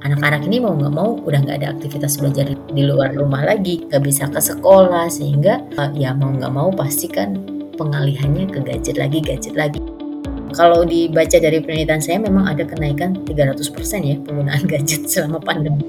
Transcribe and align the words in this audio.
anak-anak 0.00 0.48
ini 0.48 0.64
mau 0.64 0.72
nggak 0.72 0.94
mau 0.94 1.20
udah 1.20 1.40
nggak 1.44 1.58
ada 1.60 1.68
aktivitas 1.76 2.16
belajar 2.16 2.48
di 2.72 2.82
luar 2.84 3.12
rumah 3.12 3.44
lagi, 3.44 3.84
nggak 3.88 4.02
bisa 4.04 4.24
ke 4.32 4.40
sekolah 4.40 5.12
sehingga 5.12 5.60
uh, 5.76 5.92
ya 5.92 6.16
mau 6.16 6.32
nggak 6.32 6.52
mau 6.52 6.72
pastikan 6.72 7.36
pengalihannya 7.76 8.48
ke 8.48 8.58
gadget 8.64 8.96
lagi, 8.96 9.20
gadget 9.20 9.54
lagi. 9.56 9.80
Kalau 10.50 10.82
dibaca 10.82 11.38
dari 11.38 11.62
penelitian 11.62 12.02
saya 12.02 12.18
memang 12.18 12.50
ada 12.50 12.66
kenaikan 12.66 13.22
300% 13.22 13.62
ya 14.02 14.16
penggunaan 14.24 14.64
gadget 14.72 15.06
selama 15.06 15.38
pandemi. 15.38 15.84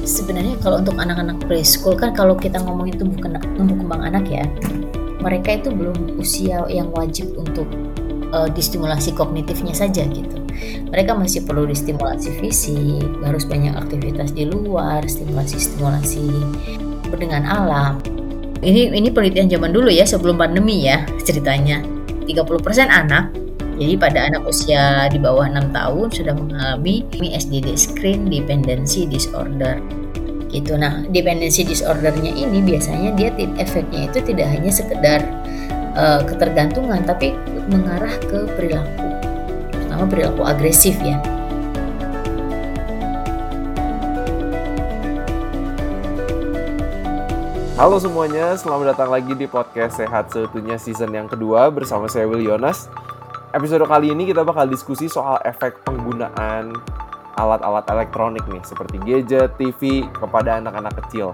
Sebenarnya 0.00 0.56
kalau 0.64 0.80
untuk 0.80 0.96
anak-anak 0.96 1.44
preschool 1.44 1.94
kan 1.94 2.16
kalau 2.16 2.32
kita 2.32 2.56
ngomong 2.62 2.88
itu 2.88 3.04
bukan 3.04 3.36
tumbuh 3.54 3.76
kembang 3.76 4.02
anak 4.06 4.24
ya, 4.32 4.48
mereka 5.20 5.60
itu 5.60 5.68
belum 5.68 6.16
usia 6.16 6.64
yang 6.72 6.88
wajib 6.96 7.36
untuk 7.36 7.68
uh, 8.32 8.48
distimulasi 8.48 9.12
kognitifnya 9.12 9.76
saja 9.76 10.08
gitu. 10.08 10.39
Mereka 10.90 11.16
masih 11.16 11.46
perlu 11.46 11.66
distimulasi 11.68 12.30
fisik, 12.38 13.06
harus 13.22 13.46
banyak 13.46 13.74
aktivitas 13.74 14.34
di 14.34 14.46
luar, 14.48 15.04
stimulasi-stimulasi 15.06 16.28
dengan 17.16 17.46
alam. 17.46 17.98
Ini 18.60 18.92
ini 18.92 19.08
penelitian 19.08 19.48
zaman 19.48 19.72
dulu 19.72 19.88
ya 19.88 20.04
sebelum 20.04 20.36
pandemi 20.36 20.84
ya 20.84 21.02
ceritanya. 21.24 21.80
30% 22.28 22.86
anak 22.86 23.34
jadi 23.80 23.96
pada 23.96 24.28
anak 24.28 24.44
usia 24.44 25.08
di 25.08 25.16
bawah 25.16 25.48
6 25.48 25.72
tahun 25.72 26.06
sudah 26.12 26.34
mengalami 26.36 27.00
SDD 27.16 27.72
screen 27.80 28.28
dependency 28.28 29.08
disorder 29.08 29.80
gitu. 30.52 30.76
Nah, 30.76 31.08
dependency 31.08 31.64
disordernya 31.64 32.28
ini 32.28 32.60
biasanya 32.60 33.16
dia 33.16 33.32
efeknya 33.56 34.12
itu 34.12 34.20
tidak 34.20 34.52
hanya 34.52 34.68
sekedar 34.68 35.24
uh, 35.96 36.20
ketergantungan 36.28 37.00
tapi 37.08 37.32
mengarah 37.72 38.12
ke 38.20 38.44
perilaku 38.52 38.99
terutama 40.00 40.16
perilaku 40.16 40.42
agresif 40.48 40.96
ya 41.04 41.20
Halo 47.80 47.96
semuanya, 47.96 48.52
selamat 48.60 48.92
datang 48.92 49.08
lagi 49.08 49.32
di 49.32 49.48
podcast 49.48 49.96
Sehat 49.96 50.28
Seutuhnya 50.28 50.76
season 50.76 51.16
yang 51.16 51.24
kedua 51.24 51.72
bersama 51.72 52.12
saya 52.12 52.28
Will 52.28 52.44
Yonas. 52.44 52.92
Episode 53.56 53.88
kali 53.88 54.12
ini 54.12 54.28
kita 54.28 54.44
bakal 54.44 54.68
diskusi 54.68 55.08
soal 55.08 55.40
efek 55.48 55.80
penggunaan 55.88 56.76
alat-alat 57.40 57.88
elektronik 57.88 58.44
nih 58.52 58.60
seperti 58.68 59.00
gadget, 59.00 59.56
TV 59.56 60.04
kepada 60.12 60.60
anak-anak 60.60 60.92
kecil. 61.00 61.32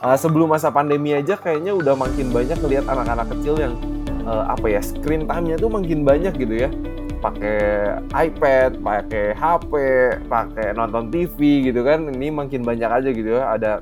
Uh, 0.00 0.16
sebelum 0.16 0.48
masa 0.48 0.72
pandemi 0.72 1.12
aja 1.12 1.36
kayaknya 1.36 1.76
udah 1.76 1.92
makin 1.92 2.32
banyak 2.32 2.56
ngelihat 2.56 2.88
anak-anak 2.88 3.28
kecil 3.36 3.60
yang 3.60 3.76
uh, 4.24 4.48
apa 4.48 4.72
ya 4.72 4.80
screen 4.80 5.28
time-nya 5.28 5.60
tuh 5.60 5.68
makin 5.68 6.08
banyak 6.08 6.32
gitu 6.40 6.56
ya 6.56 6.72
pakai 7.22 7.58
iPad, 8.10 8.82
pakai 8.82 9.26
HP, 9.38 9.72
pakai 10.26 10.74
nonton 10.74 11.06
TV 11.08 11.70
gitu 11.70 11.86
kan 11.86 12.10
ini 12.10 12.34
makin 12.34 12.66
banyak 12.66 12.90
aja 12.90 13.08
gitu 13.14 13.38
ya 13.38 13.54
ada 13.54 13.72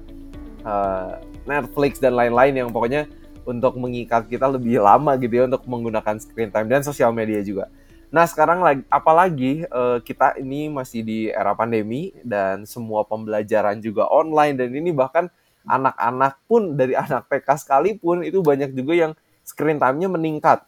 uh, 0.68 1.16
Netflix 1.48 1.96
dan 1.96 2.14
lain-lain 2.20 2.52
yang 2.52 2.68
pokoknya 2.68 3.08
untuk 3.48 3.80
mengikat 3.80 4.28
kita 4.28 4.44
lebih 4.44 4.84
lama 4.84 5.16
gitu 5.16 5.40
ya 5.40 5.44
untuk 5.48 5.64
menggunakan 5.64 6.20
screen 6.20 6.52
time 6.52 6.68
dan 6.68 6.84
sosial 6.84 7.10
media 7.16 7.40
juga. 7.40 7.72
Nah 8.12 8.28
sekarang 8.28 8.60
lagi 8.60 8.82
apalagi 8.92 9.64
uh, 9.70 10.02
kita 10.04 10.36
ini 10.36 10.68
masih 10.68 11.00
di 11.00 11.18
era 11.32 11.56
pandemi 11.56 12.12
dan 12.20 12.68
semua 12.68 13.08
pembelajaran 13.08 13.80
juga 13.80 14.04
online 14.12 14.60
dan 14.60 14.68
ini 14.74 14.92
bahkan 14.92 15.32
anak-anak 15.64 16.42
pun 16.44 16.76
dari 16.76 16.92
anak 16.98 17.30
TK 17.30 17.48
sekalipun 17.64 18.26
itu 18.26 18.44
banyak 18.44 18.74
juga 18.76 18.92
yang 18.92 19.12
screen 19.46 19.80
time-nya 19.80 20.10
meningkat. 20.10 20.66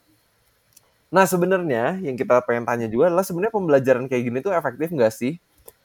Nah 1.12 1.28
sebenarnya 1.28 2.00
yang 2.00 2.16
kita 2.16 2.40
pengen 2.48 2.64
tanya 2.64 2.88
juga 2.88 3.12
adalah 3.12 3.20
sebenarnya 3.20 3.52
pembelajaran 3.52 4.08
kayak 4.08 4.22
gini 4.32 4.38
tuh 4.40 4.56
efektif 4.56 4.88
nggak 4.88 5.12
sih? 5.12 5.36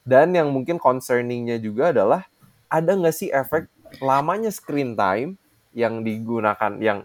Dan 0.08 0.32
yang 0.32 0.48
mungkin 0.48 0.80
concerningnya 0.80 1.60
juga 1.60 1.92
adalah 1.92 2.24
ada 2.72 2.96
nggak 2.96 3.12
sih 3.12 3.28
efek 3.28 3.68
lamanya 4.00 4.48
screen 4.48 4.96
time 4.96 5.36
yang 5.76 6.00
digunakan 6.00 6.80
yang 6.80 7.04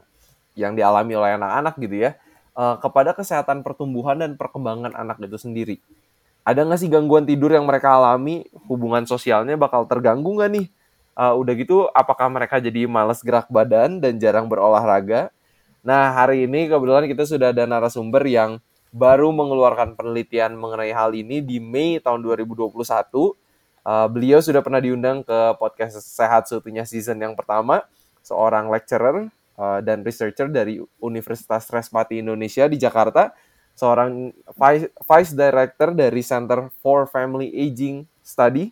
yang 0.56 0.72
dialami 0.72 1.14
oleh 1.20 1.36
anak-anak 1.36 1.76
gitu 1.84 1.96
ya 2.08 2.12
uh, 2.56 2.80
kepada 2.80 3.12
kesehatan 3.12 3.62
pertumbuhan 3.66 4.18
dan 4.18 4.40
perkembangan 4.40 4.96
anak 4.96 5.20
itu 5.20 5.38
sendiri. 5.38 5.76
Ada 6.44 6.64
nggak 6.68 6.80
sih 6.80 6.92
gangguan 6.92 7.24
tidur 7.28 7.52
yang 7.52 7.68
mereka 7.68 7.96
alami? 7.96 8.48
Hubungan 8.68 9.08
sosialnya 9.08 9.56
bakal 9.56 9.88
terganggu 9.88 10.28
nggak 10.40 10.52
nih? 10.52 10.68
Uh, 11.14 11.38
udah 11.38 11.54
gitu, 11.54 11.88
apakah 11.94 12.26
mereka 12.26 12.58
jadi 12.58 12.90
males 12.90 13.22
gerak 13.22 13.46
badan 13.48 14.02
dan 14.02 14.18
jarang 14.18 14.50
berolahraga? 14.50 15.30
Nah, 15.84 16.16
hari 16.16 16.48
ini 16.48 16.72
kebetulan 16.72 17.12
kita 17.12 17.28
sudah 17.28 17.52
ada 17.52 17.68
narasumber 17.68 18.24
yang 18.24 18.64
baru 18.96 19.36
mengeluarkan 19.36 20.00
penelitian 20.00 20.56
mengenai 20.56 20.96
hal 20.96 21.12
ini 21.12 21.44
di 21.44 21.60
Mei 21.60 22.00
tahun 22.00 22.24
2021. 22.24 22.72
Uh, 22.72 24.08
beliau 24.08 24.40
sudah 24.40 24.64
pernah 24.64 24.80
diundang 24.80 25.28
ke 25.28 25.60
podcast 25.60 26.00
Sehat 26.00 26.48
Seutuhnya 26.48 26.88
season 26.88 27.20
yang 27.20 27.36
pertama, 27.36 27.84
seorang 28.24 28.72
lecturer 28.72 29.28
uh, 29.60 29.84
dan 29.84 30.08
researcher 30.08 30.48
dari 30.48 30.80
Universitas 31.04 31.68
Tresmati 31.68 32.24
Indonesia 32.24 32.64
di 32.72 32.80
Jakarta, 32.80 33.36
seorang 33.76 34.32
vice, 34.56 34.88
vice 35.04 35.36
director 35.36 35.92
dari 35.92 36.24
Center 36.24 36.72
for 36.80 37.12
Family 37.12 37.52
Aging 37.52 38.08
Study. 38.24 38.72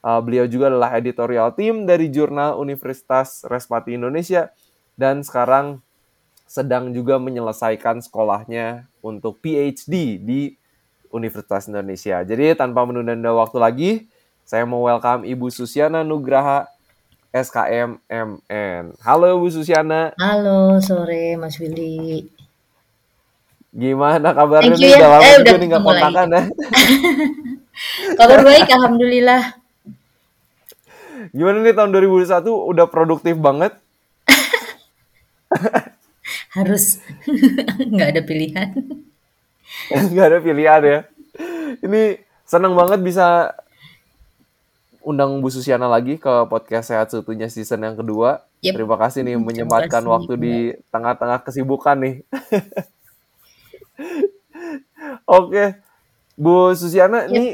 Uh, 0.00 0.24
beliau 0.24 0.48
juga 0.48 0.72
adalah 0.72 0.96
editorial 0.96 1.52
team 1.52 1.84
dari 1.84 2.08
jurnal 2.08 2.56
Universitas 2.56 3.44
Tresmati 3.44 3.92
Indonesia 3.92 4.48
dan 4.96 5.20
sekarang 5.20 5.84
sedang 6.46 6.94
juga 6.94 7.18
menyelesaikan 7.18 7.98
sekolahnya 8.00 8.86
untuk 9.02 9.42
PhD 9.42 10.22
di 10.22 10.54
Universitas 11.10 11.66
Indonesia. 11.66 12.22
Jadi 12.22 12.54
tanpa 12.54 12.86
menunda-nunda 12.86 13.34
waktu 13.34 13.58
lagi, 13.58 13.90
saya 14.46 14.62
mau 14.62 14.86
welcome 14.86 15.26
Ibu 15.26 15.50
Susiana 15.50 16.06
Nugraha 16.06 16.70
SKM 17.34 17.98
MN. 18.08 18.94
Halo 19.02 19.42
Bu 19.42 19.50
Susiana. 19.50 20.14
Halo, 20.16 20.78
sore 20.80 21.34
Mas 21.36 21.58
Willy. 21.58 22.30
Gimana 23.76 24.32
kabarnya 24.32 24.72
nih? 24.72 24.88
Ya. 24.88 24.96
Udah 24.96 25.10
lama 25.12 25.26
eh, 25.26 25.36
juga 25.44 25.56
nih 25.60 25.66
nggak 25.68 25.84
kontakan 25.84 26.28
ya. 26.32 26.42
Kabar 28.18 28.40
baik, 28.40 28.68
Alhamdulillah. 28.72 29.42
Gimana 31.36 31.60
nih 31.60 31.76
tahun 31.76 31.92
2021 31.92 32.48
udah 32.72 32.86
produktif 32.88 33.36
banget? 33.36 33.76
harus 36.54 37.02
nggak 37.92 38.08
ada 38.16 38.22
pilihan 38.22 38.70
nggak 40.12 40.26
ada 40.26 40.38
pilihan 40.42 40.82
ya 40.82 40.98
ini 41.82 42.22
senang 42.46 42.78
banget 42.78 43.02
bisa 43.02 43.54
undang 45.06 45.38
Bu 45.38 45.46
Susiana 45.54 45.86
lagi 45.86 46.18
ke 46.18 46.50
podcast 46.50 46.90
Sehat 46.90 47.14
Seutuhnya 47.14 47.46
season 47.46 47.86
yang 47.86 47.94
kedua. 47.94 48.42
Yep. 48.66 48.74
Terima 48.74 48.98
kasih 48.98 49.22
nih 49.22 49.38
menyempatkan 49.38 50.02
waktu 50.02 50.34
di 50.34 50.54
tengah-tengah 50.90 51.46
kesibukan 51.46 51.94
nih. 52.02 52.14
Oke, 55.38 55.78
Bu 56.34 56.74
Susiana, 56.74 57.30
yep. 57.30 57.30
ini 57.30 57.46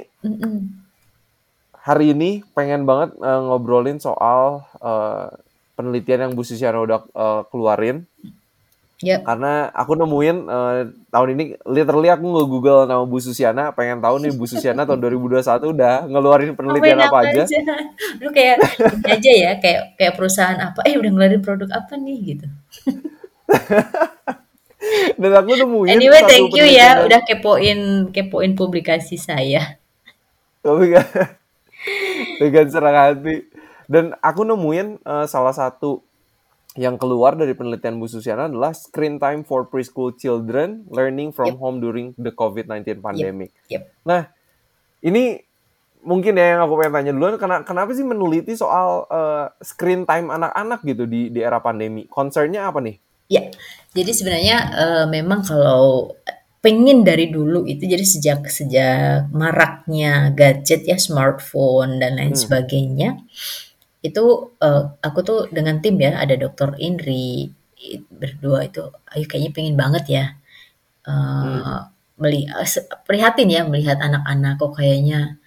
hari 1.77 2.17
ini 2.17 2.41
pengen 2.57 2.89
banget 2.89 3.13
uh, 3.21 3.45
ngobrolin 3.45 4.01
soal 4.01 4.65
uh, 4.81 5.29
penelitian 5.77 6.29
yang 6.29 6.33
Bu 6.33 6.49
Susiana 6.49 6.81
udah 6.81 7.05
uh, 7.13 7.45
keluarin 7.53 8.09
Yep. 9.03 9.27
Karena 9.27 9.67
aku 9.75 9.99
nemuin 9.99 10.37
uh, 10.47 10.87
tahun 11.11 11.29
ini 11.35 11.59
literally 11.67 12.07
aku 12.07 12.23
nge-google 12.23 12.87
nama 12.87 13.03
Bu 13.03 13.19
Susiana, 13.19 13.75
pengen 13.75 13.99
tahu 13.99 14.23
nih 14.23 14.31
Bu 14.31 14.47
Susiana 14.47 14.87
tahun 14.87 15.03
2021 15.03 15.43
udah 15.75 16.07
ngeluarin 16.07 16.55
penelitian 16.55 17.03
apa, 17.03 17.11
apa 17.11 17.19
aja. 17.27 17.43
aja. 17.43 17.59
Lu 18.23 18.31
kayak 18.31 18.63
aja 19.03 19.33
ya, 19.35 19.53
kayak 19.59 19.99
kayak 19.99 20.15
perusahaan 20.15 20.55
apa, 20.55 20.87
eh 20.87 20.95
udah 20.95 21.11
ngeluarin 21.11 21.43
produk 21.43 21.67
apa 21.75 21.99
nih 21.99 22.39
gitu. 22.39 22.47
Dan 25.19 25.31
aku 25.35 25.51
nemuin 25.51 25.99
Anyway, 25.99 26.23
thank 26.27 26.55
you 26.55 26.67
ya 26.67 27.03
udah 27.03 27.27
kepoin 27.27 28.11
kepoin 28.15 28.55
publikasi 28.55 29.19
saya. 29.19 29.83
Tapi 30.63 30.95
kan 30.95 31.07
dengan 32.39 32.67
serang 32.71 32.95
hati. 32.95 33.51
Dan 33.91 34.15
aku 34.23 34.47
nemuin 34.47 35.03
uh, 35.03 35.27
salah 35.27 35.51
satu 35.51 36.07
yang 36.73 36.97
keluar 36.97 37.37
dari 37.37 37.53
penelitian 37.53 38.01
Bu 38.01 38.09
Susiana 38.09 38.49
adalah 38.49 38.73
screen 38.73 39.21
time 39.21 39.45
for 39.45 39.69
preschool 39.69 40.17
children 40.17 40.89
learning 40.89 41.29
from 41.29 41.53
yep. 41.53 41.61
home 41.61 41.85
during 41.85 42.17
the 42.17 42.33
COVID-19 42.33 43.05
pandemic. 43.05 43.53
Yep. 43.69 43.73
Yep. 43.77 43.83
Nah, 44.09 44.23
ini 45.05 45.45
mungkin 46.01 46.35
ya 46.41 46.57
yang 46.57 46.61
aku 46.65 46.81
pengen 46.81 46.93
tanya 46.97 47.13
duluan, 47.13 47.37
kenapa, 47.37 47.63
kenapa 47.69 47.91
sih 47.93 48.07
meneliti 48.07 48.57
soal 48.57 49.05
uh, 49.13 49.53
screen 49.61 50.09
time 50.09 50.33
anak-anak 50.33 50.81
gitu 50.89 51.05
di, 51.05 51.29
di 51.29 51.45
era 51.45 51.61
pandemi? 51.61 52.09
Concernnya 52.09 52.65
apa 52.65 52.81
nih? 52.81 52.97
Ya, 53.29 53.49
jadi 53.93 54.13
sebenarnya 54.13 54.57
uh, 54.77 55.07
memang 55.09 55.41
kalau 55.45 56.17
pengen 56.63 57.03
dari 57.03 57.29
dulu 57.29 57.67
itu 57.67 57.85
jadi 57.91 58.07
sejak 58.07 58.47
sejak 58.47 59.29
maraknya 59.35 60.31
gadget 60.31 60.87
ya 60.87 60.95
smartphone 60.95 61.99
dan 61.99 62.17
lain 62.17 62.39
hmm. 62.39 62.43
sebagainya 62.47 63.19
itu 64.03 64.25
uh, 64.59 64.83
aku 64.99 65.19
tuh 65.23 65.41
dengan 65.55 65.79
tim 65.79 65.95
ya 65.99 66.19
ada 66.19 66.35
dokter 66.35 66.75
Indri 66.83 67.51
berdua 68.11 68.67
itu 68.67 68.83
ayo 69.15 69.25
kayaknya 69.27 69.51
pengen 69.55 69.77
banget 69.79 70.05
ya 70.11 70.25
uh, 71.07 71.13
hmm. 71.13 71.81
melihat 72.19 72.67
prihatin 73.07 73.51
ya 73.51 73.63
melihat 73.67 73.99
anak-anak 74.03 74.59
kok 74.59 74.75
kayaknya 74.79 75.39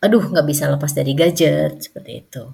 aduh 0.00 0.24
nggak 0.24 0.48
bisa 0.48 0.64
lepas 0.72 0.96
dari 0.96 1.12
gadget 1.12 1.76
seperti 1.76 2.24
itu. 2.24 2.44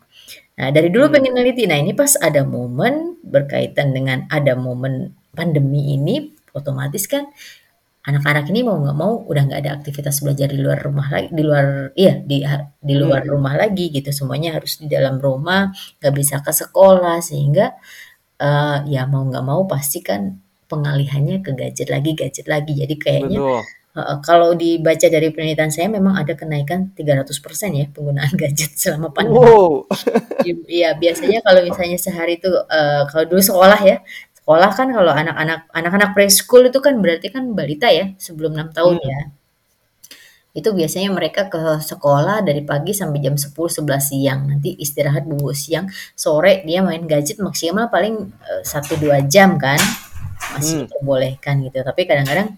Nah 0.58 0.68
dari 0.74 0.90
dulu 0.90 1.06
Hmm. 1.06 1.14
pengen 1.14 1.32
neliti, 1.38 1.64
nah 1.70 1.78
ini 1.78 1.94
pas 1.94 2.18
ada 2.18 2.42
momen 2.42 3.22
berkaitan 3.22 3.94
dengan 3.94 4.26
ada 4.26 4.58
momen 4.58 5.14
pandemi 5.30 5.94
ini, 5.94 6.34
otomatis 6.56 7.06
kan 7.06 7.30
anak-anak 8.06 8.46
ini 8.54 8.60
mau 8.62 8.78
nggak 8.78 8.96
mau 8.96 9.12
udah 9.26 9.42
nggak 9.50 9.60
ada 9.66 9.72
aktivitas 9.82 10.22
belajar 10.22 10.46
di 10.54 10.58
luar 10.62 10.78
rumah 10.78 11.06
lagi, 11.10 11.28
di 11.34 11.42
luar 11.42 11.90
iya 11.98 12.14
di 12.22 12.38
di 12.78 12.94
luar 12.94 13.22
Hmm. 13.26 13.32
rumah 13.34 13.54
lagi 13.58 13.90
gitu, 13.90 14.10
semuanya 14.14 14.54
harus 14.56 14.78
di 14.78 14.86
dalam 14.86 15.18
rumah, 15.18 15.74
nggak 15.98 16.14
bisa 16.14 16.38
ke 16.46 16.52
sekolah 16.54 17.18
sehingga 17.18 17.74
uh, 18.40 18.78
ya 18.86 19.04
mau 19.10 19.26
nggak 19.26 19.44
mau 19.44 19.66
pasti 19.66 20.00
kan 20.06 20.38
pengalihannya 20.70 21.42
ke 21.46 21.50
gadget 21.54 21.88
lagi, 21.90 22.10
gadget 22.18 22.46
lagi. 22.50 22.74
Jadi 22.74 22.94
kayaknya 22.98 23.38
Betul. 23.42 23.62
uh, 23.98 24.18
kalau 24.22 24.50
dibaca 24.54 25.06
dari 25.10 25.28
penelitian 25.34 25.70
saya 25.74 25.88
memang 25.90 26.14
ada 26.18 26.34
kenaikan 26.38 26.90
300% 26.94 27.74
ya 27.74 27.86
penggunaan 27.94 28.34
gadget 28.40 28.74
selama 28.78 29.10
pandemi. 29.14 29.40
Wow. 29.42 29.86
Iya 30.46 30.94
biasanya 30.94 31.38
kalau 31.42 31.60
misalnya 31.66 31.98
sehari 31.98 32.38
itu 32.38 32.50
uh, 32.50 33.02
kalau 33.10 33.24
dulu 33.26 33.42
sekolah 33.42 33.80
ya, 33.82 33.96
sekolah 34.46 34.70
kan 34.78 34.88
kalau 34.94 35.10
anak-anak 35.10 35.66
anak-anak 35.74 36.10
preschool 36.14 36.70
itu 36.70 36.78
kan 36.78 37.02
berarti 37.02 37.34
kan 37.34 37.50
balita 37.50 37.90
ya 37.90 38.14
sebelum 38.14 38.54
6 38.54 38.70
tahun 38.78 38.94
Hmm. 39.02 39.10
ya. 39.10 39.20
Itu 40.56 40.70
biasanya 40.72 41.10
mereka 41.12 41.50
ke 41.52 41.58
sekolah 41.82 42.46
dari 42.46 42.62
pagi 42.62 42.94
sampai 42.94 43.18
jam 43.20 43.34
10, 43.36 43.68
11 43.68 44.06
siang. 44.08 44.46
Nanti 44.48 44.72
istirahat 44.78 45.26
bobo 45.26 45.50
siang, 45.52 45.90
sore 46.16 46.62
dia 46.64 46.80
main 46.80 47.04
gadget 47.04 47.42
maksimal 47.42 47.90
paling 47.92 48.30
uh, 48.46 48.62
1-2 48.64 49.18
jam 49.26 49.58
kan. 49.58 49.76
Masih 50.56 50.72
Hmm. 50.78 50.82
diperbolehkan 50.88 51.54
gitu. 51.66 51.82
Tapi 51.82 52.02
kadang-kadang 52.06 52.54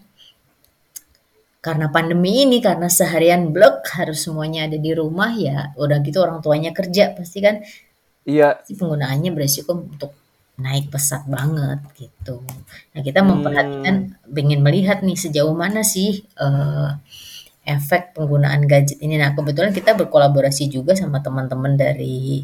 karena 1.59 1.91
pandemi 1.91 2.47
ini, 2.47 2.63
karena 2.63 2.87
seharian 2.87 3.51
blok 3.51 3.83
harus 3.99 4.23
semuanya 4.23 4.69
ada 4.69 4.77
di 4.79 4.95
rumah 4.95 5.35
ya, 5.35 5.75
udah 5.75 5.99
gitu 6.05 6.23
orang 6.23 6.39
tuanya 6.39 6.71
kerja 6.71 7.11
pasti 7.17 7.43
kan 7.43 7.59
Iya. 8.23 8.63
penggunaannya 8.63 9.31
beresiko 9.35 9.75
untuk 9.75 10.15
naik 10.59 10.91
pesat 10.91 11.23
banget 11.25 11.79
gitu. 11.95 12.43
Nah 12.93 13.01
kita 13.01 13.23
Hmm. 13.23 13.39
memperhatikan, 13.39 13.95
ingin 14.35 14.59
melihat 14.59 14.99
nih 15.01 15.15
sejauh 15.15 15.55
mana 15.55 15.81
sih 15.81 16.23
uh, 16.37 16.99
efek 17.63 18.13
penggunaan 18.17 18.67
gadget 18.67 18.99
ini. 18.99 19.15
Nah 19.15 19.31
kebetulan 19.33 19.71
kita 19.71 19.95
berkolaborasi 19.95 20.67
juga 20.67 20.93
sama 20.99 21.23
teman-teman 21.23 21.79
dari 21.79 22.43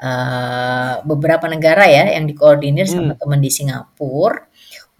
uh, 0.00 1.02
beberapa 1.04 1.46
negara 1.50 1.84
ya 1.86 2.16
yang 2.16 2.24
dikoordinir 2.26 2.88
sama 2.88 3.14
Hmm. 3.14 3.20
teman 3.20 3.40
di 3.42 3.50
Singapura 3.52 4.48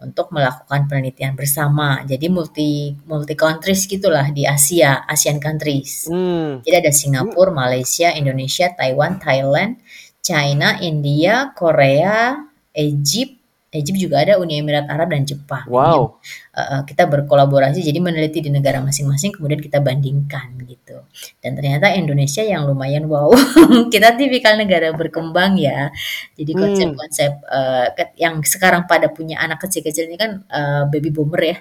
untuk 0.03 0.35
melakukan 0.35 0.91
penelitian 0.91 1.39
bersama. 1.39 2.03
Jadi 2.03 2.27
multi 2.27 2.91
multi 3.07 3.39
countries 3.39 3.87
gitulah 3.87 4.35
di 4.35 4.43
Asia, 4.43 5.07
Asian 5.07 5.39
countries. 5.39 6.11
Hmm. 6.11 6.59
Jadi 6.67 6.75
ada 6.83 6.91
Singapura, 6.91 7.55
Malaysia, 7.55 8.11
Indonesia, 8.11 8.67
Taiwan, 8.75 9.23
Thailand, 9.23 9.79
China, 10.23 10.79
India, 10.81 11.51
Korea, 11.53 12.39
Egypt, 12.73 13.43
Egypt 13.73 13.99
juga 13.99 14.21
ada 14.21 14.37
Uni 14.37 14.61
Emirat 14.61 14.85
Arab 14.87 15.17
dan 15.17 15.25
Jepang. 15.25 15.65
Wow. 15.65 16.21
uh, 16.53 16.85
kita 16.85 17.09
berkolaborasi 17.09 17.81
jadi 17.81 18.05
meneliti 18.05 18.45
di 18.45 18.53
negara 18.53 18.85
masing-masing 18.85 19.33
kemudian 19.33 19.59
kita 19.65 19.81
bandingkan 19.81 20.61
gitu. 20.69 21.09
Dan 21.41 21.57
ternyata 21.57 21.89
Indonesia 21.97 22.45
yang 22.45 22.69
lumayan 22.69 23.09
wow. 23.09 23.33
kita 23.93 24.13
tipikal 24.21 24.61
negara 24.61 24.93
berkembang 24.93 25.57
ya. 25.57 25.89
Jadi 26.37 26.53
Hmm. 26.53 26.61
konsep-konsep 26.61 27.33
uh, 27.49 27.89
yang 28.21 28.45
sekarang 28.45 28.85
pada 28.85 29.09
punya 29.09 29.41
anak 29.41 29.65
kecil-kecil 29.65 30.05
ini 30.05 30.21
kan 30.21 30.45
uh, 30.53 30.85
baby 30.93 31.09
boomer 31.09 31.41
ya. 31.41 31.57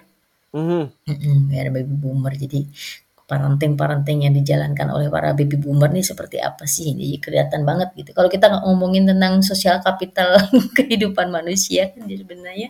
Mhm. 0.52 0.84
Mm-mm, 1.08 1.38
era 1.56 1.72
baby 1.72 1.96
boomer. 1.96 2.36
Jadi 2.36 2.68
parenting-parenting 3.32 4.20
yang 4.28 4.34
dijalankan 4.40 4.88
oleh 4.96 5.08
para 5.16 5.30
baby 5.40 5.56
boomer 5.64 5.90
nih 5.96 6.04
seperti 6.12 6.38
apa 6.50 6.64
sih? 6.76 6.92
Jadi 6.92 7.18
kelihatan 7.26 7.62
banget 7.70 7.90
gitu. 8.00 8.12
Kalau 8.18 8.30
kita 8.36 8.46
ngomongin 8.68 9.04
tentang 9.12 9.34
sosial 9.50 9.78
kapital 9.88 10.30
kehidupan 10.78 11.28
manusia 11.38 11.82
kan 11.96 12.04
sebenarnya 12.12 12.70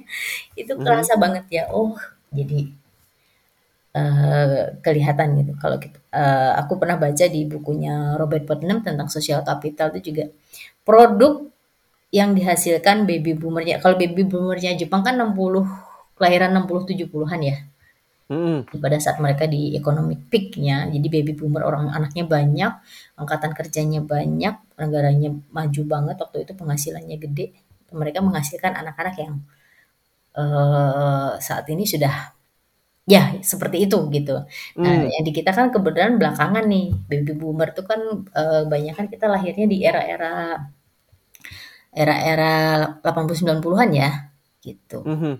itu 0.61 0.73
Mhm. 0.77 0.83
kerasa 0.85 1.13
banget 1.23 1.45
ya. 1.57 1.63
Oh, 1.73 1.93
jadi 2.33 2.59
eh, 3.91 4.61
kelihatan 4.85 5.27
gitu. 5.39 5.51
Kalau 5.59 5.77
kita, 5.83 5.97
eh, 6.15 6.51
aku 6.61 6.73
pernah 6.79 6.95
baca 6.99 7.25
di 7.27 7.41
bukunya 7.47 8.15
Robert 8.19 8.43
Putnam 8.47 8.79
tentang 8.87 9.07
sosial 9.11 9.43
kapital 9.43 9.91
itu 9.95 10.11
juga 10.13 10.25
produk 10.87 11.33
yang 12.11 12.31
dihasilkan 12.37 13.07
baby 13.09 13.33
boomernya. 13.37 13.79
Kalau 13.83 13.95
baby 13.99 14.23
boomernya 14.27 14.75
Jepang 14.79 15.03
kan 15.07 15.15
60 15.19 15.63
kelahiran 16.17 16.51
60 16.55 16.83
70-an 16.87 17.41
ya 17.43 17.57
Mhm. 18.31 18.79
pada 18.83 18.97
saat 19.03 19.17
mereka 19.23 19.43
di 19.53 19.61
economic 19.79 20.19
peak-nya. 20.31 20.77
Jadi 20.93 21.07
baby 21.15 21.33
boomer 21.39 21.63
orang 21.69 21.91
anaknya 21.97 22.23
banyak, 22.35 22.71
angkatan 23.19 23.51
kerjanya 23.59 23.99
banyak, 24.13 24.55
negaranya 24.79 25.29
maju 25.57 25.81
banget 25.93 26.15
waktu 26.23 26.37
itu 26.47 26.53
penghasilannya 26.59 27.17
gede. 27.25 27.45
Mereka 27.91 28.19
menghasilkan 28.23 28.71
anak-anak 28.81 29.15
yang 29.23 29.33
eh, 30.41 31.31
saat 31.47 31.65
ini 31.73 31.83
sudah 31.83 32.15
ya 33.09 33.23
seperti 33.51 33.77
itu 33.89 33.97
gitu. 34.15 34.35
Nah, 34.83 34.93
Hmm. 35.03 35.09
yang 35.13 35.23
di 35.27 35.31
kita 35.37 35.51
kan 35.57 35.67
kebetulan 35.75 36.15
belakangan 36.21 36.63
nih 36.73 36.85
baby 37.09 37.33
boomer 37.35 37.69
tuh 37.77 37.85
kan 37.91 38.01
eh, 38.41 38.63
banyak 38.71 38.93
kan 38.97 39.07
kita 39.13 39.25
lahirnya 39.33 39.65
di 39.73 39.77
era-era 39.89 40.31
era-era 41.91 42.51
80 43.03 43.37
90-an 43.39 43.89
ya 43.91 44.09
gitu. 44.63 45.03
Mhm. 45.03 45.33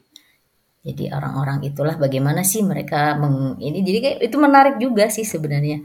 Jadi 0.82 1.14
orang-orang 1.14 1.62
itulah 1.62 1.94
bagaimana 1.94 2.42
sih 2.42 2.66
mereka 2.66 3.14
meng, 3.22 3.62
ini 3.62 3.86
jadi 3.86 3.98
kayak 4.02 4.18
itu 4.26 4.38
menarik 4.42 4.76
juga 4.82 5.06
sih 5.14 5.22
sebenarnya 5.22 5.78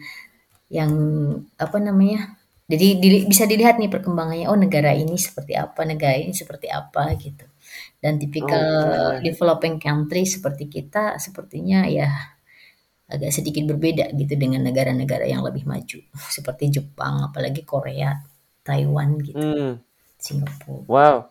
yang 0.72 0.92
apa 1.60 1.78
namanya 1.78 2.34
jadi 2.66 2.98
dili- 2.98 3.26
bisa 3.30 3.44
dilihat 3.46 3.78
nih 3.78 3.90
perkembangannya 3.92 4.46
oh 4.50 4.58
negara 4.58 4.90
ini 4.96 5.14
seperti 5.14 5.54
apa 5.54 5.86
negara 5.86 6.16
ini 6.18 6.34
seperti 6.34 6.66
apa 6.72 7.14
gitu 7.20 7.46
dan 8.02 8.18
tipikal 8.18 8.62
Oke. 9.14 9.22
developing 9.22 9.76
country 9.78 10.24
seperti 10.26 10.64
kita 10.66 11.20
sepertinya 11.22 11.86
ya 11.86 12.08
agak 13.06 13.30
sedikit 13.30 13.62
berbeda 13.70 14.10
gitu 14.18 14.34
dengan 14.34 14.66
negara-negara 14.66 15.30
yang 15.30 15.46
lebih 15.46 15.62
maju 15.62 15.98
seperti 16.26 16.74
Jepang 16.74 17.30
apalagi 17.30 17.62
Korea 17.62 18.18
Taiwan 18.66 19.22
gitu 19.22 19.38
Hmm. 19.38 19.78
Singapura 20.18 20.88
Wow. 20.90 21.30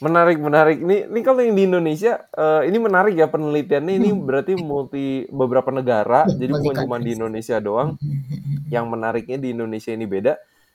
Menarik, 0.00 0.40
menarik. 0.40 0.80
Ini, 0.80 1.12
ini 1.12 1.20
kalau 1.20 1.44
yang 1.44 1.52
di 1.60 1.68
Indonesia, 1.68 2.24
eh, 2.32 2.64
ini 2.72 2.78
menarik 2.80 3.12
ya 3.20 3.28
penelitiannya. 3.28 3.94
Ini 4.00 4.08
Hmm. 4.08 4.24
berarti 4.24 4.56
multi 4.56 5.28
beberapa 5.28 5.68
negara, 5.68 6.32
ya 6.32 6.34
jadi 6.40 6.56
bukan 6.56 6.80
cuma 6.80 6.96
di 7.04 7.12
Indonesia 7.12 7.60
doang. 7.60 8.00
Yang 8.72 8.86
menariknya 8.90 9.38
di 9.40 9.52
Indonesia 9.54 9.92
ini 9.94 10.06
beda. 10.08 10.34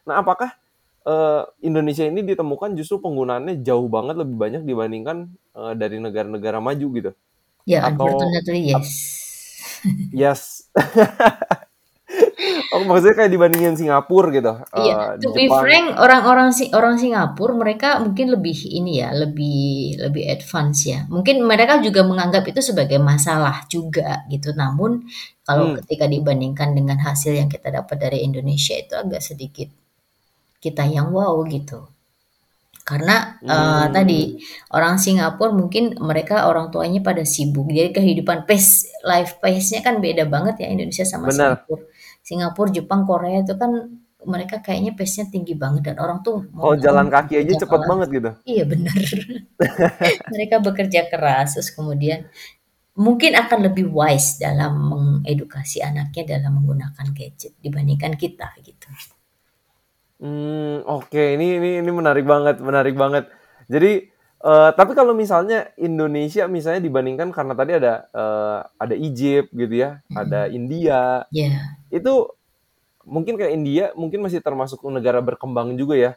Nah, 0.09 0.21
apakah 0.23 0.51
eh, 1.07 1.43
Indonesia 1.65 2.05
ini 2.07 2.21
ditemukan 2.25 2.77
justru 2.79 3.01
penggunaannya 3.03 3.61
jauh 3.65 3.87
banget 3.91 4.15
lebih 4.21 4.37
banyak 4.37 4.61
dibandingkan 4.67 5.17
eh, 5.57 5.73
dari 5.77 5.97
negara-negara 6.01 6.59
maju 6.63 6.87
gitu? 6.97 7.11
ya 7.65 7.79
Atau 7.81 8.09
unfortunately 8.11 8.59
yes 8.69 8.91
yes, 10.11 10.63
oh 12.73 12.81
maksudnya 12.87 13.15
kayak 13.19 13.31
dibandingin 13.35 13.75
Singapura 13.79 14.27
gitu, 14.37 14.53
Iya, 14.83 14.95
eh, 14.95 15.09
to 15.23 15.27
be 15.35 15.45
Jepang. 15.47 15.59
frank, 15.61 15.85
orang-orang 16.05 16.49
si 16.57 16.63
orang 16.79 16.95
Singapura 17.01 17.53
mereka 17.63 17.89
mungkin 18.05 18.27
lebih 18.35 18.57
ini 18.79 18.91
ya, 19.03 19.09
lebih 19.23 19.59
lebih 20.03 20.23
advance 20.35 20.79
ya. 20.91 20.99
Mungkin 21.15 21.35
mereka 21.51 21.73
juga 21.87 22.01
menganggap 22.09 22.43
itu 22.51 22.59
sebagai 22.69 22.99
masalah 23.11 23.55
juga 23.75 24.09
gitu. 24.33 24.49
Namun 24.61 24.91
kalau 25.47 25.65
Hmm. 25.65 25.77
ketika 25.79 26.05
dibandingkan 26.13 26.69
dengan 26.77 26.99
hasil 27.07 27.31
yang 27.39 27.47
kita 27.55 27.67
dapat 27.79 27.97
dari 28.03 28.19
Indonesia 28.27 28.75
itu 28.83 28.93
agak 29.03 29.21
sedikit 29.29 29.69
kita 30.63 30.83
yang 30.95 31.07
wow 31.15 31.35
gitu. 31.55 31.79
Karena 32.85 33.15
eh, 33.55 33.85
tadi 33.95 34.19
Hmm. 34.37 34.39
orang 34.77 34.95
Singapura 35.01 35.49
mungkin 35.61 35.97
mereka 36.09 36.35
orang 36.49 36.69
tuanya 36.73 37.01
pada 37.01 37.23
sibuk. 37.25 37.67
Jadi 37.73 37.89
kehidupan 37.97 38.45
pace 38.49 38.85
life 39.11 39.41
pace-nya 39.41 39.81
kan 39.87 39.95
beda 40.05 40.23
banget 40.29 40.55
ya 40.61 40.67
Indonesia 40.75 41.05
sama 41.07 41.27
Benar. 41.27 41.33
Singapura. 41.33 41.81
Singapura, 42.25 42.73
Jepang, 42.73 43.05
Korea 43.05 43.45
itu 43.45 43.53
kan 43.53 44.01
mereka 44.25 44.57
kayaknya 44.57 44.97
pace-nya 44.97 45.29
tinggi 45.29 45.53
banget 45.53 45.93
dan 45.93 46.01
orang 46.01 46.25
tuh 46.25 46.49
mau 46.49 46.73
nggak 46.73 46.81
jalan 46.81 47.07
kaki 47.13 47.45
aja 47.45 47.61
cepet 47.61 47.77
keras. 47.77 47.89
banget 47.93 48.07
gitu. 48.09 48.29
Iya 48.49 48.63
benar. 48.65 48.97
mereka 50.33 50.55
bekerja 50.65 51.01
keras 51.05 51.53
terus 51.53 51.69
kemudian 51.69 52.25
mungkin 52.97 53.37
akan 53.37 53.69
lebih 53.69 53.93
wise 53.93 54.41
dalam 54.41 54.73
mengedukasi 54.73 55.85
anaknya 55.85 56.41
dalam 56.41 56.57
menggunakan 56.57 57.05
gadget 57.13 57.53
dibandingkan 57.61 58.17
kita 58.17 58.49
gitu. 58.65 58.89
Hmm, 60.15 60.79
oke, 60.87 61.19
ini 61.35 61.59
ini 61.59 61.69
ini 61.83 61.91
menarik 61.91 62.23
banget, 62.23 62.63
menarik 62.63 62.95
banget. 62.95 63.27
Jadi, 63.67 64.14
eh, 64.45 64.69
tapi 64.77 64.91
kalau 64.97 65.13
misalnya 65.17 65.73
Indonesia 65.79 66.45
misalnya 66.47 66.81
dibandingkan 66.83 67.29
karena 67.35 67.53
tadi 67.57 67.71
ada 67.79 67.93
eh, 68.13 68.59
ada 68.83 68.95
Egypt 68.95 69.49
gitu 69.55 69.75
ya, 69.75 70.01
ada 70.15 70.47
Mm-mm. 70.47 70.55
India, 70.57 71.25
Ya, 71.31 71.77
itu 71.93 72.13
mungkin 73.05 73.37
kayak 73.39 73.53
India 73.53 73.85
mungkin 73.97 74.19
masih 74.25 74.41
termasuk 74.45 74.81
negara 74.89 75.19
berkembang 75.23 75.75
juga 75.77 75.95
ya. 75.97 76.11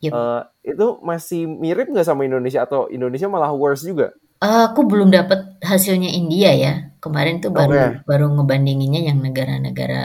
yep. 0.00 0.14
Eh, 0.14 0.42
itu 0.76 0.86
masih 1.04 1.46
mirip 1.48 1.88
nggak 1.92 2.06
sama 2.08 2.24
Indonesia 2.28 2.62
atau 2.66 2.88
Indonesia 2.92 3.28
malah 3.30 3.52
worse 3.54 3.84
juga? 3.88 4.14
Aku 4.44 4.80
belum 4.90 5.08
dapat 5.18 5.40
hasilnya 5.64 6.10
India 6.20 6.50
ya. 6.64 6.72
Kemarin 7.04 7.40
tuh 7.44 7.52
baru 7.58 7.74
Oke. 7.74 8.04
baru 8.08 8.26
ngebandinginnya 8.36 9.00
yang 9.10 9.18
negara-negara 9.26 10.04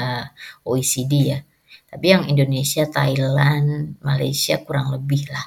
OECD 0.69 1.13
ya. 1.33 1.39
Tapi 1.91 2.05
yang 2.13 2.23
Indonesia, 2.31 2.83
Thailand, 2.97 3.99
Malaysia 4.09 4.55
kurang 4.65 4.87
lebih 4.95 5.21
lah. 5.33 5.45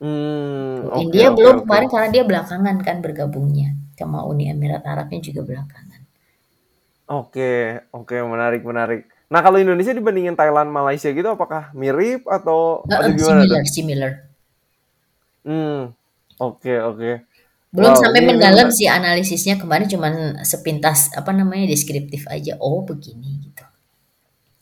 Hmm, 0.00 0.88
India 1.02 1.26
oke, 1.28 1.28
belum 1.36 1.56
oke. 1.58 1.62
kemarin 1.62 1.88
karena 1.92 2.08
dia 2.14 2.24
belakangan 2.30 2.76
kan 2.86 2.96
bergabungnya 3.04 3.68
sama 3.98 4.18
Uni 4.30 4.44
Emirat 4.54 4.82
Arabnya 4.92 5.20
juga 5.28 5.40
belakangan. 5.48 6.00
Oke, 7.10 7.42
oke, 7.94 8.14
menarik, 8.32 8.60
menarik. 8.70 9.00
Nah, 9.32 9.40
kalau 9.44 9.58
Indonesia 9.62 9.94
dibandingin 9.98 10.34
Thailand, 10.38 10.68
Malaysia 10.78 11.08
gitu, 11.14 11.28
apakah 11.36 11.62
mirip 11.80 12.20
atau 12.36 12.58
atau 12.98 13.10
eh, 13.10 13.18
gimana 13.18 13.42
tuh? 13.50 13.58
similar, 13.58 13.64
similar. 13.66 14.12
Hmm, 15.46 15.94
oke, 16.40 16.72
oke. 16.88 17.10
Belum 17.76 17.92
Wow, 17.92 18.00
sampai 18.02 18.22
ini 18.22 18.30
mendalam 18.30 18.68
sih 18.78 18.88
analisisnya 18.98 19.54
kemarin 19.62 19.86
cuman 19.92 20.14
sepintas 20.52 20.98
apa 21.18 21.30
namanya 21.38 21.66
deskriptif 21.72 22.22
aja. 22.36 22.52
Oh 22.66 22.80
begini 22.90 23.30
gitu. 23.46 23.62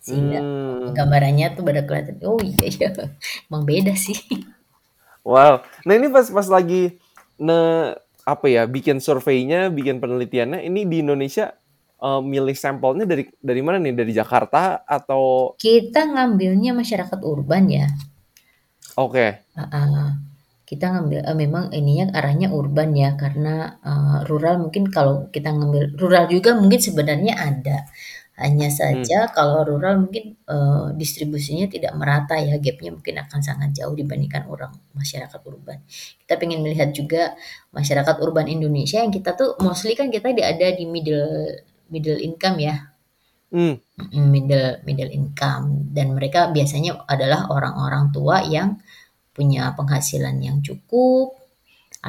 Sehingga 0.07 0.39
Hmm, 0.43 0.97
gambarannya 0.97 1.47
tuh 1.57 1.63
pada 1.69 1.81
kelihatan. 1.87 2.17
Oh 2.29 2.39
iya 2.49 2.63
iya, 2.73 2.89
emang 3.49 3.65
beda 3.71 3.93
sih. 4.07 4.17
Wow. 5.25 5.55
Nah, 5.87 5.95
ini 5.99 6.07
pas 6.13 6.27
pas 6.31 6.47
lagi 6.49 6.97
ne 7.41 7.59
apa 8.25 8.47
ya, 8.49 8.65
bikin 8.65 9.01
surveinya, 9.05 9.69
bikin 9.69 10.01
penelitiannya, 10.01 10.65
ini 10.65 10.89
di 10.89 11.05
Indonesia 11.05 11.53
eh, 12.01 12.21
milih 12.25 12.57
sampelnya 12.57 13.05
dari 13.09 13.25
dari 13.41 13.61
mana 13.65 13.77
nih? 13.83 13.95
Dari 13.97 14.13
Jakarta 14.15 14.85
atau 14.89 15.53
Kita 15.63 16.01
ngambilnya 16.13 16.71
masyarakat 16.81 17.21
urban 17.33 17.65
ya. 17.79 17.87
oke. 18.97 19.27
Ah, 19.55 19.63
ah. 19.71 20.09
kita 20.65 20.87
ngambil 20.97 21.21
eh, 21.29 21.37
memang 21.37 21.65
ininya 21.77 22.07
arahnya 22.19 22.49
urban 22.61 22.91
ya 22.97 23.11
karena 23.21 23.55
eh, 23.85 24.19
rural 24.29 24.55
mungkin 24.65 24.85
kalau 24.97 25.29
kita 25.35 25.53
ngambil 25.53 25.85
rural 26.01 26.25
juga 26.33 26.51
mungkin 26.61 26.81
sebenarnya 26.81 27.35
ada 27.37 27.77
hanya 28.43 28.67
Hmm, 28.89 29.07
saja 29.07 29.31
kalau 29.37 29.63
rural 29.69 29.95
mungkin 30.05 30.35
eh, 30.55 30.87
distribusinya 31.01 31.67
tidak 31.71 31.93
merata 32.01 32.35
ya 32.43 32.59
gapnya 32.59 32.91
mungkin 32.97 33.17
akan 33.25 33.41
sangat 33.49 33.71
jauh 33.79 33.95
dibandingkan 33.95 34.45
orang 34.51 34.73
masyarakat 34.99 35.41
urban. 35.47 35.79
Kita 36.27 36.35
pengen 36.41 36.61
melihat 36.67 36.91
juga 36.97 37.39
masyarakat 37.71 38.17
urban 38.25 38.47
Indonesia 38.51 38.99
yang 39.05 39.13
kita 39.15 39.31
tuh 39.39 39.55
mostly 39.63 39.95
kan 39.95 40.11
kita 40.11 40.35
di- 40.35 40.43
ada 40.43 40.67
di 40.75 40.85
middle 40.89 41.63
middle 41.93 42.19
income 42.19 42.59
ya. 42.59 42.77
Hmm, 43.53 43.75
Mm, 43.95 44.27
middle 44.35 44.71
middle 44.87 45.13
income. 45.21 45.67
Dan 45.97 46.07
mereka 46.19 46.41
biasanya 46.57 46.93
adalah 47.15 47.41
orang-orang 47.57 48.05
tua 48.17 48.37
yang 48.57 48.69
punya 49.37 49.65
penghasilan 49.79 50.37
yang 50.49 50.59
cukup. 50.69 51.27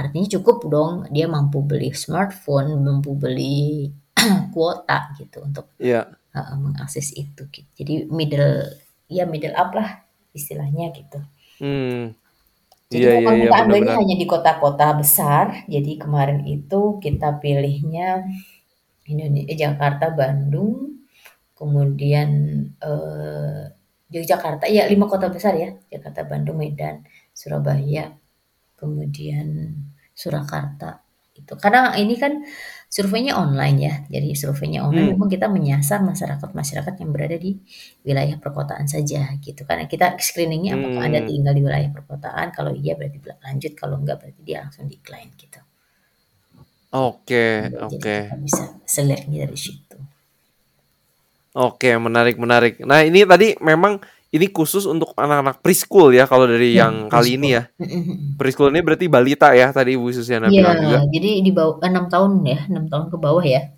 Artinya 0.01 0.27
cukup 0.39 0.57
dong 0.75 0.93
dia 1.15 1.27
mampu 1.35 1.59
beli 1.69 1.89
smartphone 2.03 2.69
mampu 2.87 3.11
beli 3.23 3.89
kuota 4.53 5.13
gitu 5.19 5.45
untuk 5.45 5.69
iya. 5.77 6.09
uh, 6.33 6.55
mengakses 6.57 7.13
itu 7.15 7.47
gitu. 7.49 7.69
jadi 7.77 7.93
middle 8.09 8.69
ya 9.09 9.23
middle 9.29 9.53
up 9.55 9.71
lah 9.73 10.03
istilahnya 10.35 10.91
gitu 10.91 11.21
Hmm, 11.55 12.11
jadi 12.91 13.23
memang 13.23 13.35
iya, 13.39 13.43
kita 13.47 13.55
ambilnya 13.63 13.79
benar-benar. 13.79 13.99
hanya 14.03 14.15
di 14.19 14.27
kota-kota 14.27 14.87
besar 14.99 15.45
jadi 15.71 15.91
kemarin 15.95 16.43
itu 16.43 16.99
kita 16.99 17.39
pilihnya 17.39 18.27
Indonesia 19.07 19.55
Jakarta 19.55 20.11
Bandung 20.11 20.99
kemudian 21.55 22.29
eh, 22.75 23.63
Yogyakarta 24.11 24.67
ya 24.67 24.85
lima 24.91 25.07
kota 25.07 25.31
besar 25.31 25.55
ya 25.55 25.71
Jakarta 25.87 26.27
Bandung 26.27 26.59
Medan 26.59 27.07
Surabaya 27.31 28.11
kemudian 28.75 29.79
Surakarta 30.11 30.99
itu 31.35 31.55
karena 31.55 31.95
ini 31.95 32.15
kan 32.19 32.43
surveinya 32.89 33.35
online 33.35 33.77
ya. 33.81 33.95
Jadi 34.07 34.33
surveinya 34.37 34.85
online 34.85 35.11
Hmm, 35.11 35.17
memang 35.17 35.29
kita 35.29 35.47
menyasar 35.51 35.99
masyarakat-masyarakat 36.05 36.93
yang 37.01 37.09
berada 37.11 37.37
di 37.37 37.57
wilayah 38.07 38.37
perkotaan 38.39 38.87
saja 38.87 39.35
gitu. 39.41 39.61
Karena 39.67 39.85
kita 39.89 40.15
screeningnya 40.19 40.79
apakah 40.79 41.01
anda 41.05 41.21
hmm, 41.21 41.29
tinggal 41.29 41.53
di 41.53 41.61
wilayah 41.65 41.89
perkotaan 41.91 42.47
kalau 42.55 42.71
iya 42.73 42.93
berarti 42.97 43.19
lanjut 43.43 43.73
kalau 43.77 43.99
enggak 44.01 44.17
berarti 44.21 44.41
dia 44.45 44.63
langsung 44.63 44.87
decline 44.87 45.31
gitu. 45.37 45.59
Oke, 46.95 47.45
jadi 47.67 47.75
oke. 47.83 48.17
kita 48.23 48.35
bisa 48.39 48.63
selernya 48.87 49.43
dari 49.43 49.59
situ. 49.59 49.97
Oke, 51.55 51.95
menarik, 51.95 52.35
menarik. 52.35 52.83
Nah, 52.83 52.99
ini 53.07 53.23
tadi 53.23 53.55
memang 53.63 54.03
ini 54.35 54.51
khusus 54.51 54.83
untuk 54.83 55.15
anak-anak 55.15 55.63
preschool 55.63 56.11
ya, 56.11 56.27
kalau 56.27 56.43
dari 56.43 56.75
ya 56.75 56.85
yang 56.85 57.07
kali 57.07 57.39
ini 57.39 57.55
preschool 57.55 57.71
ya. 57.79 58.35
Preschool 58.35 58.69
ini 58.75 58.81
berarti 58.83 59.05
balita 59.07 59.47
ya, 59.55 59.71
tadi 59.71 59.95
Ibu 59.95 60.11
Susiana 60.11 60.51
Iya, 60.51 60.59
bilang 60.59 60.77
juga. 60.83 60.99
jadi 61.07 61.29
di 61.39 61.51
bawah 61.55 61.79
enam 61.79 62.05
tahun 62.11 62.31
ya, 62.43 62.59
enam 62.67 62.85
tahun 62.91 63.05
ke 63.09 63.17
bawah 63.17 63.45
ya. 63.47 63.71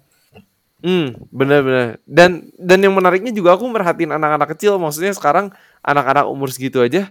Hmm, 0.81 1.17
benar-benar. 1.33 2.01
Dan 2.05 2.53
dan 2.57 2.79
yang 2.81 2.93
menariknya 2.93 3.33
juga 3.33 3.53
aku 3.57 3.65
merhatiin 3.69 4.13
anak-anak 4.13 4.57
kecil, 4.57 4.77
maksudnya 4.81 5.13
sekarang 5.13 5.53
anak-anak 5.85 6.25
umur 6.29 6.49
segitu 6.49 6.81
aja 6.81 7.09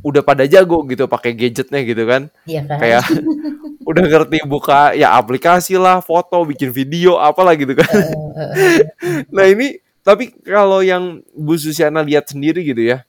udah 0.00 0.24
pada 0.24 0.48
jago 0.48 0.82
gitu 0.88 1.04
pakai 1.06 1.36
gadgetnya 1.36 1.84
gitu 1.84 2.02
kan. 2.08 2.32
Iya 2.48 2.64
kan? 2.66 2.78
Kayak 2.80 3.04
udah 3.90 4.04
ngerti 4.08 4.38
buka 4.48 4.96
ya 4.96 5.12
aplikasi 5.14 5.76
lah, 5.78 6.00
foto, 6.00 6.42
bikin 6.48 6.72
video 6.72 7.20
apalah 7.20 7.52
gitu 7.54 7.76
kan. 7.76 7.92
Eh, 7.92 8.08
eh, 8.08 8.50
eh. 8.56 8.80
Nah, 9.28 9.46
ini 9.46 9.76
tapi 10.02 10.34
kalau 10.42 10.82
yang 10.82 11.22
Bu 11.34 11.54
Susiana 11.58 12.02
lihat 12.02 12.30
sendiri 12.30 12.62
gitu 12.66 12.82
ya. 12.82 13.06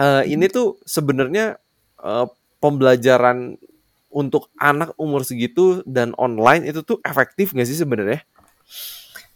eh, 0.00 0.24
ini 0.32 0.48
tuh 0.48 0.80
sebenarnya 0.88 1.60
eh, 2.00 2.26
pembelajaran 2.60 3.56
untuk 4.10 4.50
anak 4.58 4.92
umur 4.98 5.22
segitu 5.22 5.86
dan 5.86 6.12
online 6.18 6.66
itu 6.66 6.82
tuh 6.82 6.98
efektif 7.06 7.54
nggak 7.54 7.68
sih 7.68 7.78
sebenarnya? 7.78 8.20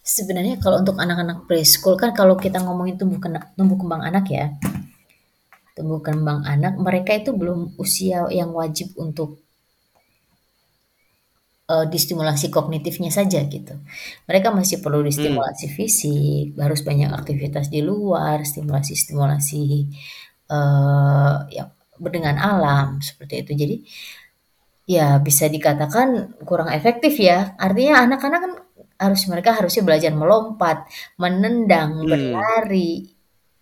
Sebenarnya 0.04 0.60
kalau 0.60 0.84
untuk 0.84 1.00
anak-anak 1.00 1.48
preschool 1.48 1.96
kan 1.96 2.12
kalau 2.12 2.36
kita 2.36 2.60
ngomongin 2.60 3.00
tumbuh 3.00 3.16
kena- 3.22 3.48
tumbuh 3.56 3.80
kembang 3.80 4.04
anak 4.04 4.28
ya, 4.28 4.52
tumbuh 5.72 6.04
kembang 6.04 6.44
anak 6.44 6.76
mereka 6.76 7.16
itu 7.16 7.32
belum 7.32 7.78
usia 7.80 8.28
yang 8.28 8.52
wajib 8.52 8.92
untuk 9.00 9.43
eh, 11.72 11.86
distimulasi 11.94 12.46
kognitifnya 12.54 13.10
saja 13.18 13.38
gitu. 13.54 13.74
Mereka 14.28 14.48
masih 14.58 14.78
perlu 14.84 15.00
Hmm, 15.16 15.38
distimulasi 15.40 15.66
fisik, 15.78 16.54
harus 16.64 16.80
banyak 16.88 17.10
aktivitas 17.18 17.66
di 17.74 17.80
luar, 17.88 18.38
stimulasi-stimulasi 18.50 19.64
eh 20.52 21.34
ya 21.56 21.64
dengan 22.16 22.36
alam 22.48 23.00
seperti 23.00 23.34
itu. 23.46 23.52
Jadi 23.62 23.76
ya 24.94 25.02
bisa 25.26 25.44
dikatakan 25.54 26.08
kurang 26.48 26.68
efektif 26.78 27.12
ya. 27.28 27.56
Artinya 27.64 27.94
anak-anak 28.04 28.40
kan 28.44 28.52
harus 29.04 29.22
mereka 29.32 29.50
harusnya 29.58 29.82
belajar 29.88 30.12
melompat, 30.14 30.76
menendang, 31.22 31.90
hmm, 32.00 32.08
berlari, 32.10 33.10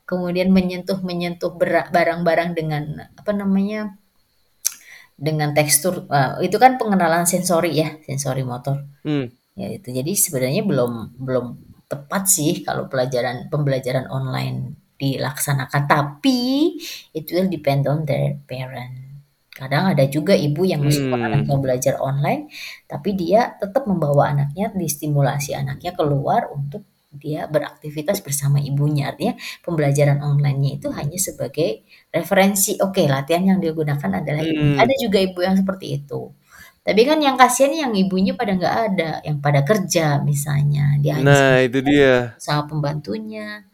kemudian 0.08 0.48
menyentuh-menyentuh 0.56 1.52
bera- 1.60 1.88
barang-barang 1.96 2.50
dengan 2.58 2.82
apa 3.20 3.32
namanya? 3.40 3.78
Dengan 5.22 5.54
tekstur 5.54 6.10
eh, 6.10 6.42
itu 6.42 6.58
kan 6.58 6.74
pengenalan 6.82 7.22
sensori 7.22 7.78
ya, 7.78 7.94
sensori 8.02 8.42
motor. 8.42 8.82
hmm. 9.06 9.26
Ya 9.54 9.68
itu. 9.70 9.88
Jadi 9.94 10.12
sebenarnya 10.18 10.62
belum 10.66 10.92
belum 11.22 11.46
tepat 11.86 12.24
sih 12.26 12.64
kalau 12.66 12.88
pelajaran 12.90 13.46
pembelajaran 13.52 14.08
online 14.10 14.74
dilaksanakan, 14.98 15.82
tapi 15.86 16.74
it 17.14 17.26
will 17.30 17.46
depend 17.46 17.86
on 17.86 18.02
their 18.08 18.38
parent. 18.48 18.98
Kadang 19.52 19.92
ada 19.92 20.08
juga 20.08 20.32
ibu 20.32 20.64
yang 20.64 20.80
meskipun 20.80 21.20
Hmm, 21.20 21.28
anaknya 21.28 21.56
belajar 21.60 21.94
online, 22.00 22.48
tapi 22.88 23.12
dia 23.12 23.52
tetap 23.60 23.84
membawa 23.84 24.32
anaknya, 24.32 24.72
distimulasi 24.72 25.52
anaknya 25.52 25.92
keluar 25.92 26.48
untuk 26.48 26.88
dia 27.12 27.46
beraktivitas 27.50 28.20
bersama 28.26 28.58
ibunya. 28.62 29.12
Artinya 29.12 29.34
pembelajaran 29.64 30.18
online-nya 30.24 30.70
itu 30.80 30.88
hanya 30.94 31.18
sebagai 31.20 31.84
referensi. 32.12 32.76
Oke, 32.80 33.04
latihan 33.10 33.44
yang 33.56 33.58
digunakan 33.62 34.10
adalah 34.20 34.42
ini. 34.44 34.64
hmm. 34.64 34.78
Ada 34.78 34.94
juga 35.04 35.18
ibu 35.20 35.38
yang 35.44 35.56
seperti 35.60 35.86
itu. 36.02 36.32
Tapi 36.82 37.02
kan 37.06 37.18
yang 37.22 37.36
kasihan 37.38 37.72
yang 37.88 37.92
ibunya 37.94 38.34
pada 38.34 38.52
nggak 38.58 38.76
ada, 38.90 39.10
yang 39.26 39.38
pada 39.38 39.62
kerja 39.62 40.18
misalnya, 40.24 40.98
dia 41.02 41.14
hanya 41.20 41.36
Nah, 41.36 41.62
itu 41.66 41.78
dia. 41.88 42.12
sama 42.40 42.62
pembantunya. 42.70 43.64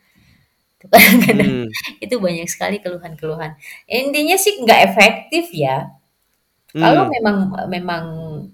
Itu 0.79 0.87
Kadang-kadang 0.93 1.53
Hmm, 1.53 1.75
itu 2.05 2.15
banyak 2.23 2.49
sekali 2.51 2.77
keluhan-keluhan. 2.85 3.53
Intinya 3.91 4.37
sih 4.39 4.55
nggak 4.63 4.81
efektif 4.95 5.51
ya. 5.55 5.91
Kalau 6.79 7.03
hmm, 7.03 7.15
memang 7.15 7.37
memang 7.75 8.05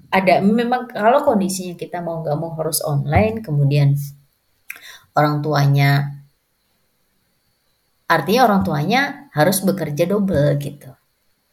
ada 0.08 0.40
memang 0.40 0.88
kalau 0.88 1.20
kondisinya 1.28 1.74
kita 1.76 2.00
mau 2.00 2.24
nggak 2.24 2.38
mau 2.40 2.52
harus 2.58 2.80
online, 2.92 3.44
kemudian 3.44 3.88
orang 5.18 5.36
tuanya 5.44 5.90
artinya 8.14 8.40
orang 8.48 8.60
tuanya 8.66 9.00
harus 9.36 9.58
bekerja 9.68 10.04
double 10.08 10.56
gitu. 10.60 10.90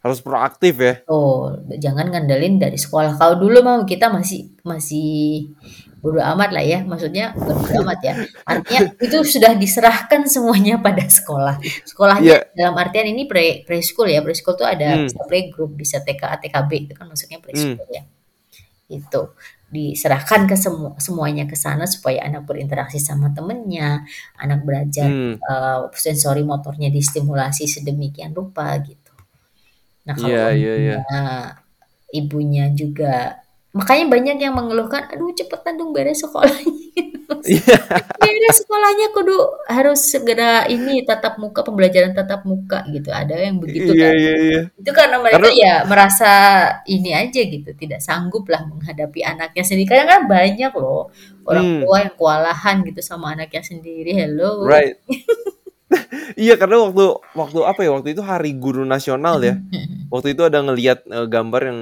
harus 0.01 0.17
proaktif 0.17 0.73
ya. 0.81 0.93
Oh, 1.05 1.53
jangan 1.83 2.09
ngandelin 2.09 2.57
dari 2.57 2.73
sekolah. 2.79 3.19
Kalau 3.21 3.35
dulu 3.37 3.61
mah 3.61 3.85
kita 3.85 4.09
masih 4.09 4.49
masih 4.65 5.51
bodo 6.01 6.17
amat 6.33 6.49
lah 6.55 6.63
ya. 6.65 6.79
Maksudnya 6.81 7.37
bukan 7.37 7.55
bodo 7.61 7.73
amat 7.85 7.99
ya. 8.01 8.13
Artinya 8.49 8.81
itu 8.97 9.17
sudah 9.21 9.53
diserahkan 9.53 10.25
semuanya 10.25 10.81
pada 10.81 11.05
sekolah. 11.05 11.61
Sekolahnya 11.85 12.33
Iya. 12.33 12.49
dalam 12.57 12.75
artian 12.81 13.13
ini 13.13 13.29
pre 13.29 13.61
preschool 13.67 14.09
ya. 14.09 14.25
Preschool 14.25 14.57
tuh 14.57 14.65
ada 14.65 14.97
Hmm, 14.97 15.05
bisa 15.05 15.21
playgroup, 15.29 15.71
bisa 15.77 15.97
TK, 16.01 16.23
TKB 16.41 16.71
itu 16.89 16.93
kan 16.97 17.05
maksudnya 17.05 17.37
hmm, 17.37 17.45
preschool 17.45 17.87
ya. 17.93 18.03
Itu. 18.89 19.21
Diserahkan 19.71 20.51
ke 20.51 20.59
semua 20.59 20.99
semuanya 20.99 21.47
ke 21.47 21.55
sana 21.55 21.87
supaya 21.87 22.27
anak 22.27 22.43
berinteraksi 22.43 22.99
sama 22.99 23.31
temennya, 23.31 24.03
anak 24.35 24.67
belajar 24.67 25.07
Hmm. 25.07 25.35
uh, 25.39 25.87
sensori 25.95 26.43
motornya 26.43 26.91
distimulasi 26.91 27.65
sedemikian 27.71 28.35
rupa 28.35 28.75
gitu. 28.83 29.15
Nah 30.05 30.15
kalau 30.19 30.27
iya 30.51 30.73
iya. 30.75 30.97
ibunya, 30.99 31.47
ibunya 32.11 32.65
juga 32.75 33.39
makanya 33.71 34.05
banyak 34.07 34.37
yang 34.37 34.53
mengeluhkan, 34.53 35.07
aduh 35.07 35.31
cepetan 35.31 35.79
dong 35.79 35.91
beres 35.91 36.19
sekolahnya. 36.19 36.67
Iya. 37.41 37.73
beres 38.19 38.59
sekolahnya 38.61 39.15
kudu 39.15 39.33
harus 39.65 40.03
segera 40.03 40.67
ini 40.67 41.01
tatap 41.07 41.39
muka 41.39 41.63
pembelajaran 41.63 42.11
tatap 42.11 42.43
muka 42.43 42.83
gitu. 42.91 43.07
Ada 43.09 43.47
yang 43.47 43.57
begitu 43.57 43.95
Iya 43.95 44.11
kan. 44.11 44.13
iya 44.19 44.33
iya. 44.37 44.61
Itu 44.75 44.91
karena 44.91 45.15
mereka 45.17 45.39
Karena 45.39 45.51
ya 45.55 45.73
merasa 45.87 46.31
ini 46.85 47.15
aja 47.15 47.41
gitu, 47.41 47.71
tidak 47.73 48.03
sanggup 48.03 48.45
lah 48.51 48.67
menghadapi 48.67 49.23
anaknya 49.23 49.63
sendiri. 49.63 49.87
Kadang 49.89 50.09
kan 50.11 50.21
banyak 50.27 50.71
loh 50.75 51.07
orang 51.47 51.63
Hmm. 51.65 51.79
tua 51.87 51.97
yang 52.03 52.13
kewalahan 52.13 52.75
gitu 52.85 53.01
sama 53.01 53.33
anaknya 53.33 53.63
sendiri. 53.63 54.11
Hello. 54.13 54.67
Right. 54.67 54.99
Iya 56.39 56.55
karena 56.55 56.79
waktu 56.87 57.03
waktu 57.35 57.59
apa 57.67 57.79
ya 57.83 57.91
waktu 57.91 58.15
itu 58.15 58.23
Hari 58.23 58.55
Guru 58.55 58.87
Nasional 58.87 59.43
ya. 59.43 59.59
Waktu 60.13 60.35
itu 60.35 60.43
ada 60.43 60.59
ngelihat 60.63 61.03
eh, 61.03 61.27
gambar 61.27 61.61
yang 61.67 61.79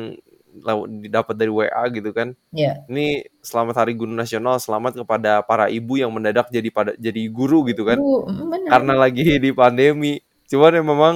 didapat 0.87 1.35
dari 1.35 1.51
WA 1.51 1.83
gitu 1.89 2.09
kan. 2.11 2.35
Ya. 2.51 2.83
Ini 2.87 3.27
selamat 3.41 3.75
Hari 3.81 3.93
Guru 3.95 4.11
Nasional, 4.11 4.59
selamat 4.59 4.99
kepada 5.03 5.41
para 5.43 5.67
ibu 5.67 5.95
yang 5.95 6.11
mendadak 6.11 6.47
jadi 6.49 6.69
pada 6.69 6.91
jadi 6.95 7.27
guru 7.31 7.63
gitu 7.67 7.83
kan. 7.83 7.97
Bu, 7.97 8.27
mm, 8.27 8.45
benar. 8.49 8.69
Karena 8.69 8.93
lagi 8.95 9.23
di 9.39 9.51
pandemi. 9.51 10.19
Cuman 10.47 10.71
ya 10.75 10.83
memang 10.83 11.15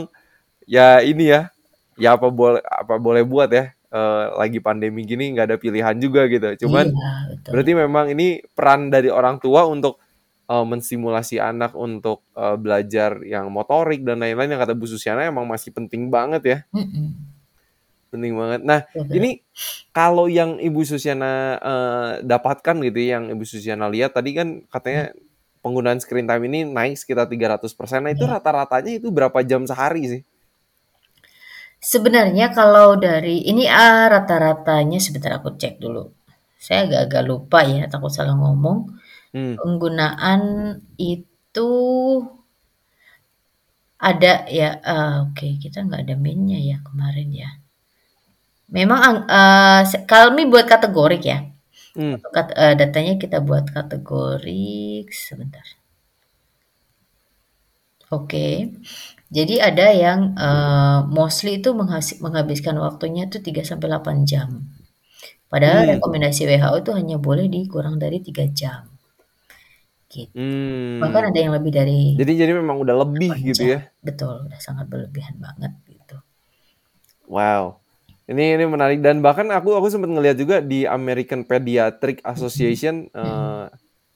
ya 0.64 0.88
ini 1.04 1.30
ya, 1.30 1.50
ya 1.98 2.16
apa 2.16 2.28
boleh 2.32 2.62
apa 2.64 2.96
boleh 2.98 3.24
buat 3.28 3.50
ya. 3.52 3.72
eh, 3.94 4.26
lagi 4.42 4.58
pandemi 4.58 5.06
gini 5.06 5.38
nggak 5.38 5.54
ada 5.54 5.58
pilihan 5.62 5.94
juga 6.02 6.26
gitu. 6.26 6.66
Cuman 6.66 6.90
Iya, 6.90 7.12
betul. 7.30 7.50
berarti 7.54 7.72
memang 7.78 8.06
ini 8.10 8.28
peran 8.58 8.90
dari 8.90 9.14
orang 9.14 9.38
tua 9.38 9.70
untuk 9.70 10.02
eh, 10.50 10.66
menstimulasi 10.66 11.38
anak 11.38 11.78
untuk 11.78 12.26
eh, 12.34 12.58
belajar 12.58 13.22
yang 13.22 13.54
motorik 13.54 14.02
dan 14.02 14.18
lain-lain 14.26 14.58
yang 14.58 14.62
kata 14.62 14.74
Bu 14.74 14.90
Susiana 14.90 15.30
emang 15.30 15.46
masih 15.46 15.70
penting 15.78 16.10
banget 16.10 16.42
ya. 16.42 16.58
Mm-mm. 16.74 17.33
Penting 18.14 18.34
banget. 18.38 18.62
Nah, 18.62 18.86
Betul. 18.94 19.16
ini 19.18 19.30
kalau 19.90 20.30
yang 20.30 20.62
Ibu 20.62 20.82
Susiana 20.86 21.58
eh, 21.58 22.12
dapatkan 22.22 22.76
gitu 22.86 23.00
ya, 23.02 23.18
yang 23.18 23.34
Ibu 23.34 23.44
Susiana 23.44 23.90
lihat 23.90 24.14
tadi 24.14 24.38
kan 24.38 24.48
katanya 24.70 25.18
penggunaan 25.66 25.98
screen 26.04 26.30
time 26.30 26.44
ini 26.46 26.60
naik 26.70 26.94
sekitar 27.02 27.26
300%. 27.26 28.06
Nah, 28.06 28.14
itu 28.14 28.26
Iya. 28.30 28.38
rata-ratanya 28.38 28.92
itu 29.02 29.10
berapa 29.10 29.40
jam 29.42 29.66
sehari 29.66 30.04
sih? 30.06 30.22
Sebenarnya 31.84 32.46
kalau 32.56 32.96
dari 32.96 33.44
ini 33.52 33.68
ah, 33.68 34.08
rata-ratanya 34.14 34.98
sebentar 35.04 35.32
aku 35.36 35.50
cek 35.60 35.84
dulu. 35.84 36.04
Saya 36.56 36.88
agak-agak 36.88 37.24
lupa 37.28 37.60
ya, 37.68 37.84
takut 37.92 38.08
salah 38.14 38.36
ngomong. 38.40 38.88
Hmm. 39.36 39.60
Penggunaan 39.60 40.42
itu 40.96 41.70
ada 44.10 44.34
ya, 44.60 44.70
ah, 44.94 45.14
oke 45.28 45.48
kita 45.64 45.78
nggak 45.88 46.02
ada 46.08 46.16
mainnya 46.24 46.60
ya 46.70 46.78
kemarin 46.88 47.30
ya. 47.44 47.50
Memang 48.72 49.00
ang- 49.04 49.26
eh, 49.28 49.82
kami 50.08 50.48
buat 50.48 50.66
kategorik 50.70 51.24
ya. 51.28 51.44
Hmm. 51.94 52.18
Kat- 52.34 52.56
eh, 52.58 52.74
datanya 52.80 53.20
kita 53.22 53.38
buat 53.44 53.70
kategorik 53.70 55.12
sebentar. 55.14 55.66
Oke. 58.14 58.70
Jadi 59.34 59.58
ada 59.58 59.90
yang 59.90 60.38
eh, 60.38 61.00
mostly 61.10 61.58
itu 61.62 61.74
menghabiskan 62.22 62.78
waktunya 62.78 63.26
tuh 63.30 63.42
3 63.42 63.66
sampai 63.66 63.90
8 63.90 64.26
jam. 64.26 64.70
Padahal 65.50 65.86
Hmm. 65.86 65.92
rekomendasi 65.98 66.50
WHO 66.50 66.82
itu 66.82 66.92
hanya 66.98 67.18
boleh 67.22 67.46
dikurang 67.46 68.02
dari 68.02 68.22
3 68.26 68.46
jam. 68.50 68.90
Gitu. 70.10 70.34
Bahkan 71.02 71.22
Hmm. 71.26 71.30
ada 71.34 71.40
yang 71.42 71.54
lebih 71.58 71.74
dari 71.74 72.14
Jadi 72.18 72.32
jadi 72.38 72.54
memang 72.54 72.78
udah 72.82 72.96
lebih 73.06 73.34
8 73.34 73.46
gitu 73.50 73.62
jam. 73.66 73.74
ya. 73.74 73.80
Betul, 74.02 74.46
udah 74.50 74.60
sangat 74.62 74.86
berlebihan 74.90 75.38
banget 75.38 75.74
gitu. 75.90 76.18
Wow. 77.26 77.82
Ini 78.24 78.56
ini 78.56 78.64
menarik 78.64 79.04
dan 79.04 79.20
bahkan 79.20 79.52
aku 79.52 79.76
aku 79.76 79.92
sempat 79.92 80.08
ngeliat 80.08 80.40
juga 80.40 80.64
di 80.64 80.88
American 80.88 81.44
Pediatric 81.44 82.24
Association 82.24 83.12
eh, 83.12 83.66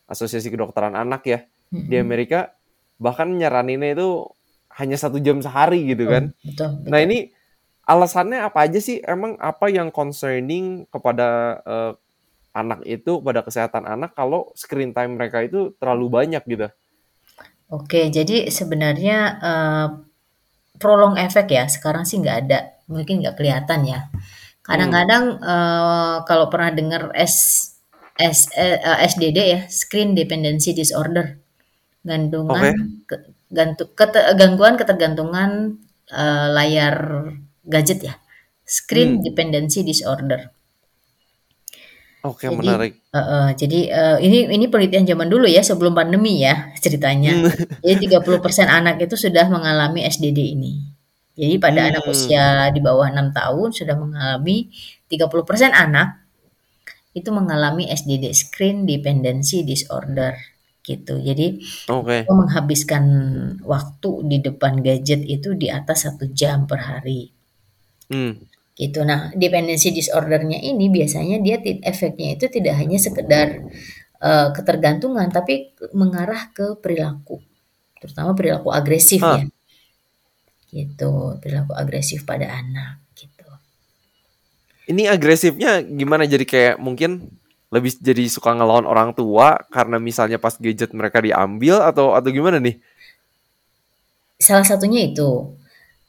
Asosiasi 0.08 0.48
Kedokteran 0.48 0.96
Anak 0.96 1.28
ya 1.28 1.44
di 1.84 1.96
Mm-mm. 1.96 2.00
Amerika 2.00 2.56
bahkan 3.04 3.28
nyaraninnya 3.36 4.00
itu 4.00 4.10
hanya 4.80 4.96
satu 4.96 5.20
jam 5.20 5.44
sehari 5.44 5.84
gitu 5.92 6.08
Betul, 6.08 6.08
kan. 6.08 6.32
betul, 6.46 6.72
Nah 6.88 7.00
betul. 7.00 7.06
ini 7.06 7.36
alasannya 7.88 8.40
apa 8.48 8.68
aja 8.68 8.80
sih? 8.80 9.00
Emang 9.04 9.36
apa 9.40 9.68
yang 9.72 9.92
concerning 9.92 10.88
kepada 10.92 11.60
eh, 11.68 11.94
anak 12.56 12.82
itu, 12.88 13.20
pada 13.22 13.42
kesehatan 13.46 13.86
anak 13.88 14.16
kalau 14.18 14.52
screen 14.58 14.92
time 14.96 15.20
mereka 15.20 15.44
itu 15.46 15.76
terlalu 15.80 16.08
banyak 16.12 16.44
gitu? 16.48 16.68
Oke, 17.68 18.08
jadi 18.08 18.48
sebenarnya 18.48 19.18
eh, 19.44 19.88
prolong 20.82 21.16
efek 21.20 21.48
ya 21.58 21.66
sekarang 21.68 22.04
sih 22.10 22.18
nggak 22.24 22.38
ada, 22.48 22.60
mungkin 22.92 23.16
nggak 23.22 23.36
kelihatan 23.40 23.82
ya. 23.88 24.00
Hmm. 24.68 24.68
Kadang-kadang 24.68 25.24
eh, 25.42 26.16
kalau 26.30 26.46
pernah 26.52 26.72
dengar 26.80 27.04
S, 27.16 27.36
S, 28.20 28.40
eh, 28.58 28.78
eh, 28.82 28.98
SDD 29.12 29.40
ya, 29.56 29.60
Screen 29.72 30.10
Dependency 30.20 30.72
Disorder, 30.76 31.26
gantungan 32.10 32.70
Oke. 32.70 32.74
ke- 33.10 33.24
gantu, 33.58 33.84
kete- 34.00 34.34
gangguan 34.40 34.76
ketergantungan 34.82 35.52
eh, 36.12 36.48
layar 36.58 36.96
gadget 37.74 38.00
ya, 38.10 38.16
Screen 38.78 39.12
Hmm. 39.18 39.24
Dependency 39.26 39.82
Disorder. 39.88 40.42
Oke, 42.24 42.48
Jadi, 42.48 42.58
menarik. 42.58 42.94
eh, 43.16 43.20
eh, 43.20 43.48
jadi 43.62 43.80
eh, 44.00 44.18
ini 44.26 44.38
ini 44.56 44.66
penelitian 44.72 45.06
zaman 45.12 45.28
dulu 45.34 45.46
ya 45.56 45.62
sebelum 45.70 45.94
pandemi 46.00 46.34
ya 46.46 46.72
ceritanya. 46.84 47.34
Hmm. 47.34 47.52
Jadi 47.84 47.96
30% 48.08 48.68
anak 48.72 48.96
itu 49.04 49.16
sudah 49.20 49.46
mengalami 49.52 50.00
SDD 50.08 50.40
ini. 50.56 50.72
Jadi 51.38 51.56
pada 51.62 51.82
anak 51.94 52.04
Hmm. 52.04 52.14
usia 52.14 52.46
di 52.74 52.80
bawah 52.82 53.08
6 53.14 53.30
tahun 53.32 53.70
sudah 53.70 53.96
mengalami 53.96 54.74
30% 55.08 55.70
anak 55.72 56.26
itu 57.14 57.30
mengalami 57.34 57.90
SDD 57.90 58.30
Screen 58.34 58.86
Dependency 58.90 59.62
Disorder 59.66 60.34
gitu. 60.86 61.20
Jadi 61.22 61.62
Oke. 61.90 62.26
mereka 62.26 62.32
menghabiskan 62.34 63.04
waktu 63.66 64.10
di 64.32 64.38
depan 64.42 64.82
gadget 64.82 65.22
itu 65.26 65.54
di 65.58 65.68
atas 65.70 66.06
satu 66.10 66.26
jam 66.32 66.66
per 66.70 66.80
hari 66.90 67.30
Hmm. 68.10 68.34
gitu. 68.78 69.02
Nah, 69.04 69.34
dependency 69.36 69.90
disordernya 69.92 70.60
ini 70.62 70.88
biasanya 70.94 71.42
dia 71.42 71.58
efeknya 71.84 72.38
itu 72.38 72.46
tidak 72.52 72.76
hanya 72.82 72.98
sekedar 73.02 73.48
eh, 74.18 74.50
ketergantungan, 74.56 75.30
tapi 75.30 75.78
mengarah 75.94 76.50
ke 76.50 76.82
perilaku, 76.82 77.38
terutama 78.02 78.34
perilaku 78.34 78.70
agresif 78.74 79.22
Ah. 79.22 79.38
ya, 79.38 79.46
gitu, 80.72 81.40
perilaku 81.42 81.74
agresif 81.76 82.24
pada 82.30 82.48
anak, 82.62 83.00
gitu. 83.20 83.48
Ini 84.88 85.04
agresifnya 85.12 85.84
gimana? 85.84 86.24
Jadi 86.24 86.46
kayak 86.48 86.76
mungkin 86.80 87.28
lebih 87.68 87.92
jadi 88.00 88.24
suka 88.32 88.56
ngelawan 88.56 88.88
orang 88.88 89.12
tua 89.12 89.60
karena 89.68 90.00
misalnya 90.00 90.40
pas 90.40 90.56
gadget 90.56 90.96
mereka 90.96 91.20
diambil 91.20 91.84
atau 91.84 92.16
atau 92.16 92.30
gimana 92.32 92.58
nih? 92.64 92.80
Salah 94.38 94.66
satunya 94.66 95.02
itu. 95.10 95.30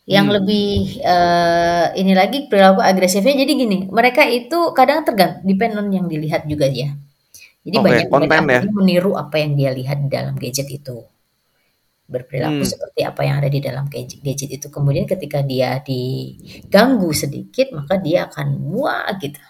Yang 0.09 0.27
Hmm. 0.29 0.35
lebih 0.41 0.67
eh, 1.05 1.87
ini 2.01 2.13
lagi 2.17 2.39
perilaku 2.51 2.81
agresifnya 2.81 3.35
jadi 3.43 3.53
gini, 3.63 3.79
mereka 3.93 4.23
itu 4.25 4.73
kadang 4.79 5.05
tergantung 5.05 5.45
depend 5.45 5.73
on 5.81 5.89
yang 5.93 6.07
dilihat 6.13 6.49
juga 6.49 6.67
ya. 6.69 6.91
Jadi 7.67 7.77
Oke, 7.77 7.85
banyak 7.85 8.07
mereka 8.09 8.41
konten 8.41 8.43
ya. 8.49 8.61
meniru 8.79 9.13
apa 9.21 9.37
yang 9.43 9.53
dia 9.61 9.71
lihat 9.77 9.99
di 10.05 10.09
dalam 10.09 10.35
gadget 10.41 10.69
itu. 10.73 11.05
Berperilaku 12.09 12.65
Hmm. 12.65 12.71
seperti 12.73 13.01
apa 13.05 13.21
yang 13.29 13.37
ada 13.45 13.51
di 13.53 13.61
dalam 13.61 13.85
gadget, 13.93 14.21
gadget 14.25 14.51
itu. 14.59 14.67
Kemudian 14.73 15.05
ketika 15.05 15.41
dia 15.45 15.79
diganggu 15.85 17.11
sedikit, 17.13 17.67
maka 17.77 17.95
dia 18.01 18.27
akan 18.29 18.47
muak 18.65 19.21
gitu. 19.25 19.41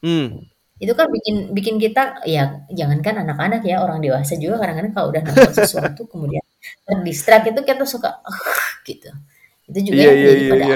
Hmm. 0.00 0.48
Itu 0.80 0.92
kan 0.96 1.12
bikin 1.12 1.52
bikin 1.52 1.76
kita 1.76 2.24
ya 2.24 2.64
jangankan 2.72 3.20
anak-anak 3.28 3.60
ya, 3.68 3.84
orang 3.84 4.00
dewasa 4.00 4.34
juga 4.40 4.56
kadang-kadang 4.64 4.92
kalau 4.96 5.08
udah 5.12 5.22
nonton 5.28 5.52
sesuatu 5.60 6.08
kemudian 6.08 6.40
terdistrak 6.88 7.42
itu 7.52 7.60
kita 7.64 7.84
suka 7.84 8.20
gitu. 8.88 9.10
Itu 9.68 9.78
juga 9.92 10.02
yang 10.08 10.16
iya 10.16 10.24
terjadi 10.24 10.42
iya 10.44 10.50
pada. 10.52 10.66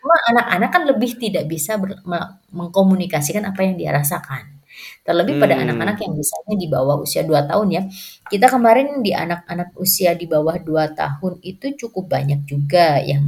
Cuma 0.00 0.16
anak-anak 0.32 0.70
kan 0.74 0.82
lebih 0.88 1.10
tidak 1.20 1.44
bisa 1.48 1.76
ber- 1.80 2.00
mengkomunikasikan 2.52 3.44
apa 3.48 3.60
yang 3.66 3.76
dia 3.80 3.90
rasakan. 3.96 4.59
Terlebih 5.06 5.34
pada 5.42 5.54
Hmm. 5.58 5.64
anak-anak 5.64 5.96
yang 6.04 6.12
misalnya 6.16 6.54
di 6.62 6.66
bawah 6.70 6.96
usia 7.04 7.22
2 7.26 7.40
tahun 7.50 7.68
ya. 7.76 7.82
Kita 8.32 8.46
kemarin 8.54 9.02
di 9.06 9.12
anak-anak 9.14 9.68
usia 9.78 10.10
di 10.16 10.26
bawah 10.30 10.56
2 10.60 10.84
tahun 10.94 11.40
itu 11.42 11.66
cukup 11.80 12.04
banyak 12.14 12.40
juga 12.48 12.98
yang 13.02 13.24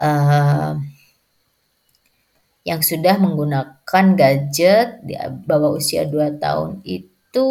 eh, 0.00 0.72
yang 2.66 2.80
sudah 2.82 3.14
menggunakan 3.24 4.04
gadget 4.20 4.88
di 5.06 5.14
bawah 5.46 5.70
usia 5.78 6.02
2 6.12 6.28
tahun 6.34 6.82
itu 6.82 7.46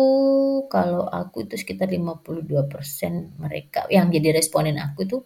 kalau 0.67 1.03
aku 1.07 1.47
itu 1.47 1.55
sekitar 1.61 1.87
52% 1.95 3.13
mereka 3.39 3.79
yang 3.95 4.11
jadi 4.11 4.35
responden 4.37 4.75
aku 4.85 4.99
itu 5.07 5.17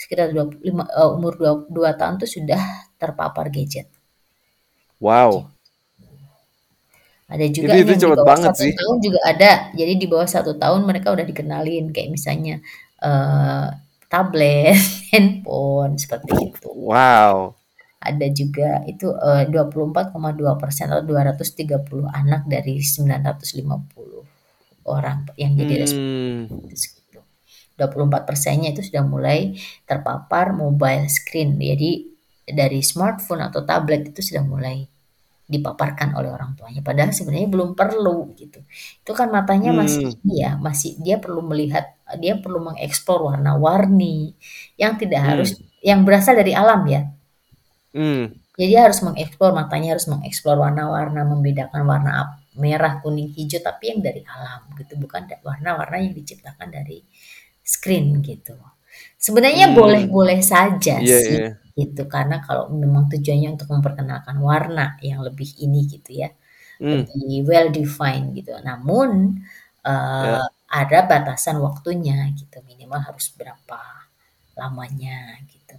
sekitar 0.00 0.26
25, 0.34 0.84
eh, 0.90 1.10
umur 1.16 1.32
2, 1.70 1.90
tahun 2.00 2.14
tuh 2.22 2.30
sudah 2.36 2.60
terpapar 3.00 3.46
gadget. 3.54 3.86
Wow. 5.00 5.50
Ada 7.26 7.46
juga 7.50 7.74
Itu- 7.74 7.90
itu 7.90 7.92
yang 7.98 8.00
di 8.00 8.06
bawah 8.14 8.28
banget 8.30 8.52
satu 8.54 8.62
sih. 8.62 8.72
tahun 8.78 8.96
juga 9.02 9.18
ada. 9.26 9.50
Jadi 9.74 9.92
di 9.98 10.06
bawah 10.06 10.28
satu 10.30 10.52
tahun 10.54 10.80
mereka 10.86 11.08
udah 11.10 11.26
dikenalin 11.26 11.84
kayak 11.90 12.10
misalnya 12.14 12.62
eh, 13.02 13.66
tablet, 14.06 14.78
handphone 15.12 15.98
seperti 15.98 16.30
itu. 16.54 16.70
Wow. 16.70 17.58
Ada 17.98 18.26
juga 18.30 18.86
itu 18.86 19.10
eh, 19.10 19.44
24,2 19.50 20.54
persen 20.54 20.86
atau 20.86 21.02
230 21.02 22.06
anak 22.06 22.46
dari 22.46 22.78
950 22.78 24.22
orang 24.86 25.26
yang 25.34 25.58
jadi 25.58 25.74
Hmm. 25.74 25.82
respondennya 25.82 26.76
gitu. 26.78 27.20
24 27.76 28.22
persennya 28.24 28.70
itu 28.72 28.82
sudah 28.86 29.02
mulai 29.04 29.58
terpapar 29.84 30.54
mobile 30.54 31.10
screen. 31.10 31.58
Jadi 31.58 31.90
dari 32.46 32.80
smartphone 32.80 33.42
atau 33.42 33.66
tablet 33.66 34.14
itu 34.14 34.22
sudah 34.22 34.46
mulai 34.46 34.86
dipaparkan 35.46 36.14
oleh 36.18 36.30
orang 36.34 36.58
tuanya. 36.58 36.82
Padahal 36.82 37.14
sebenarnya 37.14 37.48
belum 37.50 37.70
perlu 37.78 38.34
gitu. 38.34 38.60
Itu 39.02 39.12
kan 39.14 39.30
matanya 39.30 39.70
masih 39.74 40.10
Hmm. 40.10 40.26
ya 40.26 40.50
masih 40.58 40.98
dia 41.02 41.16
perlu 41.22 41.42
melihat 41.46 41.94
dia 42.22 42.34
perlu 42.38 42.58
mengeksplor 42.62 43.20
warna-warni 43.34 44.34
yang 44.78 44.98
tidak 44.98 45.22
Hmm. 45.22 45.30
harus 45.34 45.50
yang 45.82 46.02
berasal 46.06 46.34
dari 46.38 46.52
alam 46.54 46.82
ya. 46.90 47.00
Hmm. 47.94 48.34
Jadi 48.56 48.74
harus 48.76 49.00
mengeksplor 49.04 49.52
matanya 49.52 49.96
harus 49.96 50.08
mengeksplor 50.08 50.56
warna-warna 50.56 51.22
membedakan 51.28 51.82
warna 51.84 52.40
merah, 52.56 53.04
kuning, 53.04 53.30
hijau 53.36 53.60
tapi 53.60 53.92
yang 53.92 54.00
dari 54.00 54.24
alam 54.24 54.64
gitu 54.80 54.96
bukan 54.96 55.28
warna-warna 55.44 55.96
yang 56.00 56.14
diciptakan 56.16 56.68
dari 56.72 57.04
screen 57.60 58.24
gitu. 58.24 58.56
Sebenarnya 59.18 59.66
Hmm. 59.66 59.76
boleh-boleh 59.78 60.40
saja 60.44 61.02
Iya, 61.02 61.16
sih 61.24 61.38
iya. 61.38 61.66
gitu 61.76 62.02
karena 62.08 62.40
kalau 62.46 62.72
memang 62.72 63.04
tujuannya 63.12 63.48
untuk 63.56 63.68
memperkenalkan 63.74 64.36
warna 64.40 64.96
yang 65.04 65.20
lebih 65.26 65.48
ini 65.64 65.84
gitu 65.92 66.10
ya 66.24 66.28
Hmm. 66.80 67.06
lebih 67.06 67.44
well 67.48 67.68
defined 67.74 68.28
gitu. 68.38 68.52
Namun 68.68 69.40
eh, 69.86 69.92
Ya. 70.20 70.46
ada 70.70 70.98
batasan 71.10 71.56
waktunya 71.66 72.16
gitu 72.40 72.56
minimal 72.68 73.00
harus 73.08 73.26
berapa 73.38 73.80
lamanya 74.58 75.40
gitu. 75.52 75.76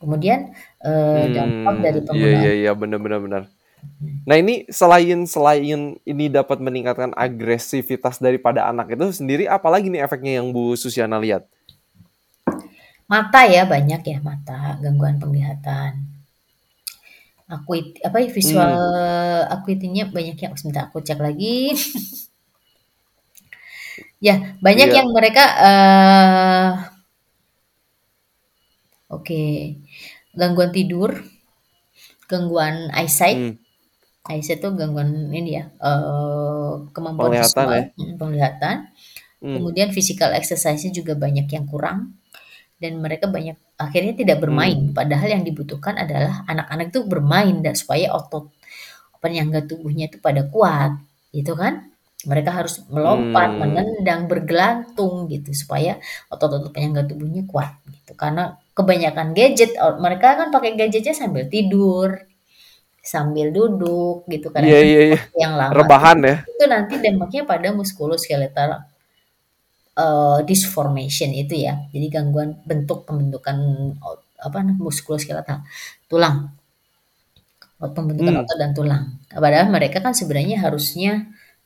Kemudian 0.00 0.40
eh, 0.84 1.24
dampak 1.34 1.74
Hmm, 1.74 1.84
dari 1.84 2.00
Iya 2.08 2.08
penggunaan 2.08 2.38
iya 2.38 2.50
iya 2.60 2.70
benar 2.76 2.98
benar. 3.24 3.42
Nah 4.28 4.36
ini 4.38 4.68
selain 4.70 5.24
selain 5.26 5.80
ini 6.04 6.24
dapat 6.30 6.58
meningkatkan 6.62 7.12
agresivitas 7.16 8.20
daripada 8.22 8.68
anak 8.70 8.94
itu 8.94 9.06
sendiri, 9.14 9.44
apalagi 9.50 9.88
nih 9.92 10.02
efeknya 10.06 10.40
yang 10.42 10.52
Bu 10.54 10.74
Susiana 10.78 11.18
lihat? 11.20 11.48
Mata 13.12 13.40
ya 13.54 13.62
banyak 13.74 14.02
ya 14.12 14.18
mata 14.28 14.58
gangguan 14.82 15.16
penglihatan. 15.22 15.92
Akuit 17.54 17.86
apa 18.06 18.16
ya 18.22 18.28
visual 18.38 18.74
acuity-nya 19.54 20.04
banyak 20.16 20.36
yang 20.44 20.54
sebentar 20.58 20.82
aku 20.86 20.98
cek 21.06 21.18
lagi. 21.26 21.74
ya 24.26 24.34
banyak 24.60 24.88
Iya. 24.90 24.96
yang 25.00 25.08
mereka 25.16 25.44
eh 25.64 26.70
oke 29.10 29.42
gangguan 30.38 30.70
tidur, 30.76 31.10
gangguan 32.30 32.88
eyesight. 32.94 33.38
Hmm. 33.38 33.54
eyesight 34.30 34.60
itu 34.62 34.70
gangguan 34.80 35.10
ini 35.34 35.50
ya 35.58 35.64
eh 35.82 36.72
kemampuan 36.94 37.32
Penglihatan 37.32 37.66
visual, 37.66 37.70
ya? 37.74 37.84
mm, 37.98 38.14
penglihatan. 38.20 38.76
Hmm. 39.42 39.54
Kemudian 39.56 39.88
physical 39.96 40.30
exercise-nya 40.36 40.92
juga 40.94 41.14
banyak 41.16 41.46
yang 41.50 41.66
kurang 41.68 42.19
dan 42.80 42.98
mereka 42.98 43.28
banyak 43.28 43.56
akhirnya 43.76 44.14
tidak 44.16 44.38
bermain. 44.42 44.90
Padahal 44.96 45.28
yang 45.38 45.44
dibutuhkan 45.44 46.00
adalah 46.00 46.42
anak-anak 46.48 46.86
itu 46.92 47.00
bermain 47.04 47.56
dan 47.60 47.74
supaya 47.76 48.10
otot 48.16 48.48
penyangga 49.20 49.60
tubuhnya 49.68 50.08
itu 50.08 50.16
pada 50.18 50.48
kuat, 50.48 50.96
gitu 51.36 51.52
kan? 51.54 51.92
Mereka 52.24 52.50
harus 52.52 52.84
melompat, 52.92 53.48
Hmm. 53.52 53.60
menendang, 53.64 54.28
bergelantung 54.28 55.28
gitu 55.32 55.52
supaya 55.56 55.96
otot-otot 56.32 56.72
penyangga 56.72 57.04
tubuhnya 57.08 57.44
kuat 57.48 57.76
gitu. 57.88 58.12
Karena 58.16 58.56
kebanyakan 58.76 59.32
gadget 59.36 59.76
mereka 60.00 60.36
kan 60.40 60.48
pakai 60.52 60.76
gadgetnya 60.76 61.12
sambil 61.16 61.44
tidur, 61.52 62.16
sambil 63.00 63.48
duduk 63.52 64.28
gitu 64.28 64.52
karena 64.52 64.68
Iya 64.68 64.80
iya 64.84 65.00
iya. 65.16 65.18
yang 65.40 65.52
lama 65.56 65.72
Rebahan 65.72 66.18
ya. 66.20 66.36
itu 66.44 66.64
nanti 66.68 66.94
dampaknya 67.00 67.42
pada 67.48 67.68
muskuloskeletal 67.72 68.70
eh, 69.98 70.38
disformation 70.48 71.30
itu 71.34 71.54
ya. 71.66 71.74
Jadi 71.92 72.06
gangguan 72.12 72.50
bentuk 72.66 73.06
pembentukan 73.08 73.56
apa 74.40 74.58
muskuloskeletal 74.78 75.60
tulang. 76.08 76.50
Pembentukan 77.80 78.34
Hmm. 78.36 78.42
otot 78.44 78.56
dan 78.60 78.70
tulang. 78.76 79.04
Padahal 79.32 79.68
mereka 79.72 79.98
kan 80.04 80.12
sebenarnya 80.20 80.56
harusnya 80.64 81.12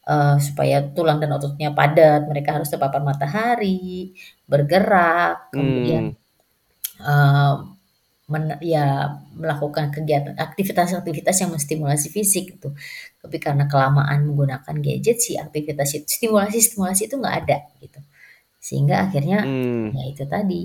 eh, 0.06 0.36
supaya 0.46 0.76
tulang 0.96 1.18
dan 1.22 1.30
ototnya 1.34 1.68
padat, 1.74 2.20
mereka 2.30 2.50
harus 2.60 2.68
terpapar 2.70 3.00
matahari, 3.02 4.12
bergerak, 4.46 5.50
kemudian 5.56 6.04
Hmm. 6.04 6.14
eh, 7.12 7.54
men- 8.32 8.60
ya 8.74 8.86
melakukan 9.42 9.86
kegiatan 9.96 10.34
aktivitas-aktivitas 10.46 11.36
yang 11.42 11.50
menstimulasi 11.54 12.08
fisik 12.16 12.44
gitu. 12.56 12.70
Tapi 13.22 13.36
karena 13.44 13.64
kelamaan 13.72 14.20
menggunakan 14.28 14.76
gadget 14.86 15.18
sih 15.24 15.36
aktivitas 15.40 15.90
itu 15.98 16.06
stimulasi-stimulasi 16.08 17.02
itu 17.10 17.16
nggak 17.22 17.36
ada 17.46 17.58
gitu. 17.84 18.00
Sehingga 18.66 18.94
akhirnya 19.04 19.38
Hmm. 19.44 19.86
ya 19.98 20.04
itu 20.12 20.24
tadi. 20.34 20.60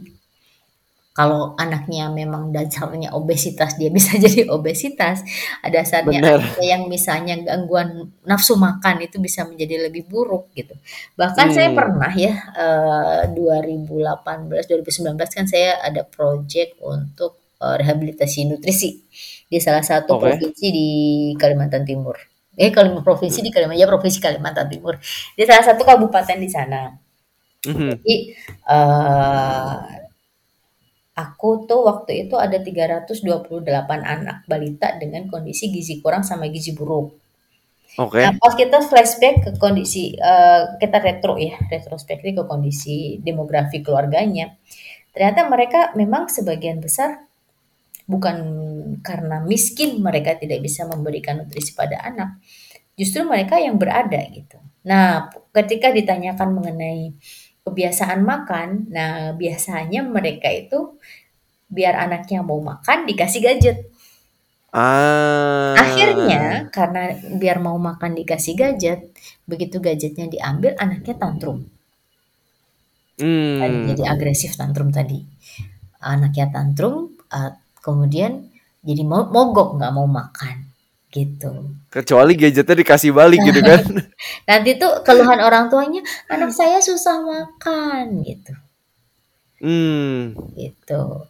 Kalau 1.20 1.52
anaknya 1.60 2.08
memang 2.08 2.56
dasarnya 2.56 3.12
obesitas 3.12 3.76
dia 3.76 3.92
bisa 3.92 4.16
jadi 4.24 4.48
obesitas. 4.48 5.20
Ada 5.66 5.80
saatnya 5.84 6.20
ada 6.24 6.40
yang 6.64 6.88
misalnya 6.88 7.36
gangguan 7.44 8.14
nafsu 8.24 8.56
makan 8.56 9.04
itu 9.04 9.18
bisa 9.20 9.44
menjadi 9.44 9.90
lebih 9.90 10.08
buruk 10.08 10.48
gitu. 10.56 10.72
Bahkan 11.20 11.48
saya 11.52 11.70
Hmm. 11.74 11.78
pernah 11.80 12.12
ya 12.16 12.34
eh, 12.56 13.22
2018 13.36 14.64
2019 14.70 15.28
kan 15.36 15.46
saya 15.50 15.82
ada 15.84 16.08
project 16.08 16.80
untuk 16.80 17.36
eh, 17.60 17.76
rehabilitasi 17.84 18.48
nutrisi 18.48 19.04
di 19.52 19.58
salah 19.60 19.84
satu 19.84 20.16
Oke. 20.16 20.24
provinsi 20.24 20.66
di 20.72 20.88
Kalimantan 21.36 21.84
Timur. 21.84 22.16
Eh 22.56 22.72
Kalimantan 22.72 23.04
provinsi 23.04 23.44
di 23.44 23.52
Kalimantan 23.52 23.82
ya 23.84 23.88
provinsi 23.92 24.20
Kalimantan 24.24 24.68
Timur. 24.72 24.96
Di 25.36 25.44
salah 25.44 25.66
satu 25.68 25.84
kabupaten 25.84 26.38
di 26.40 26.48
sana. 26.48 27.09
Mhm. 27.68 27.90
Jadi 28.00 28.16
eh 28.72 29.78
aku 31.18 31.66
tuh 31.68 31.82
waktu 31.90 32.28
itu 32.28 32.36
ada 32.40 32.58
328 32.62 34.02
anak 34.06 34.38
balita 34.48 34.96
dengan 35.02 35.28
kondisi 35.28 35.68
gizi 35.74 36.00
kurang 36.04 36.24
sama 36.24 36.48
gizi 36.48 36.72
buruk. 36.78 37.18
Oke. 38.00 38.22
Nah, 38.24 38.34
pas 38.40 38.54
kita 38.56 38.80
flashback 38.86 39.36
ke 39.46 39.52
kondisi 39.60 40.16
eh, 40.16 40.64
kita 40.80 40.98
retro 41.04 41.36
ya, 41.36 41.58
retrospektif 41.68 42.32
ke 42.38 42.44
kondisi 42.48 43.20
demografi 43.20 43.84
keluarganya. 43.84 44.56
Ternyata 45.16 45.42
mereka 45.50 45.82
memang 46.00 46.30
sebagian 46.32 46.80
besar 46.84 47.26
bukan 48.10 48.38
karena 49.06 49.44
miskin 49.46 50.02
mereka 50.02 50.36
tidak 50.38 50.60
bisa 50.66 50.86
memberikan 50.90 51.42
nutrisi 51.44 51.74
pada 51.78 52.02
anak. 52.04 52.40
Justru 53.00 53.24
mereka 53.28 53.58
yang 53.62 53.78
berada 53.82 54.20
gitu. 54.32 54.60
Nah, 54.88 55.30
ketika 55.56 55.92
ditanyakan 55.94 56.50
mengenai 56.56 57.14
kebiasaan 57.70 58.26
makan, 58.26 58.90
nah 58.90 59.32
biasanya 59.38 60.02
mereka 60.04 60.50
itu 60.50 60.98
biar 61.70 61.96
anaknya 61.96 62.42
mau 62.42 62.58
makan 62.58 63.06
dikasih 63.06 63.42
gadget. 63.46 63.78
Ah. 64.70 65.74
Akhirnya 65.78 66.70
karena 66.70 67.14
biar 67.38 67.58
mau 67.62 67.78
makan 67.78 68.18
dikasih 68.18 68.54
gadget, 68.58 69.14
begitu 69.46 69.78
gadgetnya 69.82 70.30
diambil 70.30 70.74
anaknya 70.78 71.16
tantrum. 71.18 71.66
Tadi 73.20 73.76
Hmm. 73.76 73.88
jadi 73.94 74.04
agresif 74.08 74.56
tantrum 74.56 74.94
tadi. 74.96 75.20
Anaknya 76.00 76.50
tantrum, 76.54 77.14
eh, 77.30 77.52
kemudian 77.84 78.48
jadi 78.86 79.04
mogok 79.04 79.76
nggak 79.76 79.94
mau 79.94 80.08
makan 80.08 80.69
gitu. 81.10 81.52
Kecuali 81.90 82.34
gadgetnya 82.38 82.76
dikasih 82.82 83.12
balik 83.14 83.42
gitu 83.50 83.62
kan. 83.66 83.84
Nanti 84.50 84.72
tuh 84.82 85.02
keluhan 85.06 85.42
orang 85.42 85.68
tuanya, 85.72 86.02
anak 86.30 86.52
saya 86.54 86.78
susah 86.82 87.18
makan 87.22 88.22
gitu, 88.26 88.54
Hmm. 89.60 90.36
gitu. 90.56 91.28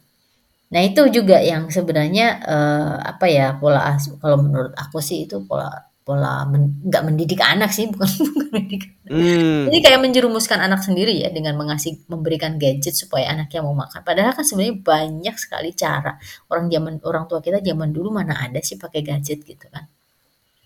Nah 0.70 0.80
itu 0.86 1.02
juga 1.10 1.42
yang 1.42 1.66
sebenarnya 1.70 2.26
eh, 2.46 2.94
apa 3.10 3.26
ya 3.26 3.58
pola 3.58 3.80
asuh. 3.94 4.16
Kalau 4.22 4.38
menurut 4.38 4.72
aku 4.78 4.98
sih 5.02 5.26
itu 5.26 5.42
pola 5.48 5.89
pola 6.06 6.44
men- 6.48 6.80
nggak 6.86 7.02
mendidik 7.06 7.40
anak 7.44 7.70
sih, 7.70 7.86
bukan 7.92 8.08
bukan 8.28 8.48
mendidik 8.54 8.82
Hmm. 9.10 9.66
Jadi 9.66 9.78
kayak 9.82 10.06
menjerumuskan 10.06 10.62
anak 10.62 10.86
sendiri 10.86 11.18
ya 11.18 11.34
dengan 11.34 11.58
mengasih 11.58 11.98
memberikan 12.06 12.54
gadget 12.62 12.94
supaya 12.94 13.34
anaknya 13.34 13.58
mau 13.66 13.74
makan. 13.74 14.06
Padahal 14.06 14.30
kan 14.38 14.46
sebenarnya 14.46 14.78
banyak 14.86 15.34
sekali 15.34 15.74
cara. 15.74 16.14
Orang 16.46 16.70
zaman 16.70 17.02
orang 17.02 17.26
tua 17.26 17.42
kita 17.42 17.58
zaman 17.58 17.90
dulu 17.90 18.14
mana 18.14 18.38
ada 18.38 18.62
sih 18.62 18.78
pakai 18.78 19.02
gadget 19.02 19.42
gitu 19.42 19.66
kan. 19.66 19.90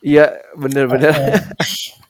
Iya, 0.05 0.29
bener-bener. 0.61 1.17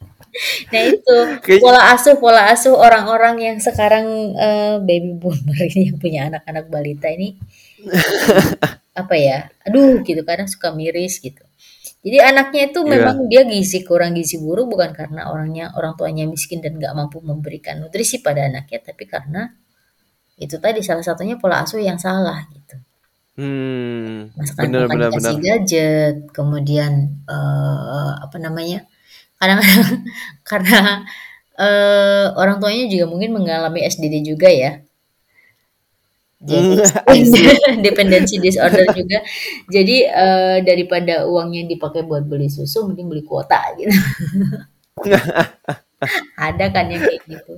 Nah 0.74 0.82
itu 0.90 1.16
pola 1.62 1.94
asuh 1.94 2.18
pola 2.18 2.50
asuh 2.50 2.74
orang-orang 2.74 3.38
yang 3.38 3.58
sekarang 3.62 4.34
eh, 4.34 4.82
baby 4.82 5.14
boomer 5.14 5.54
ini 5.70 5.94
yang 5.94 5.98
punya 6.02 6.20
anak-anak 6.26 6.66
balita 6.66 7.06
ini 7.06 7.38
apa 8.94 9.14
ya? 9.14 9.38
Aduh 9.66 10.02
gitu 10.02 10.26
kadang 10.26 10.50
suka 10.50 10.74
miris 10.74 11.22
gitu. 11.22 11.43
Jadi 12.04 12.18
anaknya 12.30 12.62
itu 12.70 12.80
Iya. 12.84 12.90
memang 12.94 13.16
dia 13.32 13.42
gizi 13.52 13.78
kurang 13.88 14.12
gizi 14.18 14.36
buruk 14.44 14.66
bukan 14.72 14.90
karena 14.98 15.22
orangnya 15.32 15.64
orang 15.78 15.94
tuanya 15.98 16.24
miskin 16.34 16.58
dan 16.64 16.72
nggak 16.80 16.92
mampu 16.98 17.18
memberikan 17.30 17.74
nutrisi 17.82 18.16
pada 18.26 18.40
anaknya, 18.48 18.78
tapi 18.88 19.04
karena 19.14 19.42
itu 20.44 20.56
tadi 20.64 20.80
salah 20.88 21.04
satunya 21.08 21.36
pola 21.42 21.56
asuh 21.64 21.80
yang 21.88 21.98
salah 22.06 22.38
gitu. 22.54 22.76
Hmm, 23.38 24.30
Masakan 24.38 24.70
bener 24.70 24.84
bener 24.90 25.10
dikasih 25.10 25.36
bener. 25.38 25.42
gadget, 25.44 26.16
kemudian 26.36 26.92
eh, 27.34 28.12
apa 28.24 28.36
namanya? 28.46 28.78
Kadang-kadang 29.40 29.90
karena 30.50 30.78
eh, 31.58 32.26
orang 32.40 32.56
tuanya 32.62 32.84
juga 32.92 33.04
mungkin 33.12 33.30
mengalami 33.38 33.80
SDD 33.86 34.16
juga 34.30 34.48
ya. 34.50 34.72
Jadi 36.44 36.76
I 37.08 37.20
see. 37.24 37.48
dependency 37.80 38.36
disorder 38.38 38.84
juga. 38.92 39.18
Jadi 39.72 39.96
eh, 40.04 40.56
daripada 40.60 41.24
uangnya 41.24 41.64
dipakai 41.68 42.04
buat 42.04 42.24
beli 42.28 42.48
susu, 42.52 42.84
mending 42.88 43.08
beli 43.08 43.22
kuota 43.24 43.60
gitu. 43.80 43.92
Ada 46.38 46.66
kan 46.74 46.86
yang 46.92 47.02
kayak 47.06 47.22
gitu. 47.26 47.54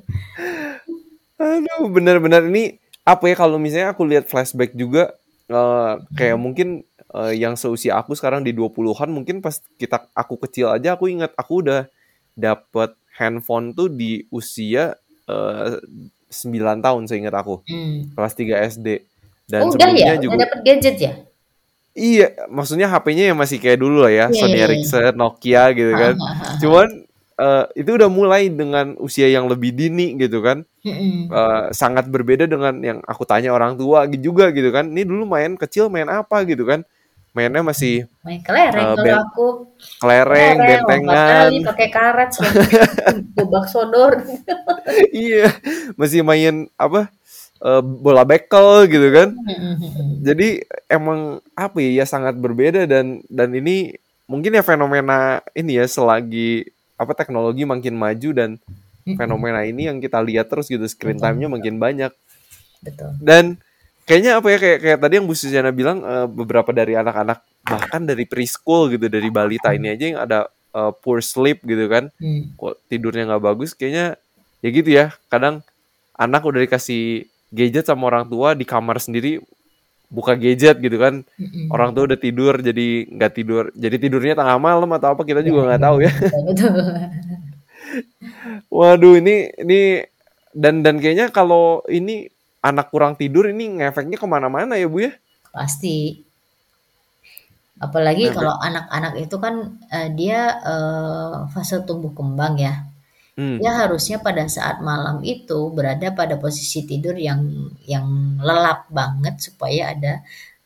Aduh, 1.36 1.92
bener-bener 1.92 2.48
ini 2.48 2.80
apa 3.06 3.28
ya 3.30 3.36
kalau 3.38 3.60
misalnya 3.60 3.92
aku 3.94 4.02
lihat 4.08 4.26
flashback 4.26 4.72
juga 4.74 5.14
eh, 5.52 5.92
kayak 6.16 6.36
Hmm. 6.36 6.42
mungkin 6.42 6.68
eh, 7.14 7.32
yang 7.36 7.54
seusia 7.60 8.00
aku 8.00 8.16
sekarang 8.16 8.42
di 8.42 8.50
20-an 8.56 9.12
mungkin 9.12 9.44
pas 9.44 9.60
kita 9.78 10.08
aku 10.16 10.40
kecil 10.42 10.72
aja 10.72 10.96
aku 10.96 11.12
ingat 11.12 11.32
aku 11.36 11.62
udah 11.62 11.86
dapet 12.34 12.96
handphone 13.16 13.72
tuh 13.76 13.88
di 13.92 14.24
usia 14.32 14.96
9 16.36 16.84
tahun 16.84 17.02
seingat 17.08 17.34
aku. 17.34 17.64
Hmm. 17.64 18.12
Kelas 18.12 18.34
3 18.36 18.68
SD. 18.68 18.88
Dan 19.46 19.60
Oh 19.62 19.70
udah 19.72 19.78
ya, 19.78 19.78
sebelumnya 19.78 20.04
udah 20.04 20.18
juga 20.20 20.36
dapet 20.42 20.60
gadget 20.66 20.96
ya? 20.98 21.12
iya, 21.96 22.26
maksudnya 22.52 22.92
HP-nya 22.92 23.32
yang 23.32 23.38
masih 23.38 23.56
kayak 23.56 23.78
dulu 23.80 24.04
lah 24.04 24.12
ya, 24.12 24.26
Iya, 24.28 24.36
Sony 24.36 24.52
iya, 24.52 24.58
iya. 24.58 24.66
Ericsson, 24.68 25.12
Nokia 25.16 25.64
gitu 25.72 25.92
kan. 25.96 26.14
ha, 26.18 26.26
ha, 26.28 26.44
ha. 26.44 26.58
Cuman 26.60 26.88
eh, 27.36 27.64
itu 27.78 27.90
udah 27.96 28.10
mulai 28.10 28.48
dengan 28.48 28.96
usia 28.98 29.28
yang 29.28 29.46
lebih 29.48 29.72
dini 29.72 30.16
gitu 30.16 30.40
kan. 30.44 30.64
Mm-mm. 30.84 31.28
Eh, 31.30 31.64
sangat 31.72 32.08
berbeda 32.08 32.44
dengan 32.44 32.74
yang 32.80 32.98
aku 33.04 33.24
tanya 33.24 33.52
orang 33.52 33.76
tua 33.76 34.04
juga 34.12 34.50
gitu 34.52 34.68
kan. 34.72 34.88
Ini 34.92 35.04
dulu 35.04 35.24
main 35.24 35.56
kecil 35.56 35.88
main 35.88 36.08
apa 36.08 36.42
gitu 36.44 36.64
kan. 36.66 36.82
Mainnya 37.36 37.60
masih 37.60 38.08
Main 38.24 38.40
kelereng 38.40 38.96
eh, 38.96 38.96
kalau 38.96 39.20
aku. 39.28 39.48
kelereng, 40.00 40.56
Kelereng, 40.56 40.84
bentengan. 40.88 41.48
pakai 41.68 41.88
karet, 41.92 42.30
gobak 43.36 43.68
sodor. 43.68 44.24
iya, 45.12 45.52
masih 46.00 46.24
main 46.24 46.64
apa? 46.80 47.12
eh, 47.60 47.82
bola 47.84 48.24
bekel 48.24 48.88
gitu 48.88 49.08
kan. 49.12 49.36
Jadi 50.24 50.64
emang 50.88 51.44
apa 51.52 51.76
ya, 51.84 52.00
ya 52.00 52.04
sangat 52.08 52.40
berbeda 52.40 52.88
dan 52.88 53.20
dan 53.28 53.52
ini 53.52 54.00
mungkin 54.24 54.56
ya 54.56 54.64
fenomena 54.64 55.44
ini 55.52 55.76
ya 55.76 55.84
selagi 55.84 56.72
apa 56.96 57.12
teknologi 57.12 57.68
makin 57.68 57.94
maju 57.96 58.30
dan 58.32 58.50
fenomena 59.14 59.62
ini 59.62 59.86
yang 59.92 60.00
kita 60.00 60.18
lihat 60.18 60.48
terus 60.50 60.66
gitu 60.66 60.82
screen 60.88 61.20
time-nya 61.20 61.46
makin 61.46 61.76
banyak 61.78 62.10
Betul. 62.82 63.12
dan 63.22 63.60
kayaknya 64.06 64.38
apa 64.38 64.46
ya 64.54 64.58
kayak 64.58 64.78
kayak 64.80 64.98
tadi 65.02 65.12
yang 65.18 65.26
Bu 65.26 65.34
Susiana 65.34 65.70
bilang 65.74 65.98
eh, 66.00 66.26
beberapa 66.30 66.70
dari 66.70 66.94
anak-anak 66.94 67.42
bahkan 67.66 68.06
dari 68.06 68.24
preschool 68.24 68.88
gitu 68.94 69.10
dari 69.10 69.28
balita 69.28 69.74
ini 69.74 69.90
aja 69.90 70.04
yang 70.06 70.18
ada 70.22 70.38
eh, 70.72 70.92
poor 71.02 71.18
sleep 71.20 71.66
gitu 71.66 71.90
kan 71.90 72.08
Hmm. 72.16 72.54
kok 72.54 72.78
tidurnya 72.86 73.26
nggak 73.28 73.44
bagus 73.44 73.74
kayaknya 73.74 74.14
ya 74.62 74.68
gitu 74.70 74.90
ya 74.90 75.06
kadang 75.26 75.60
anak 76.14 76.42
udah 76.46 76.62
dikasih 76.64 77.26
gadget 77.52 77.84
sama 77.84 78.08
orang 78.08 78.24
tua 78.26 78.54
di 78.54 78.64
kamar 78.64 78.96
sendiri 78.98 79.42
buka 80.06 80.38
gadget 80.38 80.78
gitu 80.78 81.02
kan 81.02 81.26
Mm-mm. 81.34 81.66
orang 81.74 81.90
tua 81.90 82.06
udah 82.06 82.14
tidur 82.14 82.54
jadi 82.62 83.10
nggak 83.10 83.32
tidur 83.34 83.74
jadi 83.74 83.96
tidurnya 83.98 84.38
tengah 84.38 84.54
malam 84.62 84.86
atau 84.94 85.18
apa 85.18 85.26
kita 85.26 85.42
juga 85.42 85.66
nggak 85.66 85.82
tahu 85.82 85.96
ya 85.98 86.12
betul, 86.46 86.70
betul. 86.70 86.94
waduh 88.76 89.14
ini 89.18 89.50
ini 89.60 89.80
dan 90.56 90.80
dan 90.80 91.02
kayaknya 91.02 91.28
kalau 91.30 91.82
ini 91.90 92.30
anak 92.70 92.86
kurang 92.92 93.14
tidur 93.20 93.44
ini 93.52 93.64
ngefeknya 93.82 94.16
ke 94.22 94.26
mana-mana 94.34 94.74
ya 94.82 94.86
bu 94.92 94.98
ya 95.06 95.12
Pasti. 95.52 96.24
Apalagi 97.86 98.24
Nah, 98.24 98.36
kalau 98.36 98.54
anak-anak 98.68 99.14
itu 99.24 99.36
kan 99.44 99.54
eh, 99.96 100.08
dia 100.18 100.40
eh, 100.72 101.34
fase 101.52 101.76
tumbuh 101.88 102.12
kembang 102.18 102.54
ya. 102.66 102.74
hmm, 103.36 103.60
Dia 103.60 103.72
harusnya 103.80 104.18
pada 104.26 104.44
saat 104.56 104.76
malam 104.90 105.16
itu 105.34 105.60
berada 105.76 106.08
pada 106.20 106.36
posisi 106.44 106.80
tidur 106.90 107.16
yang 107.28 107.40
yang 107.94 108.06
lelap 108.48 108.80
banget 108.98 109.36
supaya 109.46 109.82
ada 109.94 110.12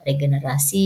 regenerasi 0.08 0.82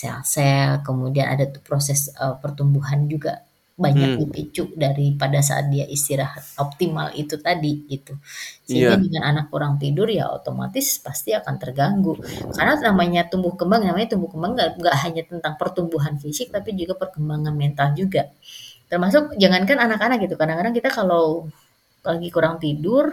sel-sel, 0.00 0.70
kemudian 0.88 1.26
ada 1.34 1.44
tuh 1.54 1.62
proses 1.68 2.00
eh, 2.24 2.36
pertumbuhan 2.42 3.00
juga 3.12 3.32
banyak 3.74 4.14
hmm, 4.14 4.20
dipicu 4.22 4.70
dari 4.78 5.18
pada 5.18 5.42
saat 5.42 5.66
dia 5.66 5.82
istirahat 5.82 6.46
optimal 6.62 7.10
itu 7.18 7.34
tadi 7.42 7.82
gitu. 7.90 8.14
Sehingga 8.62 8.94
iya 8.94 9.02
dengan 9.02 9.22
anak 9.34 9.50
kurang 9.50 9.82
tidur 9.82 10.06
ya 10.06 10.30
otomatis 10.30 11.02
pasti 11.02 11.34
akan 11.34 11.54
terganggu. 11.58 12.14
Karena 12.54 12.78
namanya 12.78 13.26
tumbuh 13.26 13.58
kembang, 13.58 13.82
namanya 13.82 14.14
tumbuh 14.14 14.30
kembang 14.30 14.54
nggak 14.54 14.70
nggak 14.78 14.96
hanya 15.02 15.22
tentang 15.26 15.58
pertumbuhan 15.58 16.14
fisik 16.22 16.54
tapi 16.54 16.78
juga 16.78 16.94
perkembangan 16.94 17.50
mental 17.50 17.98
juga. 17.98 18.30
Termasuk 18.86 19.34
jangankan 19.42 19.82
anak-anak 19.82 20.22
gitu. 20.22 20.38
Kadang-kadang 20.38 20.74
kita 20.74 20.94
kalau 20.94 21.50
lagi 22.06 22.28
kurang 22.30 22.62
tidur, 22.62 23.10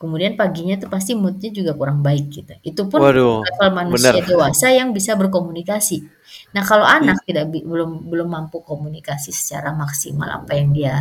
kemudian 0.00 0.32
paginya 0.32 0.80
tuh 0.80 0.88
pasti 0.88 1.12
moodnya 1.12 1.52
juga 1.52 1.76
kurang 1.76 2.00
baik 2.00 2.26
gitu. 2.32 2.54
Itu 2.64 2.88
pun 2.88 3.04
waduh 3.04 3.44
level 3.44 3.70
manusia 3.76 4.16
bener 4.16 4.24
dewasa 4.24 4.72
yang 4.72 4.96
bisa 4.96 5.12
berkomunikasi. 5.12 6.13
Nah, 6.54 6.62
kalau 6.70 6.86
I- 6.98 6.98
anak 6.98 7.26
tidak 7.28 7.50
bi- 7.52 7.66
belum 7.66 8.06
belum 8.10 8.28
mampu 8.36 8.62
komunikasi 8.62 9.30
secara 9.34 9.70
maksimal 9.74 10.28
apa 10.30 10.52
yang 10.58 10.70
dia 10.76 10.94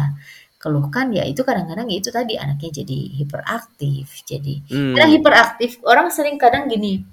keluhkan, 0.61 1.11
ya 1.17 1.23
itu 1.27 1.41
kadang-kadang 1.47 1.87
ya 1.91 1.97
itu 2.01 2.09
tadi 2.09 2.33
anaknya 2.39 2.71
jadi 2.83 2.97
hiperaktif. 3.19 4.07
Jadi 4.25 4.53
karena 4.93 5.07
hmm, 5.09 5.13
hiperaktif, 5.13 5.69
orang 5.85 6.07
sering 6.15 6.37
kadang 6.41 6.65
gini, 6.71 7.03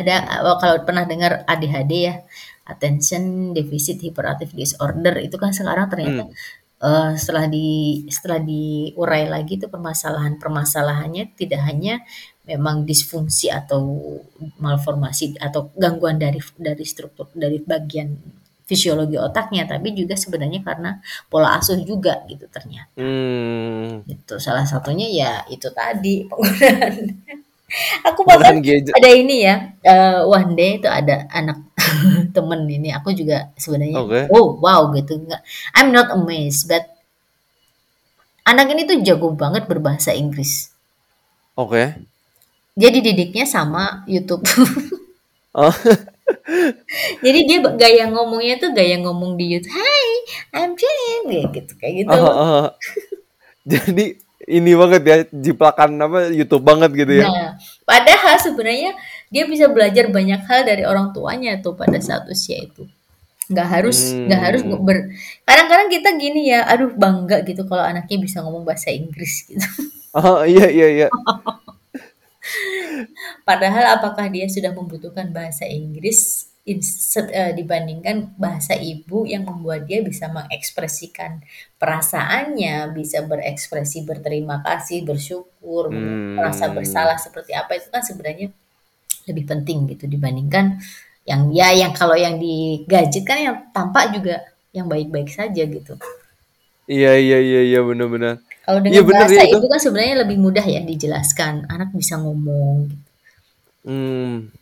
ada 0.00 0.14
eh, 0.46 0.56
kalau 0.62 0.76
pernah 0.86 1.04
dengar 1.08 1.32
ADHD 1.48 1.92
ya, 2.08 2.14
attention 2.72 3.52
deficit 3.56 3.96
hyperactive 4.04 4.52
disorder 4.56 5.14
itu 5.26 5.36
kan 5.42 5.52
sekarang 5.58 5.86
ternyata 5.92 6.22
hmm, 6.22 6.32
eh, 6.82 7.10
setelah 7.20 7.46
di 7.54 7.66
setelah 8.16 8.40
diurai 8.42 9.24
lagi 9.34 9.52
itu 9.60 9.66
permasalahan-permasalahannya 9.74 11.24
tidak 11.40 11.60
hanya 11.68 11.94
memang 12.42 12.82
disfungsi 12.82 13.46
atau 13.54 14.18
malformasi 14.58 15.38
atau 15.38 15.70
gangguan 15.78 16.18
dari 16.18 16.42
dari 16.58 16.82
struktur 16.82 17.30
dari 17.38 17.62
bagian 17.62 18.18
fisiologi 18.66 19.14
otaknya 19.14 19.62
tapi 19.66 19.94
juga 19.94 20.18
sebenarnya 20.18 20.62
karena 20.66 20.98
pola 21.30 21.54
asuh 21.58 21.78
juga 21.86 22.26
gitu 22.26 22.46
ternyata. 22.50 22.90
Hmm. 22.98 24.02
itu 24.06 24.34
salah 24.42 24.66
satunya 24.66 25.06
ya 25.06 25.30
itu 25.46 25.70
tadi 25.70 26.24
penggunaan. 26.30 26.94
Aku 28.04 28.28
bahkan 28.28 28.60
ada 28.92 29.10
ini 29.14 29.48
ya 29.48 29.72
eh, 29.80 30.20
one 30.26 30.52
day 30.58 30.82
itu 30.82 30.90
ada 30.90 31.24
anak 31.30 31.62
temen 32.36 32.66
ini 32.66 32.90
aku 32.90 33.14
juga 33.14 33.54
sebenarnya 33.54 34.02
oke. 34.02 34.20
Oh 34.34 34.58
wow 34.58 34.90
gitu 34.98 35.14
nggak 35.14 35.42
I'm 35.78 35.94
not 35.94 36.10
amazed 36.10 36.66
but 36.66 36.90
anak 38.42 38.66
ini 38.74 38.82
tuh 38.82 38.98
jago 39.06 39.30
banget 39.30 39.70
berbahasa 39.70 40.10
Inggris. 40.10 40.74
Oke 41.54 42.11
dia 42.72 42.88
dididiknya 42.88 43.44
sama 43.44 44.04
YouTube 44.08 44.44
oh 45.58 45.76
jadi 47.20 47.40
dia 47.44 47.58
gaya 47.76 48.04
ngomongnya 48.08 48.56
tuh 48.56 48.70
gaya 48.72 48.96
ngomong 49.00 49.36
di 49.36 49.56
YouTube 49.56 49.76
Hi 49.76 50.08
I'm 50.56 50.72
Jane 50.76 51.52
gitu 51.52 51.72
kayak 51.76 51.94
gitu 52.06 52.16
oh, 52.16 52.32
oh. 52.32 52.66
jadi 53.70 54.16
ini 54.48 54.74
banget 54.74 55.02
ya 55.06 55.16
jiplakan 55.30 56.00
apa 56.02 56.34
YouTube 56.34 56.66
banget 56.66 56.90
gitu 56.96 57.12
ya 57.22 57.26
Nah, 57.30 57.50
padahal 57.86 58.36
sebenarnya 58.42 58.96
dia 59.30 59.44
bisa 59.46 59.70
belajar 59.70 60.10
banyak 60.10 60.42
hal 60.48 60.66
dari 60.66 60.82
orang 60.82 61.14
tuanya 61.14 61.62
tuh 61.62 61.78
pada 61.78 61.96
saat 62.02 62.26
usia 62.26 62.58
itu. 62.58 62.90
Nggak 63.46 63.68
harus, 63.68 64.10
nggak 64.10 64.40
harus 64.42 64.62
hmm. 64.66 64.82
ber. 64.82 65.14
Kadang-kadang 65.46 65.88
kita 65.92 66.08
gini 66.18 66.50
ya, 66.50 66.66
aduh 66.66 66.90
bangga 66.90 67.46
gitu 67.46 67.62
kalau 67.70 67.86
anaknya 67.86 68.18
bisa 68.18 68.42
ngomong 68.42 68.66
bahasa 68.66 68.90
Inggris 68.90 69.46
gitu. 69.46 69.66
oh 70.12 70.44
iya 70.44 70.68
iya 70.68 70.88
iya 70.92 71.08
Padahal 73.48 73.98
apakah 73.98 74.26
dia 74.28 74.46
sudah 74.50 74.74
membutuhkan 74.74 75.30
bahasa 75.30 75.66
Inggris 75.66 76.50
eh, 76.62 77.52
dibandingkan 77.54 78.38
bahasa 78.38 78.78
ibu 78.78 79.26
yang 79.26 79.46
membuat 79.46 79.86
dia 79.86 80.02
bisa 80.02 80.30
mengekspresikan 80.30 81.42
perasaannya, 81.78 82.94
bisa 82.94 83.22
berekspresi 83.26 84.06
berterima 84.06 84.62
kasih, 84.62 85.02
bersyukur, 85.02 85.90
merasa 86.38 86.70
bersalah 86.70 87.18
hmm. 87.18 87.26
seperti 87.26 87.52
apa 87.54 87.78
itu 87.78 87.88
kan 87.90 88.02
sebenarnya 88.02 88.54
lebih 89.26 89.44
penting 89.46 89.86
gitu 89.94 90.10
dibandingkan 90.10 90.82
yang 91.22 91.54
ya 91.54 91.70
yang 91.70 91.94
kalau 91.94 92.18
yang 92.18 92.42
di 92.42 92.82
gadget 92.90 93.22
kan 93.22 93.38
yang 93.38 93.56
tampak 93.70 94.10
juga 94.10 94.42
yang 94.74 94.90
baik-baik 94.90 95.30
saja 95.30 95.62
gitu. 95.62 95.94
iya 96.90 97.14
iya 97.14 97.38
iya 97.38 97.60
iya 97.62 97.80
benar-benar 97.86 98.42
Kalau 98.62 98.78
dengan 98.78 99.02
bener 99.02 99.26
bahasa 99.26 99.42
ya 99.42 99.50
itu 99.50 99.58
ibu 99.58 99.66
kan 99.66 99.80
sebenarnya 99.82 100.14
lebih 100.22 100.38
mudah 100.38 100.64
ya 100.64 100.80
dijelaskan. 100.82 101.66
Anak 101.66 101.90
bisa 101.94 102.18
ngomong. 102.18 102.90
gitu. 102.90 102.96
hmm 103.82 104.54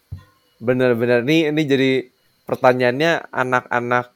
benar-benar 0.61 1.25
nih 1.25 1.53
ini 1.53 1.63
jadi 1.65 1.91
pertanyaannya 2.45 3.33
anak-anak 3.33 4.13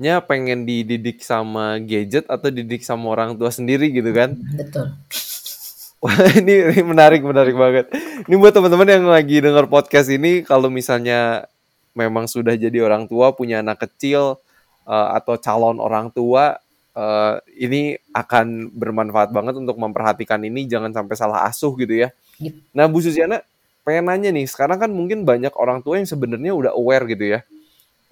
anaknya 0.00 0.24
pengen 0.24 0.64
dididik 0.64 1.20
sama 1.20 1.76
gadget 1.76 2.24
atau 2.24 2.48
dididik 2.48 2.80
sama 2.80 3.12
orang 3.12 3.36
tua 3.36 3.52
sendiri 3.52 3.92
gitu 3.92 4.08
kan. 4.16 4.32
Betul. 4.56 4.96
Wah 6.00 6.16
ini, 6.40 6.72
ini 6.72 6.80
menarik 6.80 7.20
menarik 7.20 7.52
banget. 7.52 7.92
Ini 8.24 8.32
buat 8.40 8.56
teman-teman 8.56 8.88
yang 8.88 9.04
lagi 9.12 9.44
dengar 9.44 9.68
podcast 9.68 10.08
ini, 10.08 10.40
kalau 10.40 10.72
misalnya 10.72 11.44
memang 11.92 12.24
sudah 12.24 12.56
jadi 12.56 12.80
orang 12.80 13.04
tua 13.04 13.36
punya 13.36 13.60
anak 13.60 13.84
kecil 13.84 14.40
uh, 14.88 15.08
atau 15.20 15.36
calon 15.36 15.76
orang 15.76 16.08
tua, 16.08 16.56
uh, 17.00 17.40
ini 17.56 17.96
akan 18.12 18.76
bermanfaat 18.76 19.32
banget 19.32 19.56
untuk 19.56 19.80
memperhatikan 19.80 20.44
ini 20.44 20.68
jangan 20.68 20.92
sampai 20.92 21.16
salah 21.16 21.48
asuh 21.48 21.72
gitu 21.80 21.96
ya. 21.96 22.12
Yep. 22.36 22.76
Nah 22.76 22.84
Bu 22.92 23.00
Susiana 23.00 23.40
pengen 23.80 24.12
nanya 24.12 24.28
nih, 24.28 24.44
sekarang 24.44 24.76
kan 24.76 24.92
mungkin 24.92 25.24
banyak 25.24 25.56
orang 25.56 25.80
tua 25.80 25.96
yang 25.96 26.04
sebenarnya 26.04 26.52
udah 26.52 26.72
aware 26.76 27.08
gitu 27.08 27.24
ya, 27.32 27.40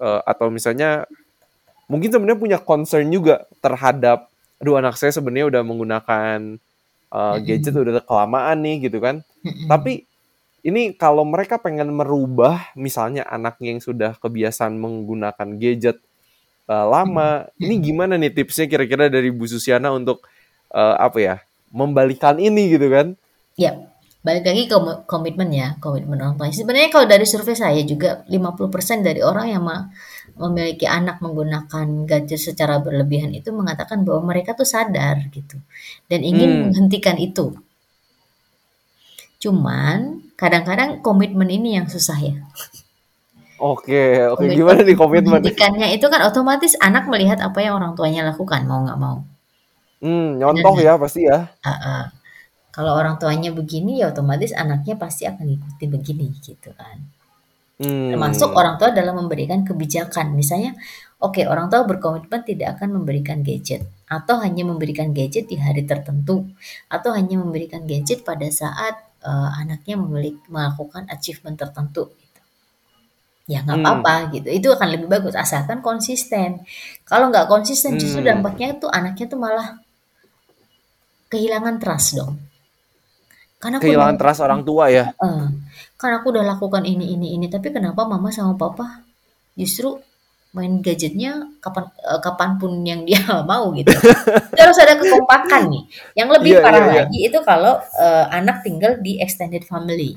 uh, 0.01 0.25
atau 0.25 0.49
misalnya 0.49 1.05
mungkin 1.85 2.09
sebenarnya 2.09 2.41
punya 2.41 2.57
concern 2.57 3.05
juga 3.13 3.45
terhadap, 3.61 4.33
aduh 4.57 4.81
anak 4.81 4.97
saya 4.97 5.13
sebenarnya 5.13 5.45
udah 5.53 5.61
menggunakan 5.61 6.57
uh, 7.13 7.37
gadget 7.37 7.77
udah 7.77 8.01
kelamaan 8.01 8.57
nih 8.65 8.89
gitu 8.89 8.97
kan. 8.97 9.21
Tapi 9.69 10.09
ini 10.65 10.91
kalau 10.97 11.23
mereka 11.23 11.61
pengen 11.61 11.93
merubah 11.93 12.73
misalnya 12.75 13.23
anaknya 13.29 13.77
yang 13.77 13.81
sudah 13.85 14.11
kebiasaan 14.19 14.75
menggunakan 14.75 15.55
gadget 15.55 16.01
uh, 16.69 16.85
lama, 16.85 17.49
ini 17.57 17.81
gimana 17.81 18.13
nih 18.21 18.29
tipsnya 18.29 18.69
kira-kira 18.69 19.09
dari 19.09 19.33
Bu 19.33 19.49
Susiana 19.49 19.89
untuk 19.89 20.21
uh, 20.71 20.95
apa 21.01 21.17
ya 21.17 21.35
membalikan 21.73 22.37
ini 22.37 22.69
gitu 22.77 22.87
kan? 22.93 23.17
Ya, 23.57 23.75
balik 24.23 24.45
lagi 24.47 24.69
ke 24.69 24.77
komitmen 25.09 25.49
ya, 25.51 25.75
komitmen 25.81 26.21
orang 26.21 26.37
tua. 26.37 26.47
Sebenarnya 26.53 26.89
kalau 26.93 27.09
dari 27.09 27.25
survei 27.27 27.57
saya 27.57 27.81
juga 27.83 28.23
50% 28.29 29.01
dari 29.03 29.19
orang 29.25 29.47
yang 29.51 29.63
memiliki 30.39 30.87
anak 30.87 31.19
menggunakan 31.19 32.07
gadget 32.07 32.39
secara 32.39 32.79
berlebihan 32.79 33.35
itu 33.35 33.51
mengatakan 33.51 34.07
bahwa 34.07 34.31
mereka 34.31 34.55
tuh 34.55 34.63
sadar 34.67 35.27
gitu 35.35 35.59
dan 36.07 36.23
ingin 36.23 36.49
Hmm. 36.49 36.61
menghentikan 36.71 37.19
itu. 37.19 37.51
Cuman 39.39 40.23
kadang-kadang 40.35 40.99
komitmen 41.03 41.47
ini 41.51 41.79
yang 41.79 41.87
susah 41.87 42.19
ya. 42.19 42.35
Oke, 43.59 44.23
oke 44.33 44.45
gimana 44.57 44.81
nih 44.87 44.95
komitmen? 44.95 45.43
menghentikannya 45.43 45.87
itu 45.95 46.05
kan 46.13 46.21
otomatis 46.29 46.73
anak 46.79 47.03
melihat 47.11 47.39
apa 47.47 47.59
yang 47.65 47.73
orang 47.79 47.93
tuanya 47.97 48.21
lakukan 48.29 48.61
mau 48.69 48.79
nggak 48.85 48.99
mau. 48.99 49.17
Hmm, 50.03 50.39
nyontoh 50.39 50.75
ya 50.79 50.93
pasti 51.01 51.27
ya. 51.27 51.37
Ah, 51.63 51.71
ah. 51.91 52.03
Kalau 52.75 52.93
orang 52.95 53.15
tuanya 53.21 53.51
begini 53.51 53.99
ya 54.01 54.13
otomatis 54.13 54.51
anaknya 54.55 54.95
pasti 55.03 55.23
akan 55.31 55.45
ikuti 55.57 55.85
begini 55.95 56.27
gitu 56.39 56.71
kan. 56.79 56.97
Termasuk 58.11 58.49
Hmm. 58.51 58.59
orang 58.59 58.75
tua 58.79 58.89
dalam 58.91 59.15
memberikan 59.19 59.63
kebijakan. 59.67 60.35
Misalnya, 60.35 60.75
oke 61.19 61.41
orang 61.47 61.67
tua 61.71 61.83
berkomitmen 61.87 62.41
tidak 62.43 62.79
akan 62.79 62.89
memberikan 63.01 63.39
gadget 63.43 63.87
atau 64.09 64.35
hanya 64.43 64.63
memberikan 64.67 65.11
gadget 65.15 65.45
di 65.51 65.55
hari 65.59 65.83
tertentu 65.87 66.47
atau 66.91 67.09
hanya 67.15 67.35
memberikan 67.39 67.83
gadget 67.87 68.23
pada 68.27 68.47
saat 68.51 68.95
eh, 69.23 69.49
anaknya 69.61 69.95
memiliki 69.99 70.43
melakukan 70.51 71.07
achievement 71.11 71.55
tertentu. 71.59 72.11
Ya 73.49 73.65
nggak 73.65 73.77
Hmm. 73.81 73.85
apa-apa 73.87 74.13
gitu. 74.35 74.47
Itu 74.53 74.67
akan 74.77 74.87
lebih 74.93 75.07
bagus 75.09 75.33
asalkan 75.33 75.81
konsisten. 75.81 76.61
Kalau 77.09 77.25
nggak 77.33 77.49
konsisten 77.49 77.97
justru 77.97 78.21
Hmm. 78.21 78.29
dampaknya 78.37 78.77
tuh 78.77 78.89
anaknya 78.93 79.25
tuh 79.25 79.39
malah 79.41 79.67
kehilangan 81.31 81.75
trust 81.81 82.09
dong. 82.17 82.33
Karena 83.59 83.75
aku 83.77 83.83
Kehilangan 83.83 84.15
udah 84.15 84.21
trust 84.21 84.41
orang 84.45 84.61
tua 84.63 84.85
ya. 84.87 85.05
Heeh. 85.19 85.45
kan 85.99 86.15
aku 86.15 86.31
udah 86.31 86.47
lakukan 86.47 86.87
ini 86.87 87.11
ini 87.11 87.35
ini 87.35 87.51
tapi 87.51 87.75
kenapa 87.75 88.07
mama 88.07 88.31
sama 88.31 88.55
papa 88.55 89.03
justru 89.59 89.99
main 90.55 90.79
gadgetnya 90.79 91.43
kapan 91.59 91.91
eh, 91.91 92.19
kapan 92.23 92.55
pun 92.55 92.71
yang 92.87 93.03
dia 93.03 93.19
mau 93.51 93.67
gitu. 93.75 93.91
Itu 94.55 94.59
harus 94.63 94.79
ada 94.79 94.95
kekompakan 94.95 95.61
nih. 95.67 95.83
Yang 96.15 96.29
lebih 96.39 96.51
Iya, 96.55 96.63
parah 96.63 96.79
iya, 96.79 96.87
iya. 96.87 96.99
lagi 97.03 97.19
itu 97.27 97.39
kalau 97.43 97.73
eh, 97.99 98.25
anak 98.31 98.63
tinggal 98.63 98.95
di 99.03 99.19
extended 99.19 99.67
family. 99.67 100.15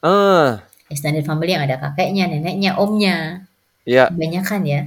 Ah, 0.00 0.64
Extended 0.90 1.22
family 1.24 1.54
yang 1.54 1.64
ada 1.64 1.78
kakeknya, 1.78 2.26
neneknya, 2.26 2.74
omnya. 2.76 3.46
ya. 3.86 4.10
Kebanyakan 4.12 4.60
ya. 4.66 4.80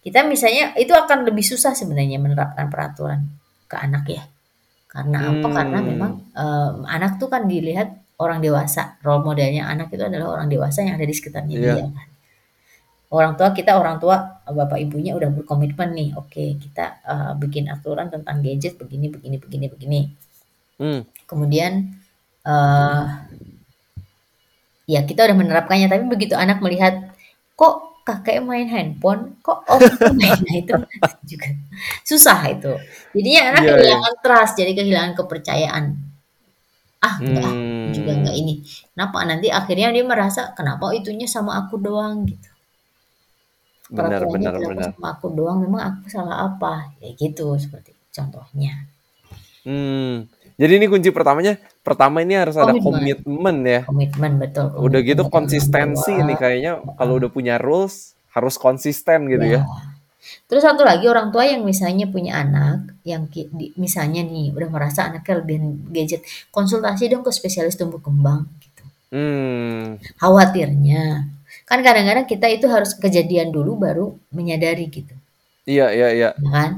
Kita 0.00 0.24
misalnya 0.26 0.72
itu 0.80 0.90
akan 0.92 1.28
lebih 1.28 1.44
susah 1.44 1.72
sebenarnya 1.76 2.16
menerapkan 2.18 2.66
peraturan 2.72 3.28
ke 3.70 3.76
anak 3.76 4.04
ya. 4.08 4.22
Karena 4.90 5.30
apa? 5.30 5.48
Karena 5.52 5.78
Hmm. 5.80 5.86
memang 5.86 6.12
eh, 6.34 6.70
anak 6.90 7.20
tuh 7.22 7.28
kan 7.30 7.46
dilihat 7.46 7.88
orang 8.18 8.40
dewasa. 8.42 8.98
Role 9.04 9.22
modelnya 9.24 9.68
anak 9.68 9.92
itu 9.94 10.02
adalah 10.02 10.34
orang 10.34 10.48
dewasa 10.50 10.82
yang 10.84 10.96
ada 10.98 11.06
di 11.06 11.14
sekitarnya 11.14 11.56
Iya. 11.56 11.72
dia 11.78 11.84
kan. 11.94 12.08
Orang 13.10 13.34
tua 13.34 13.50
kita 13.50 13.74
orang 13.74 13.98
tua 13.98 14.38
bapak 14.46 14.78
ibunya 14.86 15.12
udah 15.18 15.30
berkomitmen 15.34 15.90
nih. 15.98 16.08
Oke, 16.14 16.56
kita 16.58 16.84
eh, 17.06 17.32
bikin 17.42 17.66
aturan 17.70 18.06
tentang 18.10 18.38
gadget 18.42 18.78
begini 18.80 19.10
begini 19.14 19.36
begini 19.38 19.66
begini. 19.70 20.00
Hmm. 20.80 21.00
Kemudian 21.30 21.72
eh 22.42 23.02
ya 24.92 25.00
kita 25.08 25.20
udah 25.26 25.36
menerapkannya 25.40 25.86
tapi 25.92 26.04
begitu 26.14 26.34
anak 26.44 26.58
melihat 26.64 26.94
kok 27.60 27.74
kakek 28.08 28.38
main 28.42 28.66
handphone, 28.74 29.22
kok 29.46 29.58
om 29.70 29.82
main 30.18 30.34
nah 30.46 30.54
itu 30.62 30.74
juga 31.30 31.46
susah 32.08 32.38
itu. 32.54 32.72
Jadinya 33.14 33.40
anak 33.54 33.62
Iya, 33.62 33.70
iya. 33.70 33.76
kehilangan 33.78 34.14
trust, 34.24 34.54
jadi 34.60 34.72
kehilangan 34.78 35.12
kepercayaan. 35.20 35.84
Ah, 37.06 37.14
enggak 37.24 37.44
ah, 37.48 37.56
juga 37.96 38.10
enggak 38.18 38.34
Hmm. 38.36 38.42
ini. 38.42 38.54
Kenapa 38.92 39.18
nanti 39.30 39.48
akhirnya 39.60 39.88
dia 39.96 40.04
merasa 40.12 40.42
kenapa 40.58 40.84
itunya 40.98 41.26
sama 41.34 41.52
aku 41.60 41.74
doang 41.86 42.14
gitu. 42.30 42.48
Benar, 43.96 44.22
benar, 44.34 44.54
benar. 44.68 44.90
sama 44.94 45.06
aku 45.18 45.26
doang, 45.38 45.58
memang 45.64 45.82
aku 45.88 46.04
salah 46.14 46.36
apa? 46.48 46.74
Ya 47.02 47.10
gitu 47.22 47.46
seperti 47.64 47.90
contohnya. 48.16 48.72
Hmm. 49.64 50.24
Jadi 50.60 50.72
ini 50.76 50.86
kunci 50.92 51.08
pertamanya, 51.08 51.56
pertama 51.80 52.20
ini 52.20 52.36
harus 52.36 52.52
ada 52.60 52.76
Komitmen. 52.76 53.64
ya. 53.64 53.80
Komitmen 53.88 54.32
betul. 54.36 54.68
Udah 54.76 55.00
Komitmen 55.00 55.08
gitu 55.08 55.16
dari 55.16 55.24
orang 55.24 55.32
konsistensi 55.32 56.12
nih 56.20 56.36
kayaknya 56.36 56.72
kalau 57.00 57.16
udah 57.16 57.30
punya 57.32 57.56
rules 57.56 58.12
harus 58.36 58.60
konsisten 58.60 59.24
gitu 59.26 59.40
Ya. 59.40 59.64
ya. 59.64 59.88
Terus 60.46 60.62
satu 60.62 60.84
lagi 60.84 61.08
orang 61.08 61.32
tua 61.32 61.48
yang 61.48 61.64
misalnya 61.64 62.04
punya 62.06 62.44
anak 62.44 62.92
yang 63.08 63.24
misalnya 63.74 64.20
nih 64.20 64.52
udah 64.52 64.68
merasa 64.68 65.08
anaknya 65.08 65.40
lebih 65.40 65.56
gadget, 65.88 66.20
konsultasi 66.52 67.08
dong 67.08 67.24
ke 67.24 67.32
spesialis 67.32 67.74
tumbuh 67.74 67.98
kembang 67.98 68.44
gitu. 68.60 68.84
Hmm. 69.16 69.96
Khawatirnya 70.20 71.24
kan 71.64 71.80
kadang-kadang 71.80 72.26
kita 72.28 72.46
itu 72.50 72.66
harus 72.68 72.92
kejadian 72.94 73.48
dulu 73.50 73.78
baru 73.78 74.06
menyadari 74.30 74.90
gitu, 74.90 75.14
Iya, 75.64 75.94
iya, 75.94 76.08
iya. 76.10 76.30
ya 76.34 76.50
kan? 76.50 76.70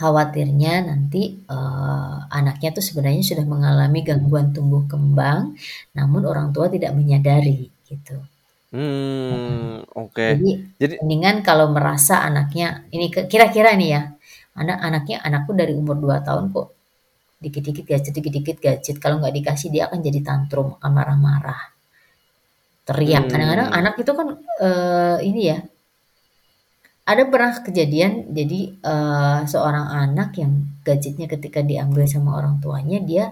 Khawatirnya 0.00 0.74
nanti 0.90 1.22
eh, 1.56 2.16
anaknya 2.38 2.68
tuh 2.76 2.84
sebenarnya 2.88 3.22
sudah 3.30 3.46
mengalami 3.52 3.98
gangguan 4.08 4.46
tumbuh 4.56 4.82
kembang, 4.92 5.40
namun 5.96 6.22
orang 6.30 6.48
tua 6.54 6.66
tidak 6.74 6.92
menyadari 6.98 7.60
gitu. 7.90 8.16
Hmm, 8.72 9.84
oke. 9.94 10.28
Jadi 10.28 10.50
Jadi 10.80 10.96
mendingan 10.98 11.36
kalau 11.48 11.66
merasa 11.76 12.14
anaknya 12.28 12.68
ini 12.96 13.06
ke- 13.14 13.26
kira-kira 13.32 13.70
nih 13.80 13.88
ya, 13.96 14.02
anak-anaknya 14.60 15.16
anakku 15.26 15.52
dari 15.60 15.72
umur 15.80 15.96
2 16.04 16.16
tahun 16.26 16.44
kok 16.54 16.66
dikit-dikit 17.44 17.84
gadget, 17.90 18.12
dikit-dikit 18.18 18.58
gadget. 18.66 18.96
Kalau 19.04 19.16
nggak 19.20 19.34
dikasih 19.38 19.68
dia 19.74 19.82
akan 19.88 20.00
jadi 20.08 20.20
tantrum, 20.28 20.68
akan 20.78 20.92
marah-marah, 20.98 21.62
teriak. 22.88 23.24
Kadang-kadang 23.30 23.68
hmm, 23.68 23.78
anak 23.78 23.94
itu 24.02 24.12
kan 24.18 24.28
eh, 24.66 25.16
ini 25.28 25.40
ya, 25.50 25.58
ada 27.02 27.22
pernah 27.26 27.52
kejadian 27.58 28.30
jadi 28.30 28.60
eh, 28.78 29.40
seorang 29.46 29.86
anak 29.90 30.38
yang 30.38 30.52
gadgetnya 30.86 31.26
ketika 31.30 31.60
diambil 31.62 32.06
sama 32.06 32.38
orang 32.38 32.58
tuanya 32.62 32.98
dia 33.02 33.24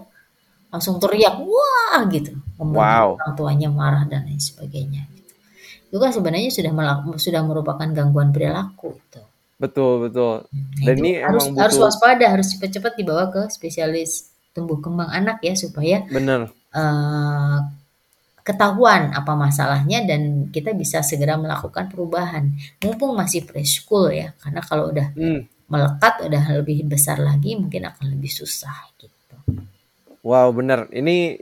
langsung 0.71 1.03
teriak, 1.03 1.35
wah 1.43 1.99
gitu, 2.07 2.31
membuat 2.55 2.87
wow. 2.87 3.07
orang 3.19 3.33
tuanya 3.35 3.67
marah 3.67 4.03
dan 4.07 4.23
lain 4.23 4.39
sebagainya. 4.39 5.03
gitu. 5.11 5.33
Itu 5.91 5.97
kan 5.99 6.15
sebenarnya 6.15 6.47
sudah 6.47 6.71
sudah 7.19 7.41
merupakan 7.43 7.83
gangguan 7.91 8.31
perilaku 8.31 8.95
itu. 8.95 9.21
Betul, 9.59 10.07
betul. 10.07 10.47
Nah, 10.47 10.85
Dan 10.87 10.95
itu 10.95 11.03
ini 11.03 11.11
harus 11.19 11.51
emang 11.51 11.59
harus 11.59 11.75
butuh 11.75 11.85
waspada, 11.91 12.25
harus 12.31 12.47
cepat-cepat 12.55 12.93
dibawa 12.97 13.23
ke 13.29 13.51
spesialis 13.51 14.31
tumbuh 14.55 14.79
kembang 14.79 15.11
anak 15.11 15.43
ya 15.43 15.53
supaya 15.59 16.03
bener. 16.07 16.47
eh, 16.75 17.57
ketahuan 18.41 19.13
apa 19.13 19.33
masalahnya 19.33 20.03
dan 20.03 20.49
kita 20.49 20.73
bisa 20.73 21.01
segera 21.01 21.37
melakukan 21.37 21.87
perubahan. 21.87 22.51
Mumpung 22.81 23.13
masih 23.13 23.45
preschool 23.45 24.09
ya, 24.11 24.33
karena 24.39 24.61
kalau 24.61 24.89
udah 24.89 25.13
Hmm. 25.13 25.45
melekat 25.71 26.27
udah 26.27 26.43
lebih 26.59 26.83
besar 26.83 27.15
lagi 27.17 27.55
mungkin 27.55 27.87
akan 27.87 28.11
lebih 28.11 28.27
susah 28.27 28.91
gitu. 28.99 29.35
Wow, 30.21 30.51
bener. 30.51 30.85
Ini 30.91 31.39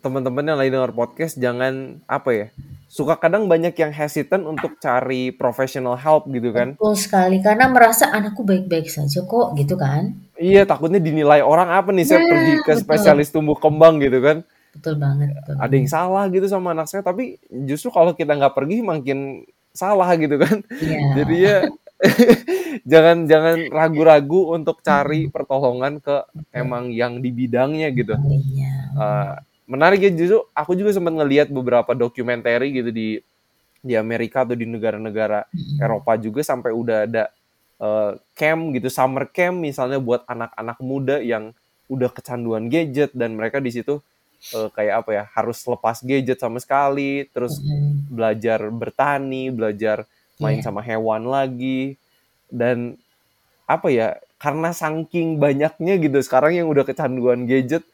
teman-teman 0.00 0.44
yang 0.44 0.58
lagi 0.58 0.70
dengar 0.72 0.92
podcast 0.92 1.36
jangan 1.36 2.00
apa 2.04 2.30
ya? 2.32 2.46
Suka 2.90 3.14
kadang 3.14 3.46
banyak 3.46 3.70
yang 3.78 3.94
hesitant 3.94 4.42
untuk 4.42 4.74
cari 4.82 5.30
professional 5.30 5.94
help 5.94 6.26
gitu 6.26 6.50
kan. 6.50 6.74
Betul 6.74 6.98
sekali 6.98 7.38
karena 7.38 7.70
merasa 7.70 8.10
anakku 8.10 8.42
baik-baik 8.42 8.90
saja 8.90 9.22
kok 9.22 9.54
gitu 9.54 9.78
kan. 9.78 10.18
Iya, 10.34 10.66
takutnya 10.66 10.98
dinilai 10.98 11.38
orang 11.38 11.70
apa 11.70 11.94
nih 11.94 12.02
saya 12.02 12.18
Nah, 12.18 12.26
pergi 12.26 12.52
ke 12.58 12.72
betul. 12.74 12.82
spesialis 12.82 13.30
tumbuh 13.30 13.54
kembang 13.54 14.02
gitu 14.02 14.18
kan. 14.18 14.42
Betul 14.74 14.94
banget. 14.98 15.34
Betul 15.34 15.54
Ada 15.58 15.74
yang 15.74 15.88
salah 15.90 16.24
gitu 16.30 16.46
sama 16.46 16.72
anak 16.72 16.86
saya, 16.86 17.02
tapi 17.02 17.38
justru 17.66 17.90
kalau 17.90 18.14
kita 18.14 18.36
nggak 18.36 18.54
pergi 18.54 18.82
makin 18.82 19.44
salah 19.74 20.10
gitu 20.14 20.36
kan. 20.38 20.62
Iya. 20.78 20.98
Jadi 21.22 21.36
ya 21.38 21.56
jangan 22.90 23.28
jangan 23.28 23.58
ragu-ragu 23.68 24.56
untuk 24.56 24.80
cari 24.80 25.28
pertolongan 25.28 26.00
ke 26.00 26.16
emang 26.54 26.88
yang 26.90 27.20
di 27.20 27.30
bidangnya 27.30 27.92
gitu. 27.92 28.16
Uh, 28.96 29.36
menarik 29.70 30.02
ya 30.02 30.10
justru 30.10 30.42
aku 30.50 30.74
juga 30.74 30.90
sempat 30.96 31.14
ngelihat 31.14 31.48
beberapa 31.52 31.94
dokumenter 31.94 32.64
gitu 32.66 32.90
di 32.90 33.22
di 33.80 33.94
Amerika 33.96 34.44
atau 34.44 34.58
di 34.58 34.68
negara-negara 34.68 35.48
Eropa 35.80 36.12
juga 36.20 36.44
sampai 36.44 36.74
udah 36.74 36.98
ada 37.08 37.24
uh, 37.80 38.12
camp 38.36 38.76
gitu 38.76 38.92
summer 38.92 39.24
camp 39.30 39.56
misalnya 39.62 39.96
buat 39.96 40.26
anak-anak 40.28 40.78
muda 40.84 41.16
yang 41.22 41.56
udah 41.88 42.12
kecanduan 42.12 42.68
gadget 42.68 43.10
dan 43.16 43.34
mereka 43.34 43.58
di 43.58 43.72
situ 43.72 44.04
uh, 44.56 44.68
kayak 44.72 45.04
apa 45.04 45.10
ya 45.12 45.24
harus 45.36 45.60
lepas 45.64 46.00
gadget 46.00 46.38
sama 46.40 46.58
sekali 46.58 47.28
terus 47.30 47.60
belajar 48.08 48.64
bertani 48.72 49.52
belajar 49.52 50.08
main 50.40 50.58
yeah. 50.58 50.64
sama 50.64 50.80
hewan 50.80 51.28
lagi. 51.28 52.00
Dan 52.50 52.98
apa 53.68 53.92
ya 53.92 54.18
karena 54.40 54.72
saking 54.72 55.38
banyaknya 55.38 56.00
gitu 56.00 56.18
sekarang 56.24 56.56
yang 56.58 56.66
udah 56.66 56.82
kecanduan 56.82 57.46
gadget 57.46 57.84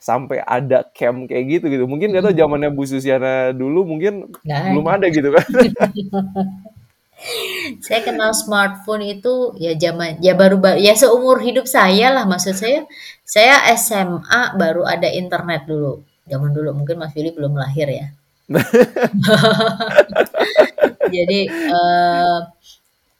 sampai 0.00 0.40
ada 0.42 0.82
camp 0.96 1.28
kayak 1.28 1.60
gitu 1.60 1.66
gitu. 1.68 1.84
Mungkin 1.84 2.10
nggak 2.10 2.24
tahu 2.24 2.34
hmm. 2.34 2.40
zamannya 2.40 2.70
Bu 2.72 2.82
Susiana 2.88 3.52
dulu 3.52 3.84
mungkin 3.84 4.32
nah, 4.42 4.72
belum 4.72 4.86
ada 4.88 5.06
gitu 5.12 5.28
kan 5.30 5.44
saya 7.84 8.00
kenal 8.04 8.32
smartphone 8.32 9.04
itu 9.04 9.54
ya 9.60 9.76
zaman 9.76 10.20
ya 10.24 10.32
baru 10.32 10.60
ya 10.80 10.92
seumur 10.96 11.40
hidup 11.40 11.66
saya 11.68 12.12
lah 12.12 12.24
maksud 12.24 12.56
saya. 12.56 12.84
Saya 13.24 13.62
SMA 13.78 14.58
baru 14.58 14.82
ada 14.82 15.06
internet 15.06 15.68
dulu. 15.70 16.02
Zaman 16.26 16.50
dulu 16.50 16.74
mungkin 16.74 16.98
Mas 16.98 17.14
Willy 17.14 17.30
belum 17.30 17.54
lahir 17.54 17.86
ya. 17.86 18.06
Jadi 21.14 21.46
uh, 21.70 22.38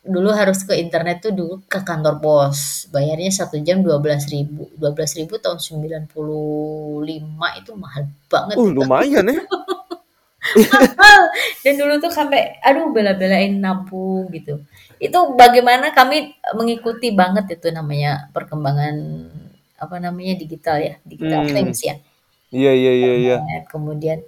dulu 0.03 0.31
harus 0.35 0.67
ke 0.67 0.75
internet 0.79 1.23
tuh 1.23 1.31
dulu 1.31 1.55
ke 1.71 1.79
kantor 1.87 2.19
pos. 2.19 2.91
Bayarnya 2.91 3.31
satu 3.31 3.63
jam 3.63 3.87
dua 3.87 4.03
belas 4.03 4.27
ribu. 4.27 4.67
dua 4.75 4.91
belas 4.91 5.15
ribu 5.15 5.39
tahun 5.39 5.63
sembilan 5.63 6.11
puluh 6.11 7.07
lima 7.07 7.55
itu 7.55 7.71
mahal 7.79 8.11
banget. 8.27 8.59
Uh, 8.59 8.71
lumayan 8.75 9.31
ya 9.31 9.43
dan 11.65 11.75
dulu 11.79 12.01
tuh 12.03 12.13
sampai 12.13 12.59
aduh 12.61 12.91
bela-belain 12.91 13.57
nabung 13.57 14.29
gitu 14.35 14.63
itu 15.01 15.19
bagaimana 15.39 15.95
kami 15.95 16.37
mengikuti 16.59 17.15
banget 17.15 17.61
itu 17.61 17.73
namanya 17.73 18.29
perkembangan 18.35 18.95
apa 19.81 19.97
namanya 19.97 20.37
digital 20.37 20.77
ya 20.77 20.95
digital 21.07 21.47
hmm. 21.47 21.55
things 21.55 21.81
ya 21.81 21.95
iya 22.53 22.73
iya 22.75 22.93
iya 22.93 23.13
iya 23.17 23.37
kemudian 23.71 24.21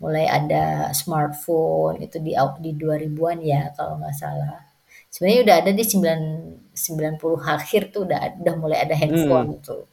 mulai 0.00 0.24
ada 0.24 0.88
smartphone 0.96 2.00
itu 2.00 2.16
di 2.24 2.32
di 2.64 2.70
2000-an 2.72 3.38
ya 3.44 3.68
kalau 3.76 4.00
nggak 4.00 4.16
salah. 4.16 4.64
Sebenarnya 5.12 5.40
udah 5.44 5.56
ada 5.60 5.70
di 5.76 5.84
9 5.84 6.72
90 6.72 7.20
akhir 7.44 7.82
tuh 7.92 8.08
udah 8.08 8.40
udah 8.40 8.54
mulai 8.56 8.78
ada 8.80 8.96
handphone 8.96 9.60
hmm. 9.60 9.62
tuh. 9.62 9.84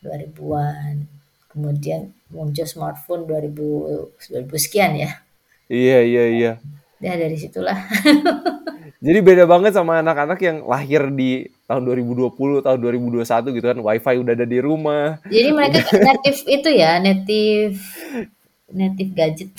2000-an. 0.00 1.17
Kemudian 1.58 2.14
muncul 2.30 2.70
smartphone 2.70 3.26
2000 3.26 4.46
2000 4.46 4.46
sekian 4.62 4.94
ya. 4.94 5.10
Iya, 5.66 5.98
iya, 6.06 6.24
iya. 6.30 6.52
Ya 7.02 7.18
dari 7.18 7.34
situlah. 7.34 7.74
Jadi 9.02 9.18
beda 9.22 9.42
banget 9.46 9.74
sama 9.74 9.98
anak-anak 9.98 10.38
yang 10.38 10.62
lahir 10.66 11.10
di 11.10 11.50
tahun 11.66 11.82
2020, 11.82 12.62
tahun 12.62 12.78
2021 12.78 13.58
gitu 13.58 13.66
kan, 13.66 13.78
wifi 13.82 14.14
udah 14.22 14.34
ada 14.38 14.46
di 14.46 14.58
rumah. 14.62 15.18
Jadi 15.26 15.50
mereka 15.50 15.82
native 16.06 16.38
itu 16.46 16.68
ya, 16.70 17.02
native 17.02 17.78
native 18.70 19.10
gadget. 19.18 19.50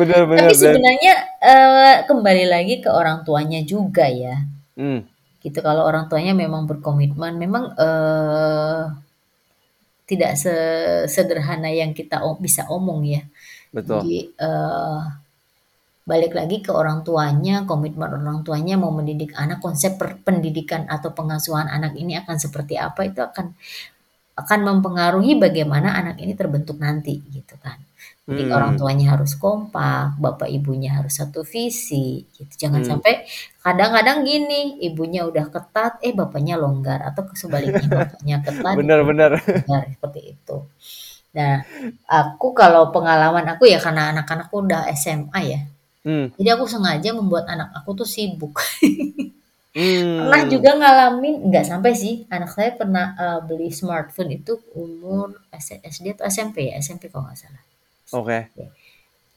Benar-benar. 0.00 0.48
Tapi 0.48 0.56
sebenarnya 0.56 1.14
uh, 1.44 1.96
kembali 2.08 2.44
lagi 2.48 2.80
ke 2.80 2.88
orang 2.88 3.20
tuanya 3.28 3.60
juga 3.60 4.08
ya. 4.08 4.48
Hmm. 4.80 5.04
Gitu 5.44 5.60
kalau 5.60 5.84
orang 5.84 6.08
tuanya 6.08 6.32
memang 6.32 6.64
berkomitmen, 6.64 7.36
memang 7.36 7.76
uh, 7.76 8.96
tidak 10.08 10.40
sederhana 11.04 11.68
yang 11.68 11.92
kita 11.92 12.20
bisa 12.40 12.64
omong 12.72 13.04
ya. 13.04 13.22
Betul. 13.68 14.00
Jadi 14.00 14.18
uh, 14.40 15.04
balik 16.04 16.32
lagi 16.36 16.60
ke 16.60 16.72
orang 16.72 17.04
tuanya, 17.04 17.68
komitmen 17.68 18.08
orang 18.08 18.40
tuanya 18.40 18.76
mau 18.76 18.92
mendidik 18.92 19.36
anak, 19.36 19.60
konsep 19.60 20.00
pendidikan 20.24 20.88
atau 20.88 21.12
pengasuhan 21.12 21.68
anak 21.68 21.96
ini 21.96 22.16
akan 22.20 22.36
seperti 22.40 22.76
apa 22.80 23.08
itu 23.08 23.20
akan 23.20 23.52
akan 24.34 24.60
mempengaruhi 24.66 25.38
bagaimana 25.38 25.94
anak 25.94 26.18
ini 26.20 26.32
terbentuk 26.36 26.76
nanti 26.80 27.20
gitu 27.32 27.54
kan. 27.60 27.80
Jadi 28.24 28.48
hmm. 28.48 28.56
orang 28.56 28.72
tuanya 28.80 29.06
harus 29.12 29.36
kompak, 29.36 30.16
bapak 30.16 30.48
ibunya 30.48 30.96
harus 30.96 31.20
satu 31.20 31.44
visi 31.44 32.24
gitu. 32.32 32.48
Jangan 32.56 32.80
hmm. 32.80 32.88
sampai 32.88 33.28
kadang-kadang 33.60 34.24
gini, 34.24 34.80
ibunya 34.80 35.28
udah 35.28 35.52
ketat, 35.52 36.00
eh 36.00 36.16
bapaknya 36.16 36.56
longgar 36.56 37.04
atau 37.04 37.28
sebaliknya 37.36 37.84
bapaknya 37.84 38.40
ketat. 38.40 38.74
Benar-benar. 38.80 39.44
seperti 39.92 40.40
itu. 40.40 40.56
Nah, 41.36 41.68
aku 42.08 42.56
kalau 42.56 42.88
pengalaman 42.96 43.44
aku 43.44 43.68
ya 43.68 43.76
karena 43.76 44.16
anak-anakku 44.16 44.56
udah 44.56 44.88
SMA 44.96 45.40
ya. 45.44 45.60
Hmm. 46.00 46.32
Jadi 46.40 46.48
aku 46.48 46.64
sengaja 46.64 47.12
membuat 47.12 47.44
anak 47.44 47.76
aku 47.76 47.92
tuh 47.92 48.08
sibuk. 48.08 48.56
Hmm. 49.74 50.30
Pernah 50.30 50.42
juga 50.46 50.70
ngalamin, 50.78 51.50
nggak 51.50 51.66
sampai 51.66 51.98
sih, 51.98 52.30
anak 52.30 52.54
saya 52.54 52.78
pernah 52.78 53.10
uh, 53.18 53.40
beli 53.42 53.74
smartphone 53.74 54.38
itu 54.38 54.54
umur 54.70 55.34
SD 55.50 56.14
atau 56.14 56.24
SMP 56.30 56.70
ya, 56.70 56.78
SMP 56.78 57.10
kalau 57.10 57.26
nggak 57.26 57.34
salah. 57.42 57.73
Oke. 58.14 58.48
Okay. 58.54 58.66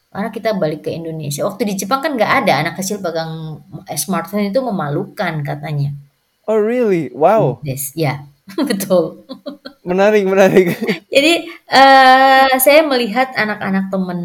Karena 0.07 0.29
kita 0.31 0.49
balik 0.55 0.87
ke 0.87 0.93
Indonesia. 0.93 1.43
Waktu 1.45 1.67
di 1.67 1.73
Jepang 1.77 1.99
kan 1.99 2.15
nggak 2.15 2.33
ada 2.45 2.53
anak 2.63 2.73
kecil 2.79 3.03
pegang 3.03 3.61
eh, 3.85 3.99
smartphone 3.99 4.49
itu 4.49 4.61
memalukan 4.63 5.43
katanya. 5.43 5.93
Oh 6.47 6.55
really? 6.55 7.11
Wow. 7.11 7.59
Yes, 7.61 7.91
ya 7.91 8.23
betul. 8.69 9.27
Menarik, 9.83 10.23
menarik. 10.23 10.73
Jadi 11.13 11.47
uh, 11.71 12.55
saya 12.59 12.81
melihat 12.87 13.35
anak-anak 13.35 13.91
teman 13.91 14.19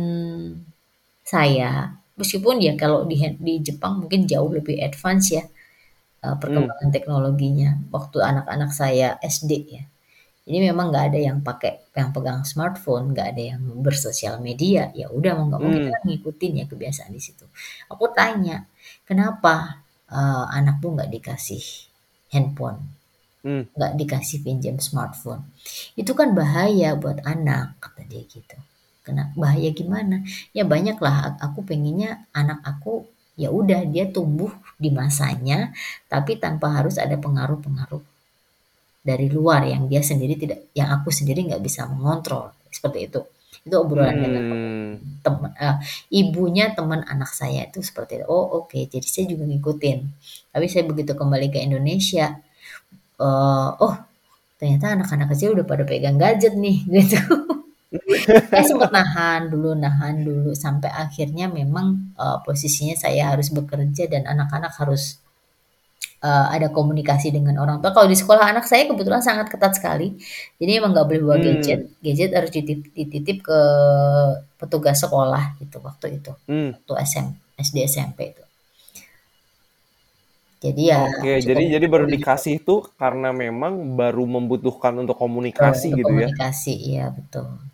saya, 1.26 1.98
meskipun 2.18 2.62
ya 2.62 2.74
kalau 2.78 3.04
di 3.06 3.18
di 3.38 3.62
Jepang 3.62 4.04
mungkin 4.06 4.26
jauh 4.26 4.50
lebih 4.50 4.78
advance 4.78 5.34
ya 5.34 5.44
uh, 6.22 6.36
perkembangan 6.38 6.88
hmm. 6.90 6.94
teknologinya 6.94 7.70
waktu 7.90 8.22
anak-anak 8.22 8.70
saya 8.70 9.18
SD 9.22 9.52
ya. 9.70 9.82
Jadi 10.42 10.58
memang 10.58 10.90
nggak 10.90 11.04
ada 11.14 11.18
yang 11.22 11.38
pakai 11.38 11.94
yang 11.94 12.10
pegang 12.10 12.42
smartphone, 12.42 13.14
nggak 13.14 13.28
ada 13.36 13.42
yang 13.54 13.62
bersosial 13.78 14.42
media. 14.42 14.90
Ya 14.90 15.06
udah 15.06 15.38
mau 15.38 15.46
nggak 15.46 15.60
mau 15.62 15.70
kita 15.70 15.98
hmm. 16.02 16.06
ngikutin 16.10 16.52
ya 16.58 16.64
kebiasaan 16.66 17.12
di 17.14 17.22
situ. 17.22 17.46
Aku 17.86 18.10
tanya, 18.10 18.66
kenapa 19.06 19.86
uh, 20.10 20.46
anakmu 20.50 20.98
nggak 20.98 21.10
dikasih 21.14 21.62
handphone, 22.34 22.82
hmm. 23.46 23.70
nggak 23.70 23.92
dikasih 24.02 24.42
pinjam 24.42 24.82
smartphone? 24.82 25.46
Itu 25.94 26.10
kan 26.18 26.34
bahaya 26.34 26.98
buat 26.98 27.22
anak 27.22 27.78
kata 27.78 28.02
dia 28.10 28.26
gitu. 28.26 28.58
Kena 29.06 29.30
bahaya 29.38 29.70
gimana? 29.70 30.26
Ya 30.50 30.66
banyak 30.66 30.98
lah. 30.98 31.38
Aku 31.38 31.62
pengennya 31.62 32.26
anak 32.34 32.66
aku 32.66 33.06
ya 33.38 33.48
udah 33.48 33.88
dia 33.88 34.10
tumbuh 34.12 34.52
di 34.76 34.92
masanya 34.92 35.72
tapi 36.04 36.36
tanpa 36.36 36.68
harus 36.68 37.00
ada 37.00 37.16
pengaruh-pengaruh 37.16 38.11
dari 39.02 39.26
luar 39.26 39.66
yang 39.66 39.90
dia 39.90 40.00
sendiri 40.00 40.38
tidak 40.38 40.70
yang 40.78 40.94
aku 40.94 41.10
sendiri 41.10 41.42
nggak 41.50 41.62
bisa 41.62 41.90
mengontrol 41.90 42.54
seperti 42.70 43.10
itu 43.10 43.20
itu 43.62 43.74
obrolan 43.78 44.18
hmm. 44.18 44.24
dengan 44.26 44.44
teman 45.22 45.50
uh, 45.54 45.76
ibunya 46.10 46.74
teman 46.74 47.06
anak 47.06 47.30
saya 47.30 47.66
itu 47.66 47.78
seperti 47.82 48.22
itu 48.22 48.26
oh 48.26 48.62
oke 48.62 48.74
okay. 48.74 48.90
jadi 48.90 49.06
saya 49.06 49.24
juga 49.30 49.46
ngikutin 49.46 49.98
tapi 50.50 50.66
saya 50.66 50.82
begitu 50.86 51.14
kembali 51.14 51.50
ke 51.50 51.62
Indonesia 51.62 52.38
uh, 53.22 53.70
oh 53.78 53.94
ternyata 54.58 54.94
anak-anak 54.98 55.34
kecil 55.34 55.54
udah 55.58 55.66
pada 55.66 55.82
pegang 55.86 56.18
gadget 56.18 56.54
nih 56.58 56.82
gitu 56.94 57.18
saya 58.48 58.64
sempat 58.64 58.88
nahan 58.88 59.52
dulu, 59.52 59.76
nahan 59.76 60.24
dulu 60.24 60.56
sampai 60.56 60.88
akhirnya 60.88 61.44
memang 61.52 62.16
uh, 62.16 62.40
posisinya 62.40 62.96
saya 62.96 63.36
harus 63.36 63.52
bekerja 63.52 64.08
dan 64.08 64.24
anak-anak 64.24 64.72
harus 64.80 65.20
uh, 66.22 66.46
ada 66.48 66.70
komunikasi 66.70 67.34
dengan 67.34 67.58
orang 67.58 67.82
tua. 67.82 67.90
Kalau 67.90 68.06
di 68.06 68.16
sekolah 68.16 68.54
anak 68.54 68.64
saya 68.64 68.86
kebetulan 68.86 69.20
sangat 69.20 69.50
ketat 69.50 69.74
sekali, 69.76 70.14
jadi 70.56 70.78
emang 70.80 70.94
nggak 70.94 71.06
boleh 71.10 71.22
bawa 71.26 71.36
hmm. 71.36 71.44
gadget. 71.44 71.80
Gadget 71.98 72.30
harus 72.32 72.50
dititip, 72.54 72.88
dititip 72.94 73.36
ke 73.42 73.60
petugas 74.56 75.02
sekolah 75.02 75.58
gitu 75.58 75.82
waktu 75.82 76.22
itu, 76.22 76.32
hmm. 76.46 76.78
waktu 76.78 76.94
SM, 77.02 77.26
SD 77.58 77.76
SMP 77.90 78.32
itu. 78.32 78.44
Jadi 80.62 80.94
ya. 80.94 81.02
Oke, 81.10 81.42
jadi 81.42 81.74
jadi 81.74 81.86
baru 81.90 82.06
dikasih 82.06 82.62
itu 82.62 82.86
karena 82.94 83.34
memang 83.34 83.98
baru 83.98 84.22
membutuhkan 84.22 84.94
untuk 84.94 85.18
komunikasi 85.18 85.90
untuk 85.90 85.98
gitu 85.98 86.06
komunikasi, 86.06 86.30
ya. 86.30 86.38
Komunikasi, 86.38 86.74
iya 86.78 87.06
betul. 87.10 87.71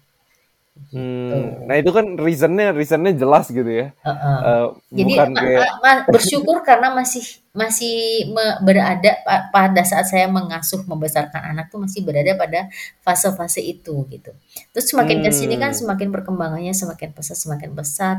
Hmm, 0.89 1.69
nah 1.69 1.77
itu 1.77 1.93
kan 1.93 2.17
reasonnya 2.17 2.73
reasonnya 2.73 3.13
jelas 3.13 3.53
gitu 3.53 3.69
ya. 3.69 3.93
Uh, 4.01 4.09
uh. 4.09 4.39
Uh, 4.41 4.67
Jadi 4.89 5.13
bukan 5.13 5.29
ma 5.37 5.41
kayak... 5.45 5.69
ma 5.85 5.93
bersyukur 6.09 6.57
karena 6.65 6.89
masih 6.97 7.25
masih 7.53 8.25
berada 8.65 9.21
pada 9.53 9.83
saat 9.85 10.09
saya 10.09 10.33
mengasuh 10.33 10.81
membesarkan 10.89 11.53
anak 11.53 11.69
tuh 11.69 11.85
masih 11.85 12.01
berada 12.01 12.33
pada 12.41 12.73
fase-fase 13.05 13.61
itu 13.61 14.09
gitu. 14.09 14.33
Terus 14.73 14.89
semakin 14.89 15.21
hmm. 15.21 15.25
ke 15.29 15.31
sini 15.37 15.55
kan 15.61 15.77
semakin 15.77 16.09
perkembangannya 16.09 16.73
semakin 16.73 17.13
pesat 17.13 17.37
semakin 17.37 17.77
pesat. 17.77 18.19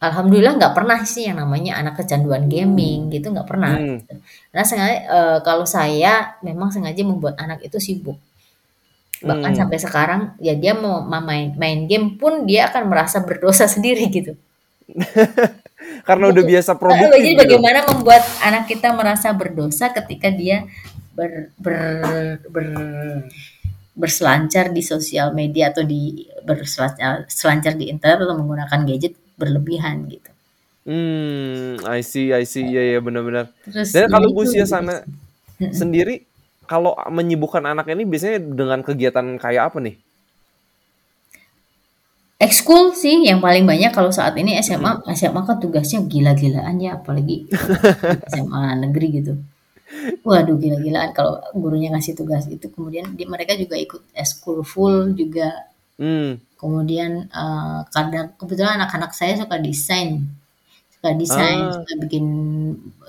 alhamdulillah 0.00 0.56
nggak 0.56 0.72
pernah 0.72 1.04
sih 1.04 1.28
yang 1.28 1.44
namanya 1.44 1.76
anak 1.76 2.00
kecanduan 2.00 2.48
gaming 2.48 3.12
gitu 3.12 3.34
nggak 3.34 3.44
pernah. 3.44 3.76
Hmm. 3.76 4.00
Gitu. 4.00 4.14
Karena 4.48 4.64
sengaja 4.64 4.96
eh, 4.96 5.38
kalau 5.44 5.66
saya 5.68 6.40
memang 6.40 6.72
sengaja 6.72 7.02
membuat 7.04 7.36
anak 7.36 7.60
itu 7.60 7.76
sibuk. 7.76 8.16
Bahkan 9.20 9.52
Hmm. 9.52 9.58
sampai 9.60 9.78
sekarang 9.80 10.20
ya 10.40 10.54
dia 10.56 10.72
mau 10.72 11.04
ma- 11.04 11.20
main 11.24 11.52
main 11.56 11.84
game 11.90 12.16
pun 12.16 12.48
dia 12.48 12.68
akan 12.72 12.88
merasa 12.88 13.20
berdosa 13.20 13.68
sendiri 13.74 14.08
gitu. 14.08 14.32
Karena 16.08 16.24
udah 16.32 16.44
Jadi, 16.44 16.52
biasa 16.56 16.70
eh, 16.72 16.78
produktif 16.80 17.20
jadi 17.20 17.30
gitu. 17.32 17.40
bagaimana 17.40 17.80
membuat 17.88 18.22
anak 18.44 18.64
kita 18.68 18.92
merasa 18.92 19.32
berdosa 19.32 19.92
ketika 19.92 20.28
dia 20.32 20.64
ber, 21.16 21.52
ber, 21.60 21.78
ber- 22.48 23.28
berselancar 23.96 24.72
di 24.72 24.80
sosial 24.80 25.34
media 25.36 25.68
atau 25.74 25.84
di 25.84 26.24
berselancar 26.46 27.28
selancar 27.28 27.76
di 27.76 27.92
internet 27.92 28.24
atau 28.24 28.36
menggunakan 28.38 28.80
gadget 28.88 29.14
berlebihan 29.36 30.08
gitu. 30.08 30.30
Hmm, 30.88 31.76
I 31.84 32.00
see, 32.00 32.32
I 32.32 32.44
see. 32.48 32.64
Iya, 32.72 32.96
iya 32.96 32.98
benar-benar. 33.04 33.52
Terus 33.68 33.92
Dan 33.92 34.08
ya 34.08 34.08
kalau 34.08 34.28
itu 34.28 34.34
Bu 34.34 34.42
Sia 34.48 34.64
gitu 34.64 34.72
sana 34.72 34.94
sih. 34.96 35.04
sendiri, 35.80 36.24
kalau 36.70 36.92
menyibukkan 37.16 37.64
anak 37.72 37.86
ini 37.94 38.02
biasanya 38.12 38.38
dengan 38.60 38.80
kegiatan 38.86 39.26
kayak 39.42 39.62
apa 39.68 39.78
nih? 39.86 39.96
Ekskul 42.46 42.84
sih 43.02 43.16
yang 43.28 43.38
paling 43.44 43.64
banyak 43.70 43.92
kalau 43.96 44.08
saat 44.18 44.34
ini 44.42 44.52
Hmm. 44.56 44.64
SMA 44.66 44.92
SMA 45.20 45.40
kan 45.48 45.56
tugasnya 45.64 46.00
gila-gilaan 46.12 46.76
ya 46.86 46.90
apalagi 46.98 47.36
SMA 48.32 48.62
negeri 48.82 49.06
gitu. 49.20 49.32
Waduh 50.28 50.56
gila-gilaan 50.62 51.10
kalau 51.18 51.34
gurunya 51.62 51.88
ngasih 51.94 52.14
tugas 52.20 52.44
itu 52.56 52.66
kemudian 52.74 53.06
di, 53.18 53.24
mereka 53.34 53.52
juga 53.62 53.76
ikut 53.86 54.02
ekskul 54.22 54.58
full 54.72 54.96
juga 55.20 55.48
Hmm. 56.00 56.40
kemudian 56.60 57.12
eh, 57.28 57.78
kadang 57.94 58.26
kebetulan 58.40 58.80
anak-anak 58.80 59.12
saya 59.12 59.34
suka 59.40 59.56
desain 59.60 60.10
suka 60.94 61.10
desain 61.20 61.60
Ah, 61.60 61.72
suka 61.76 61.92
bikin 62.08 62.26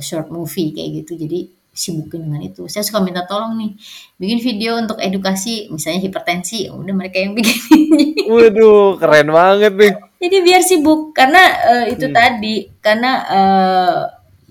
short 0.07 0.27
movie 0.35 0.69
kayak 0.75 0.89
gitu 1.03 1.11
jadi 1.23 1.39
sibukin 1.71 2.27
dengan 2.27 2.43
itu 2.43 2.67
saya 2.67 2.83
suka 2.83 2.99
minta 2.99 3.23
tolong 3.23 3.55
nih 3.55 3.71
bikin 4.19 4.39
video 4.43 4.75
untuk 4.75 4.99
edukasi 4.99 5.71
misalnya 5.71 6.03
hipertensi 6.03 6.67
ya 6.67 6.75
udah 6.75 6.91
mereka 6.93 7.17
yang 7.23 7.31
bikin 7.31 7.57
waduh, 8.31 8.99
keren 8.99 9.31
banget 9.31 9.73
nih. 9.75 9.93
jadi 10.19 10.37
biar 10.43 10.61
sibuk 10.61 11.15
karena 11.15 11.41
eh, 11.71 11.85
itu 11.95 12.05
Hmm. 12.07 12.15
tadi 12.15 12.55
karena 12.83 13.11
eh, 13.27 13.99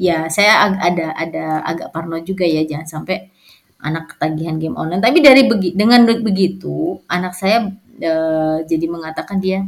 ya 0.00 0.18
saya 0.32 0.64
ag- 0.64 0.80
ada 0.80 1.06
ada 1.12 1.44
agak 1.62 1.88
parno 1.92 2.16
juga 2.24 2.48
ya 2.48 2.64
jangan 2.64 2.88
sampai 2.88 3.28
anak 3.80 4.16
ketagihan 4.16 4.56
game 4.56 4.76
online 4.76 5.00
tapi 5.00 5.20
dari 5.20 5.44
begi- 5.44 5.76
dengan 5.76 6.04
begitu 6.20 7.00
anak 7.06 7.36
saya 7.36 7.68
eh, 8.00 8.56
jadi 8.64 8.86
mengatakan 8.88 9.36
dia 9.40 9.64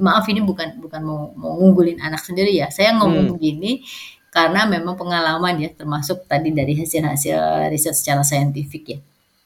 maaf 0.00 0.24
ini 0.30 0.40
bukan 0.40 0.78
bukan 0.80 1.00
mau 1.02 1.34
mau 1.38 1.54
ngunggulin 1.58 1.98
anak 2.00 2.22
sendiri 2.22 2.54
ya 2.56 2.66
saya 2.70 2.94
ngomong 2.98 3.30
Hmm. 3.30 3.32
begini 3.36 3.82
karena 4.30 4.62
memang 4.64 4.94
pengalaman 4.94 5.58
ya 5.58 5.70
termasuk 5.74 6.22
tadi 6.30 6.54
dari 6.54 6.78
hasil-hasil 6.78 7.68
riset 7.70 7.94
secara 7.98 8.22
saintifik 8.22 8.84
ya 8.86 9.00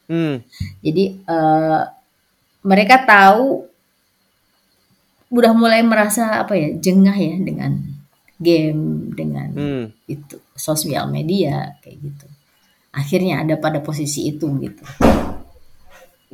Hmm. 0.04 0.44
jadi 0.84 1.16
eh, 1.16 1.82
mereka 2.60 3.08
tahu 3.08 3.64
udah 5.32 5.52
mulai 5.56 5.80
merasa 5.80 6.44
apa 6.44 6.54
ya 6.54 6.76
jengah 6.76 7.16
ya 7.16 7.40
dengan 7.40 7.72
game 8.36 9.08
dengan 9.16 9.48
Hmm. 9.56 9.84
itu 10.04 10.36
sosial 10.54 11.08
media 11.08 11.80
kayak 11.80 12.04
gitu 12.04 12.26
akhirnya 12.92 13.42
ada 13.42 13.56
pada 13.56 13.80
posisi 13.80 14.28
itu 14.28 14.46
gitu 14.60 14.84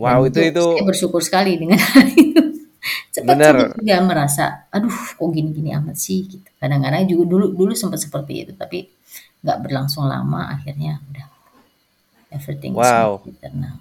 dan 0.00 0.18
Wow, 0.18 0.26
itu 0.26 0.40
itu 0.40 0.48
itu 0.50 0.64
saya 0.64 0.84
bersyukur 0.88 1.20
sekali 1.22 1.60
dengan 1.60 1.76
hal 1.78 2.08
itu 2.10 2.42
cepat 3.24 3.68
juga 3.78 3.94
merasa 4.10 4.44
aduh 4.74 4.92
kok 5.18 5.28
gini 5.36 5.50
gini 5.56 5.70
amat 5.78 5.96
sih 5.98 6.20
gitu. 6.32 6.48
Kadang-kadang 6.60 7.04
juga 7.10 7.24
dulu 7.32 7.46
dulu 7.58 7.72
sempat 7.76 8.00
seperti 8.04 8.32
itu 8.48 8.52
tapi 8.62 8.78
nggak 9.44 9.58
berlangsung 9.64 10.04
lama 10.12 10.40
akhirnya 10.54 10.92
udah 11.10 11.26
everything 12.30 12.74
is 12.80 12.90
Wow. 12.90 13.20
better 13.24 13.52
now 13.54 13.76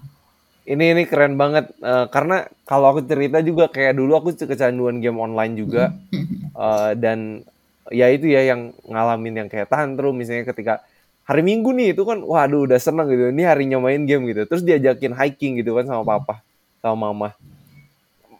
Ini 0.68 0.84
ini 0.94 1.02
keren 1.10 1.34
banget 1.40 1.72
Eh, 1.82 2.06
karena 2.14 2.46
kalau 2.68 2.86
aku 2.94 3.00
cerita 3.10 3.38
juga 3.42 3.66
kayak 3.72 3.96
dulu 3.98 4.12
aku 4.20 4.28
kecanduan 4.36 5.00
game 5.02 5.18
online 5.20 5.54
juga 5.58 5.84
Eh, 6.54 6.92
dan 6.98 7.42
ya 7.90 8.06
itu 8.10 8.26
ya 8.30 8.42
yang 8.50 8.74
ngalamin 8.86 9.34
yang 9.46 9.48
kayak 9.50 9.70
tantrum 9.70 10.14
misalnya 10.18 10.44
ketika 10.50 10.82
hari 11.26 11.42
Minggu 11.46 11.70
nih 11.74 11.94
itu 11.94 12.02
kan 12.06 12.20
waduh 12.22 12.66
udah 12.66 12.78
seneng 12.82 13.06
gitu 13.10 13.30
ini 13.34 13.42
harinya 13.46 13.78
main 13.82 14.02
game 14.06 14.26
gitu 14.30 14.44
terus 14.50 14.62
diajakin 14.66 15.14
hiking 15.14 15.58
gitu 15.62 15.72
kan 15.78 15.86
sama 15.88 16.02
papa 16.06 16.42
sama 16.82 17.10
mama 17.10 17.28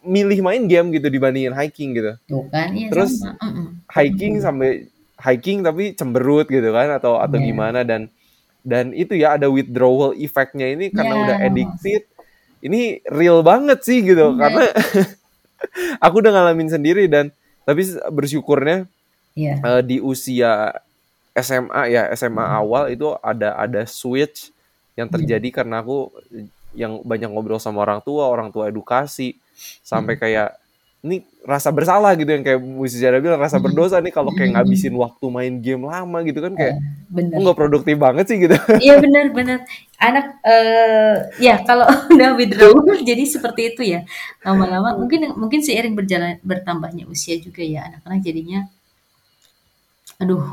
milih 0.01 0.41
main 0.41 0.65
game 0.65 0.89
gitu 0.91 1.09
dibandingin 1.09 1.53
hiking 1.53 1.93
gitu 1.93 2.17
tuh 2.25 2.49
kan 2.49 2.73
iya 2.73 2.89
terus 2.89 3.21
sama 3.21 3.37
Mm-mm. 3.45 3.67
hiking 3.93 4.41
sampai 4.41 4.89
hiking 5.21 5.61
tapi 5.61 5.93
cemberut 5.93 6.49
gitu 6.49 6.73
kan 6.73 6.89
atau 6.97 7.21
atau 7.21 7.37
Iya. 7.37 7.47
gimana 7.53 7.81
dan 7.85 8.09
dan 8.61 8.93
itu 8.93 9.13
ya 9.13 9.37
ada 9.37 9.49
withdrawal 9.49 10.17
effectnya 10.17 10.73
ini 10.73 10.89
karena 10.89 11.15
Iya. 11.15 11.23
udah 11.25 11.37
addicted 11.45 12.03
ini 12.61 12.81
real 13.09 13.45
banget 13.45 13.85
sih 13.85 14.01
gitu 14.01 14.33
Iya. 14.33 14.41
karena 14.41 14.65
aku 16.05 16.15
udah 16.25 16.33
ngalamin 16.33 16.69
sendiri 16.69 17.05
dan 17.05 17.29
tapi 17.65 17.85
bersyukurnya 18.09 18.89
Iya. 19.37 19.61
eh, 19.61 19.83
di 19.85 19.97
usia 20.01 20.73
SMA 21.37 21.83
ya 21.89 22.03
SMA 22.13 22.41
Hmm. 22.43 22.59
awal 22.59 22.85
itu 22.91 23.13
ada 23.21 23.55
ada 23.55 23.85
switch 23.85 24.51
yang 24.97 25.07
Iya. 25.07 25.15
terjadi 25.21 25.49
karena 25.53 25.85
aku 25.85 26.09
yang 26.73 27.03
banyak 27.03 27.29
ngobrol 27.29 27.59
sama 27.59 27.83
orang 27.83 28.01
tua 28.01 28.27
orang 28.31 28.49
tua 28.51 28.71
edukasi 28.71 29.37
sampai 29.83 30.15
Hmm. 30.17 30.23
kayak 30.23 30.49
ini 31.01 31.25
rasa 31.49 31.73
bersalah 31.73 32.13
gitu 32.13 32.29
yang 32.29 32.45
kayak 32.45 32.61
Bu 32.61 32.85
Sujara 32.85 33.17
bilang 33.19 33.41
rasa 33.41 33.57
Hmm. 33.57 33.65
berdosa 33.65 33.97
nih 34.05 34.13
kalau 34.13 34.37
kayak 34.37 34.53
Hmm. 34.53 34.57
ngabisin 34.61 34.93
waktu 34.93 35.25
main 35.33 35.55
game 35.59 35.89
lama 35.89 36.19
gitu 36.23 36.45
kan 36.45 36.53
kayak 36.53 36.77
Eh, 36.77 37.09
bener 37.09 37.37
nggak 37.41 37.57
produktif 37.57 37.97
banget 37.97 38.25
sih 38.29 38.37
gitu 38.37 38.53
Iya 38.85 39.01
benar 39.01 39.25
benar. 39.33 39.59
Anak 39.97 40.27
eh 40.45 41.17
ya 41.41 41.65
kalau 41.65 41.89
udah 42.15 42.37
withdrawal 42.37 43.01
jadi 43.01 43.25
seperti 43.25 43.73
itu 43.73 43.83
ya. 43.97 44.05
Lama-lama 44.45 45.01
mungkin 45.01 45.33
mungkin 45.41 45.65
seiring 45.65 45.97
berjalan 45.97 46.37
bertambahnya 46.45 47.09
usia 47.09 47.41
juga 47.41 47.65
ya 47.65 47.89
anak-anak 47.89 48.21
jadinya 48.21 48.61
aduh, 50.21 50.45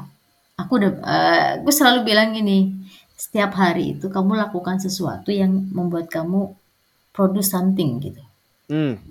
aku 0.56 0.72
udah 0.80 0.92
eh, 1.04 1.50
gue 1.60 1.74
selalu 1.76 2.08
bilang 2.08 2.32
gini, 2.32 2.72
setiap 3.18 3.58
hari 3.58 3.98
itu 3.98 4.08
kamu 4.08 4.38
lakukan 4.38 4.78
sesuatu 4.78 5.34
yang 5.34 5.52
membuat 5.74 6.08
kamu 6.08 6.54
produce 7.12 7.50
something 7.50 7.98
gitu. 8.00 8.24
hmm 8.70 9.02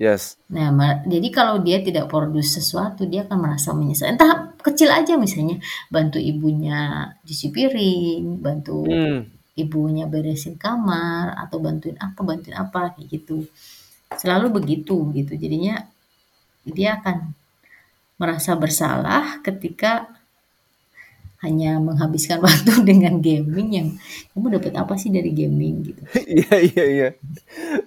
yes 0.00 0.38
Nah, 0.48 0.72
jadi 1.04 1.28
kalau 1.28 1.60
dia 1.60 1.78
tidak 1.84 2.08
produce 2.08 2.56
sesuatu, 2.56 3.04
dia 3.06 3.22
akan 3.28 3.38
merasa 3.38 3.70
menyesal. 3.76 4.10
Entah 4.10 4.50
kecil 4.58 4.90
aja 4.90 5.14
misalnya, 5.14 5.60
bantu 5.92 6.16
ibunya 6.16 7.12
cuci 7.22 7.46
piring, 7.52 8.40
bantu 8.40 8.88
hmm 8.88 9.40
ibunya 9.60 10.08
beresin 10.08 10.56
kamar 10.56 11.36
atau 11.36 11.60
bantuin 11.60 11.96
apa 12.00 12.20
bantuin 12.24 12.56
apa 12.56 12.96
kayak 12.96 13.06
gitu 13.12 13.44
selalu 14.16 14.62
begitu 14.62 14.96
gitu 15.12 15.32
jadinya 15.36 15.84
dia 16.64 16.98
akan 17.00 17.36
merasa 18.20 18.52
bersalah 18.56 19.40
ketika 19.44 20.08
hanya 21.40 21.80
menghabiskan 21.80 22.40
waktu 22.46 22.84
dengan 22.84 23.18
gaming 23.20 23.68
yang 23.72 23.88
kamu 24.32 24.60
dapat 24.60 24.72
apa 24.76 24.94
sih 25.00 25.08
dari 25.12 25.32
gaming 25.32 25.92
gitu? 25.92 26.02
Iya 26.40 26.56
iya 26.60 26.84
iya. 26.86 27.08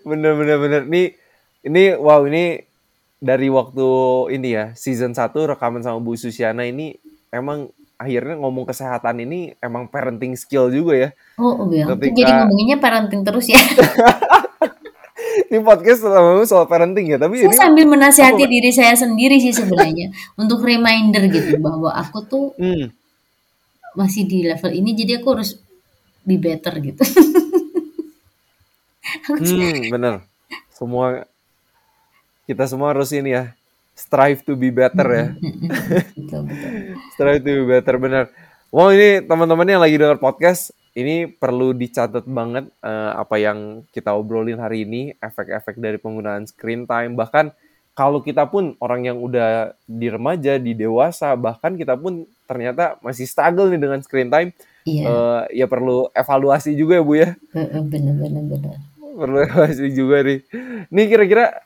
Bener 0.02 0.34
bener 0.38 0.58
bener. 0.58 0.82
Nih 0.90 1.18
ini 1.64 1.94
wow 1.96 2.26
ini 2.26 2.60
dari 3.24 3.48
waktu 3.48 3.88
ini 4.36 4.50
ya 4.52 4.66
season 4.76 5.16
1 5.16 5.32
rekaman 5.32 5.80
sama 5.80 6.02
Bu 6.04 6.18
Susiana 6.20 6.68
ini 6.68 6.98
emang 7.32 7.72
akhirnya 7.96 8.36
ngomong 8.36 8.68
kesehatan 8.68 9.24
ini 9.24 9.56
emang 9.64 9.88
parenting 9.88 10.36
skill 10.36 10.68
juga 10.68 10.94
ya. 10.98 11.10
Oh, 11.40 11.64
oh 11.64 11.68
ya 11.72 11.88
Itu 11.88 11.96
Ketika- 11.96 12.18
jadi 12.20 12.32
ngomonginnya 12.44 12.78
parenting 12.84 13.22
terus 13.24 13.48
ya? 13.48 13.62
Ini 15.24 15.62
podcast 15.66 16.06
selama 16.06 16.46
soal 16.46 16.66
parenting 16.70 17.10
ya 17.10 17.18
tapi 17.18 17.42
saya 17.42 17.50
ini 17.50 17.58
sambil 17.58 17.86
menasihati 17.90 18.46
diri 18.46 18.70
saya 18.70 18.94
sendiri 18.94 19.38
sih 19.42 19.54
sebenarnya 19.54 20.14
untuk 20.38 20.62
reminder 20.62 21.26
gitu 21.30 21.58
bahwa 21.58 21.90
aku 21.94 22.26
tuh 22.26 22.46
hmm, 22.58 22.90
masih 23.94 24.26
di 24.26 24.46
level 24.46 24.72
ini 24.74 24.94
jadi 24.98 25.22
aku 25.22 25.28
harus 25.38 25.58
be 26.26 26.38
better 26.38 26.74
gitu. 26.82 27.04
Hmm 29.24 29.94
bener. 29.94 30.26
Semua 30.74 31.28
kita 32.50 32.66
semua 32.68 32.92
harus 32.92 33.14
ini 33.14 33.32
ya 33.36 33.54
strive 33.94 34.42
to 34.42 34.58
be 34.58 34.74
better 34.74 35.06
ya. 35.06 35.28
Betul 36.18 36.42
betul. 36.50 36.70
Strive 37.14 37.42
to 37.46 37.52
be 37.62 37.66
better 37.78 37.96
bener. 38.02 38.26
Wow 38.74 38.90
ini 38.90 39.22
teman-teman 39.22 39.70
yang 39.70 39.82
lagi 39.86 39.96
dengar 40.02 40.18
podcast 40.18 40.74
ini 40.98 41.30
perlu 41.30 41.78
dicatat 41.78 42.26
banget 42.26 42.74
eh, 42.82 43.12
apa 43.14 43.36
yang 43.38 43.86
kita 43.94 44.18
obrolin 44.18 44.58
hari 44.58 44.86
ini 44.86 45.14
efek-efek 45.22 45.78
dari 45.78 46.02
penggunaan 46.02 46.50
screen 46.50 46.90
time 46.90 47.14
bahkan 47.14 47.54
kalau 47.94 48.26
kita 48.26 48.50
pun 48.50 48.74
orang 48.82 49.06
yang 49.06 49.18
udah 49.22 49.78
di 49.86 50.10
remaja 50.10 50.58
di 50.58 50.74
dewasa 50.74 51.34
bahkan 51.38 51.78
kita 51.78 51.94
pun 51.94 52.26
ternyata 52.50 52.98
masih 53.06 53.30
struggle 53.30 53.70
nih 53.70 53.82
dengan 53.82 54.02
screen 54.02 54.30
time 54.34 54.50
iya 54.84 55.06
Eh, 55.08 55.64
ya 55.64 55.66
perlu 55.70 56.10
evaluasi 56.12 56.76
juga 56.76 57.00
ya 57.00 57.04
bu 57.06 57.14
ya 57.16 57.30
bener 57.88 58.14
bener 58.20 58.76
perlu 59.14 59.38
evaluasi 59.46 59.88
juga 59.94 60.26
nih 60.26 60.40
nih 60.90 61.06
kira-kira 61.08 61.64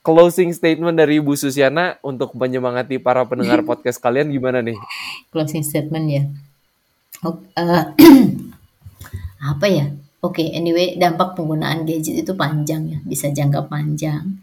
closing 0.00 0.50
statement 0.56 0.96
dari 0.96 1.20
Bu 1.20 1.36
Susiana 1.36 2.00
untuk 2.00 2.32
menyemangati 2.32 2.96
para 2.96 3.24
pendengar 3.28 3.60
podcast 3.68 4.00
kalian 4.00 4.32
gimana 4.32 4.64
nih? 4.64 4.76
Closing 5.32 5.64
statement 5.64 6.06
ya. 6.08 6.22
Uh, 7.20 7.84
apa 9.52 9.66
ya? 9.68 9.92
Oke, 10.20 10.44
okay, 10.44 10.48
anyway, 10.52 11.00
dampak 11.00 11.32
penggunaan 11.32 11.88
gadget 11.88 12.28
itu 12.28 12.36
panjang 12.36 12.92
ya, 12.92 12.98
bisa 13.08 13.32
jangka 13.32 13.72
panjang, 13.72 14.36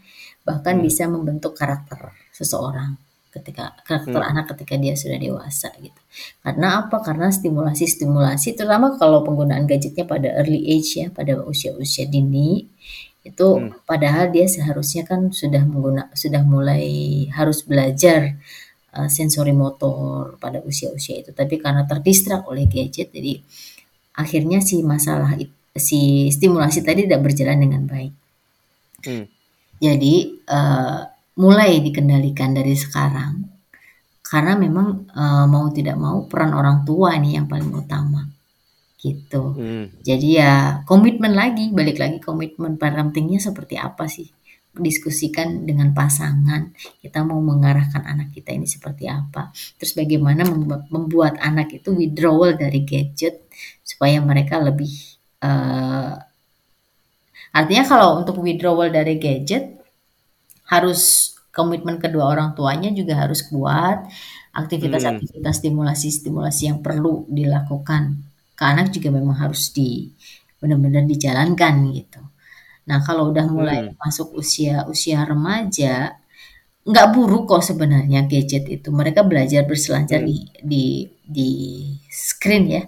bahkan 0.48 0.80
hmm. 0.80 0.86
bisa 0.88 1.04
membentuk 1.12 1.52
karakter 1.60 2.16
seseorang 2.32 2.95
ketika 3.28 3.76
karakter 3.84 4.18
hmm. 4.18 4.32
anak 4.32 4.45
ketika 4.56 4.80
dia 4.80 4.95
sudah 4.95 5.20
dewasa 5.20 5.70
gitu. 5.84 6.02
Karena 6.41 6.88
apa? 6.88 7.04
Karena 7.04 7.28
stimulasi-stimulasi, 7.30 8.56
terutama 8.56 8.95
kalau 8.95 9.22
penggunaan 9.22 9.68
gadgetnya 9.68 10.08
pada 10.08 10.32
early 10.39 10.64
age 10.74 11.04
ya, 11.04 11.08
pada 11.12 11.38
usia-usia 11.43 12.08
dini, 12.08 12.66
itu 13.28 13.48
hmm. 13.60 13.84
padahal 13.84 14.32
dia 14.32 14.48
seharusnya 14.48 15.04
kan 15.04 15.36
sudah 15.36 15.68
mengguna 15.68 16.08
sudah 16.16 16.41
mulai 16.48 17.28
harus 17.36 17.68
belajar 17.68 18.39
uh, 18.95 19.10
sensori 19.12 19.52
motor 19.52 20.39
pada 20.39 20.64
usia-usia 20.64 21.28
itu 21.28 21.36
tapi 21.36 21.60
karena 21.60 21.84
terdistrak 21.84 22.48
oleh 22.48 22.66
gadget 22.72 23.12
jadi 23.12 23.43
akhirnya 24.16 24.64
si 24.64 24.80
masalah 24.82 25.36
si 25.76 26.32
stimulasi 26.32 26.82
tadi 26.82 27.04
tidak 27.06 27.22
berjalan 27.22 27.60
dengan 27.60 27.84
baik 27.84 28.14
hmm. 29.04 29.26
Jadi 29.78 30.15
uh, 30.49 30.99
mulai 31.38 31.80
dikendalikan 31.86 32.57
dari 32.57 32.73
sekarang 32.73 33.45
karena 34.25 34.59
memang 34.59 35.07
uh, 35.13 35.45
mau 35.47 35.71
tidak 35.71 35.95
mau 35.95 36.28
peran 36.28 36.51
orang 36.51 36.84
tua 36.84 37.15
ini 37.15 37.39
yang 37.39 37.47
paling 37.47 37.71
utama 37.71 38.28
gitu. 38.97 39.53
Hmm. 39.55 39.86
Jadi 40.01 40.41
ya 40.41 40.84
komitmen 40.84 41.38
lagi, 41.38 41.69
balik 41.71 42.01
lagi 42.01 42.17
komitmen 42.19 42.75
parentingnya 42.75 43.39
seperti 43.39 43.80
apa 43.80 44.09
sih? 44.09 44.28
Diskusikan 44.78 45.65
dengan 45.65 45.93
pasangan, 45.93 46.69
kita 47.01 47.25
mau 47.25 47.41
mengarahkan 47.41 48.05
anak 48.05 48.30
kita 48.34 48.53
ini 48.53 48.69
seperti 48.69 49.09
apa. 49.09 49.49
Terus 49.80 49.97
bagaimana 49.97 50.45
membuat 50.91 51.41
anak 51.41 51.82
itu 51.82 51.93
withdrawal 51.97 52.53
dari 52.57 52.86
gadget 52.86 53.47
supaya 53.82 54.21
mereka 54.21 54.61
lebih 54.61 54.91
uh, 55.41 56.13
artinya 57.58 57.84
kalau 57.89 58.22
untuk 58.22 58.38
withdrawal 58.38 58.93
dari 58.93 59.18
gadget 59.18 59.82
harus 60.70 61.34
komitmen 61.49 61.97
kedua 61.97 62.30
orang 62.30 62.53
tuanya 62.53 62.93
juga 62.93 63.18
harus 63.18 63.41
kuat 63.49 64.05
aktivitas-aktivitas 64.53 65.62
stimulasi-stimulasi 65.62 66.70
yang 66.70 66.80
perlu 66.86 67.26
dilakukan 67.30 68.22
ke 68.58 68.64
anak 68.66 68.93
juga 68.93 69.14
memang 69.14 69.38
harus 69.38 69.70
di 69.70 70.10
benar-benar 70.58 71.05
dijalankan 71.05 71.93
gitu. 71.93 72.22
Nah 72.89 73.05
kalau 73.05 73.30
udah 73.30 73.45
mulai 73.45 73.86
hmm. 73.86 74.01
masuk 74.01 74.34
usia 74.34 74.82
usia 74.89 75.22
remaja, 75.22 76.18
nggak 76.82 77.08
buruk 77.14 77.45
kok 77.45 77.62
sebenarnya 77.62 78.26
gadget 78.26 78.66
itu. 78.66 78.89
Mereka 78.89 79.22
belajar 79.30 79.70
berselancar 79.70 80.26
hmm. 80.26 80.28
di 80.28 80.38
di 80.66 80.86
di 81.22 81.49
screen 82.10 82.66
ya, 82.66 82.84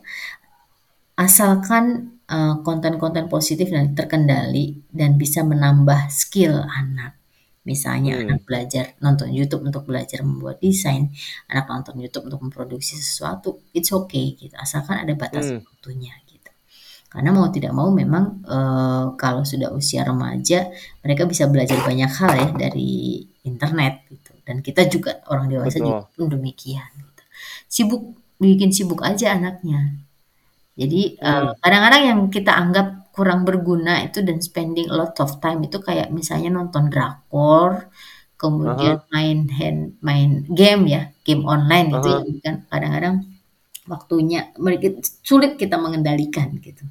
asalkan 1.22 2.18
konten-konten 2.62 3.26
uh, 3.26 3.32
positif 3.32 3.74
dan 3.74 3.98
terkendali 3.98 4.86
dan 4.94 5.18
bisa 5.18 5.42
menambah 5.42 6.14
skill 6.14 6.62
anak. 6.62 7.18
Misalnya 7.66 8.18
hmm. 8.18 8.24
anak 8.26 8.40
belajar 8.46 8.86
nonton 9.02 9.30
YouTube 9.30 9.66
untuk 9.66 9.86
belajar 9.86 10.26
membuat 10.26 10.58
desain, 10.58 11.10
anak 11.50 11.66
nonton 11.70 12.02
YouTube 12.02 12.30
untuk 12.30 12.42
memproduksi 12.42 12.98
sesuatu, 12.98 13.62
it's 13.74 13.94
okay 13.94 14.34
gitu. 14.38 14.54
Asalkan 14.58 15.06
ada 15.06 15.14
batas 15.14 15.54
hmm. 15.54 15.66
waktunya 15.66 16.14
gitu. 16.26 16.50
Karena 17.10 17.30
mau 17.34 17.50
tidak 17.50 17.74
mau 17.74 17.90
memang 17.90 18.42
e, 18.46 18.58
kalau 19.18 19.46
sudah 19.46 19.74
usia 19.74 20.06
remaja, 20.06 20.70
mereka 21.02 21.26
bisa 21.26 21.50
belajar 21.50 21.82
banyak 21.82 22.10
hal 22.10 22.34
ya 22.38 22.50
dari 22.54 23.22
internet 23.46 24.06
gitu. 24.10 24.34
Dan 24.46 24.66
kita 24.66 24.90
juga 24.90 25.22
orang 25.30 25.50
dewasa 25.50 25.78
Betul. 25.78 25.86
juga 25.90 26.06
pun 26.10 26.26
demikian 26.30 26.90
gitu. 26.96 27.24
Sibuk 27.70 28.02
bikin 28.42 28.74
sibuk 28.74 29.06
aja 29.06 29.38
anaknya. 29.38 30.09
Jadi 30.80 31.20
eh, 31.20 31.28
hmm. 31.28 31.60
kadang-kadang 31.60 32.02
hmm. 32.02 32.10
yang 32.10 32.20
kita 32.32 32.52
anggap 32.56 32.88
kurang 33.12 33.44
berguna 33.44 34.00
itu 34.08 34.24
dan 34.24 34.40
spending 34.40 34.88
a 34.88 34.96
lot 34.96 35.12
of 35.20 35.44
time 35.44 35.60
itu 35.68 35.84
kayak 35.84 36.08
misalnya 36.08 36.56
nonton 36.56 36.88
drakor, 36.88 37.92
kemudian 38.40 39.04
uh-huh. 39.04 39.12
main 39.12 39.52
hand 39.52 40.00
main 40.00 40.48
game 40.48 40.88
ya, 40.88 41.12
game 41.28 41.44
online 41.44 41.92
uh-huh. 41.92 42.00
itu 42.00 42.08
yang 42.16 42.40
kan 42.40 42.56
kadang-kadang 42.72 43.16
waktunya 43.92 44.56
mereka 44.56 45.04
sulit 45.04 45.60
kita 45.60 45.76
mengendalikan 45.76 46.56
gitu. 46.64 46.88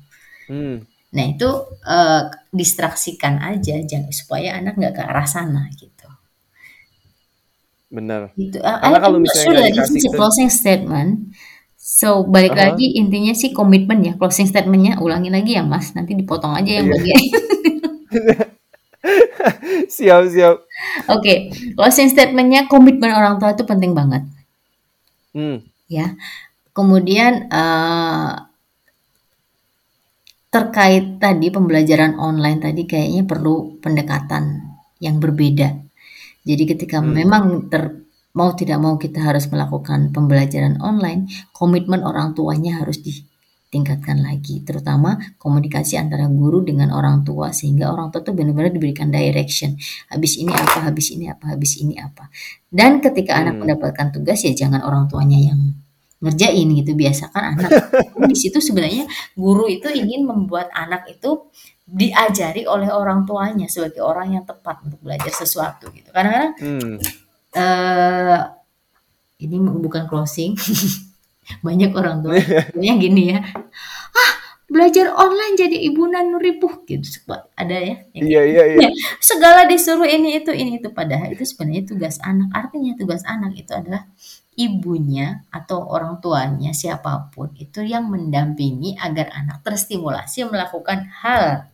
Hmm. 0.53 0.85
Nah 1.17 1.25
itu 1.25 1.49
uh, 1.89 2.29
distraksikan 2.53 3.41
aja 3.41 3.81
jangan 3.81 4.13
supaya 4.13 4.61
anak 4.61 4.77
nggak 4.77 5.01
ke 5.01 5.03
arah 5.09 5.25
sana 5.25 5.73
gitu. 5.73 6.05
Benar. 7.89 8.37
Gitu. 8.37 8.61
Uh, 8.61 8.77
Karena 8.85 9.01
kalau 9.01 9.17
misalnya 9.17 9.49
sudah 9.49 9.65
dikasih 9.73 10.13
closing 10.13 10.51
statement 10.53 11.33
So 11.89 12.29
balik 12.29 12.53
uh 12.53 12.61
-huh. 12.61 12.65
lagi 12.77 13.01
intinya 13.01 13.33
sih 13.33 13.49
komitmen 13.57 14.05
ya 14.05 14.13
closing 14.21 14.45
statementnya 14.45 15.01
ulangi 15.01 15.33
lagi 15.33 15.57
ya 15.57 15.65
mas 15.65 15.97
nanti 15.97 16.13
dipotong 16.13 16.53
aja 16.53 16.69
yang 16.69 16.85
iya. 16.85 16.93
bagian. 16.93 17.23
siap 19.97 20.23
siap. 20.29 20.57
Oke 21.09 21.17
okay. 21.17 21.37
closing 21.73 22.13
statementnya 22.13 22.69
komitmen 22.69 23.09
orang 23.09 23.41
tua 23.41 23.57
itu 23.57 23.65
penting 23.65 23.97
banget. 23.97 24.21
Hmm. 25.33 25.65
Ya 25.89 26.13
kemudian 26.77 27.49
uh, 27.49 28.37
terkait 30.53 31.17
tadi 31.17 31.49
pembelajaran 31.49 32.21
online 32.21 32.69
tadi 32.69 32.85
kayaknya 32.85 33.25
perlu 33.25 33.81
pendekatan 33.81 34.77
yang 35.01 35.17
berbeda. 35.17 35.73
Jadi 36.45 36.63
ketika 36.69 37.01
hmm. 37.01 37.09
memang 37.17 37.45
ter 37.73 38.08
mau 38.37 38.53
tidak 38.53 38.79
mau 38.79 39.01
kita 39.01 39.25
harus 39.25 39.49
melakukan 39.49 40.13
pembelajaran 40.13 40.77
online, 40.85 41.31
komitmen 41.57 42.05
orang 42.05 42.37
tuanya 42.37 42.85
harus 42.85 43.01
ditingkatkan 43.01 44.21
lagi, 44.21 44.61
terutama 44.63 45.17
komunikasi 45.41 45.97
antara 45.97 46.29
guru 46.29 46.61
dengan 46.61 46.93
orang 46.93 47.25
tua 47.25 47.55
sehingga 47.57 47.89
orang 47.89 48.13
tua 48.13 48.21
tuh 48.21 48.37
benar-benar 48.37 48.75
diberikan 48.75 49.09
direction. 49.09 49.75
Habis 50.13 50.37
ini 50.37 50.53
apa, 50.53 50.79
habis 50.85 51.07
ini 51.15 51.25
apa, 51.33 51.45
habis 51.57 51.73
ini 51.81 51.95
apa. 51.97 52.29
Dan 52.69 53.01
ketika 53.01 53.33
hmm. 53.37 53.41
anak 53.41 53.55
mendapatkan 53.65 54.07
tugas 54.21 54.45
ya 54.45 54.53
jangan 54.53 54.85
orang 54.85 55.09
tuanya 55.09 55.41
yang 55.41 55.61
ngerjain 56.19 56.69
gitu 56.75 56.93
biasakan 56.99 57.57
anak. 57.57 57.71
di 58.31 58.37
situ 58.37 58.61
sebenarnya 58.61 59.09
guru 59.39 59.71
itu 59.71 59.89
ingin 59.89 60.27
membuat 60.29 60.69
anak 60.75 61.09
itu 61.09 61.49
diajari 61.89 62.69
oleh 62.69 62.93
orang 62.93 63.25
tuanya 63.25 63.65
sebagai 63.65 64.05
orang 64.05 64.37
yang 64.37 64.45
tepat 64.45 64.85
untuk 64.85 65.01
belajar 65.01 65.33
sesuatu 65.33 65.89
gitu. 65.95 66.13
Kadang-kadang 66.13 66.53
hmm 66.61 67.28
uh, 67.55 68.41
ini 69.39 69.57
bukan 69.61 70.11
closing. 70.11 70.59
Banyak 71.67 71.97
orang 71.97 72.21
tua. 72.21 72.37
Yang 72.77 72.99
gini 73.09 73.23
ya. 73.33 73.41
Ah, 74.13 74.33
belajar 74.69 75.17
online 75.17 75.57
jadi 75.57 75.77
ibu 75.89 76.05
ribu 76.37 76.69
gitu 76.85 77.09
ada 77.57 77.77
ya? 77.79 77.97
Iya 78.13 78.43
iya 78.45 78.65
iya. 78.77 78.89
Segala 79.25 79.65
disuruh 79.65 80.05
ini 80.05 80.43
itu 80.43 80.53
ini 80.53 80.77
itu. 80.83 80.93
Padahal 80.93 81.33
itu 81.33 81.47
sebenarnya 81.49 81.89
tugas 81.89 82.21
anak. 82.21 82.53
Artinya 82.53 82.93
tugas 83.01 83.25
anak 83.25 83.57
itu 83.57 83.73
adalah 83.73 84.05
ibunya 84.59 85.47
atau 85.55 85.87
orang 85.87 86.19
tuanya 86.19 86.75
siapa 86.75 87.31
pun 87.31 87.55
itu 87.55 87.79
yang 87.87 88.11
mendampingi 88.11 88.99
agar 88.99 89.31
anak 89.31 89.63
terstimulasi 89.63 90.51
melakukan 90.51 91.07
hal 91.23 91.71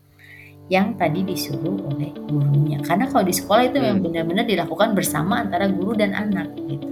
yang 0.72 0.96
tadi 0.96 1.20
disuruh 1.20 1.76
oleh 1.92 2.10
gurunya. 2.28 2.80
Karena 2.80 3.08
kalau 3.08 3.24
di 3.26 3.34
sekolah 3.36 3.68
itu 3.68 3.76
memang 3.80 4.00
hmm. 4.00 4.06
benar-benar 4.08 4.44
dilakukan 4.48 4.96
bersama 4.96 5.44
antara 5.44 5.68
guru 5.68 5.92
dan 5.92 6.16
anak 6.16 6.48
gitu. 6.64 6.88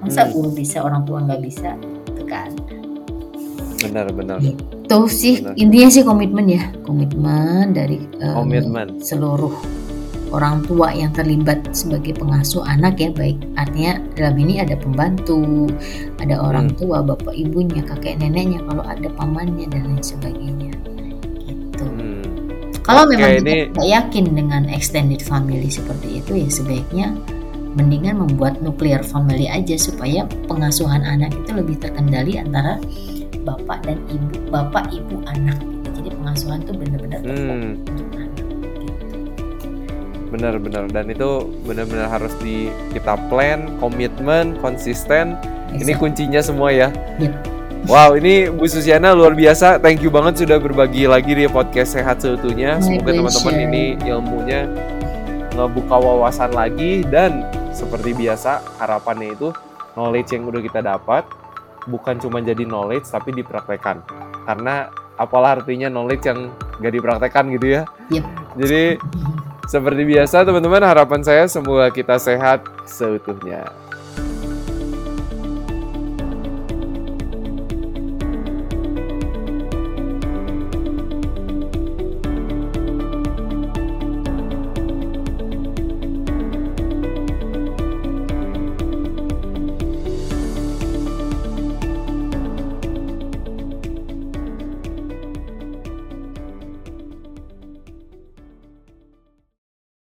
Masa 0.00 0.28
hmm. 0.28 0.32
guru 0.32 0.50
bisa 0.56 0.80
orang 0.80 1.04
tua 1.04 1.20
nggak 1.24 1.42
bisa, 1.44 1.76
itu 2.08 2.24
kan? 2.24 2.50
Benar-benar. 3.84 4.38
Itu 4.40 4.98
sih 5.08 5.44
benar. 5.44 5.54
intinya 5.60 5.88
sih 5.92 6.02
komitmen 6.04 6.46
ya, 6.48 6.64
komitmen 6.88 7.76
dari 7.76 8.00
um, 8.24 8.44
komitmen 8.44 8.96
seluruh 9.04 9.52
orang 10.32 10.64
tua 10.64 10.88
yang 10.96 11.12
terlibat 11.12 11.60
sebagai 11.76 12.16
pengasuh 12.16 12.64
anak 12.64 12.96
ya 12.96 13.12
baik 13.12 13.36
artinya 13.60 14.00
dalam 14.16 14.40
ini 14.40 14.64
ada 14.64 14.80
pembantu 14.80 15.68
ada 16.24 16.40
orang 16.40 16.72
hmm. 16.72 16.76
tua 16.80 17.04
bapak 17.04 17.36
ibunya 17.36 17.84
kakek 17.84 18.16
neneknya 18.16 18.64
kalau 18.64 18.80
ada 18.80 19.12
pamannya 19.12 19.68
dan 19.68 19.92
lain 19.92 20.00
sebagainya 20.00 20.72
kalau 22.92 23.04
memang 23.08 23.40
ini... 23.40 23.72
tidak 23.72 23.86
yakin 23.88 24.24
dengan 24.36 24.62
extended 24.68 25.24
family 25.24 25.72
seperti 25.72 26.20
itu 26.20 26.32
ya 26.44 26.48
sebaiknya 26.52 27.06
mendingan 27.72 28.20
membuat 28.20 28.60
nuclear 28.60 29.00
family 29.00 29.48
aja 29.48 29.80
supaya 29.80 30.28
pengasuhan 30.44 31.00
anak 31.00 31.32
itu 31.32 31.56
lebih 31.56 31.80
terkendali 31.80 32.36
antara 32.36 32.76
bapak 33.42 33.82
dan 33.88 33.98
ibu, 34.12 34.28
bapak 34.52 34.92
ibu 34.92 35.24
anak. 35.24 35.58
Jadi 35.96 36.08
pengasuhan 36.14 36.58
itu 36.62 36.72
benar-benar 36.76 37.20
hmm. 37.24 37.70
Benar-benar 40.32 40.84
dan 40.88 41.06
itu 41.12 41.30
benar-benar 41.68 42.08
harus 42.08 42.32
di 42.40 42.72
kita 42.96 43.16
plan, 43.28 43.68
komitmen, 43.80 44.56
konsisten. 44.60 45.36
Exactly. 45.72 45.84
Ini 45.88 45.92
kuncinya 45.96 46.40
semua 46.40 46.68
ya. 46.72 46.88
Yep. 47.20 47.51
Wow, 47.82 48.14
ini 48.14 48.46
Bu 48.46 48.64
Susiana 48.70 49.10
luar 49.12 49.34
biasa. 49.34 49.82
Thank 49.82 50.06
you 50.06 50.10
banget 50.10 50.46
sudah 50.46 50.56
berbagi 50.62 51.10
lagi 51.10 51.34
di 51.34 51.44
podcast 51.50 51.98
Sehat 51.98 52.22
Seutuhnya. 52.22 52.78
Semoga 52.78 53.10
teman-teman 53.10 53.56
ini 53.58 53.84
ilmunya 54.06 54.70
ngebuka 55.52 55.96
wawasan 55.98 56.54
lagi 56.54 57.02
dan 57.04 57.44
seperti 57.74 58.14
biasa 58.14 58.62
harapannya 58.78 59.34
itu 59.34 59.52
knowledge 59.92 60.32
yang 60.32 60.48
udah 60.48 60.62
kita 60.62 60.80
dapat 60.80 61.26
bukan 61.84 62.16
cuma 62.16 62.40
jadi 62.40 62.64
knowledge 62.64 63.04
tapi 63.10 63.34
dipraktekkan 63.34 64.00
karena 64.48 64.88
apalah 65.20 65.60
artinya 65.60 65.92
knowledge 65.92 66.24
yang 66.24 66.48
gak 66.80 66.92
dipraktekkan 66.94 67.52
gitu 67.52 67.66
ya 67.68 67.82
Yep. 68.08 68.24
jadi 68.56 68.82
seperti 69.68 70.02
biasa 70.08 70.48
teman-teman 70.48 70.80
harapan 70.84 71.20
saya 71.20 71.44
semoga 71.44 71.92
kita 71.92 72.16
sehat 72.16 72.64
seutuhnya 72.88 73.68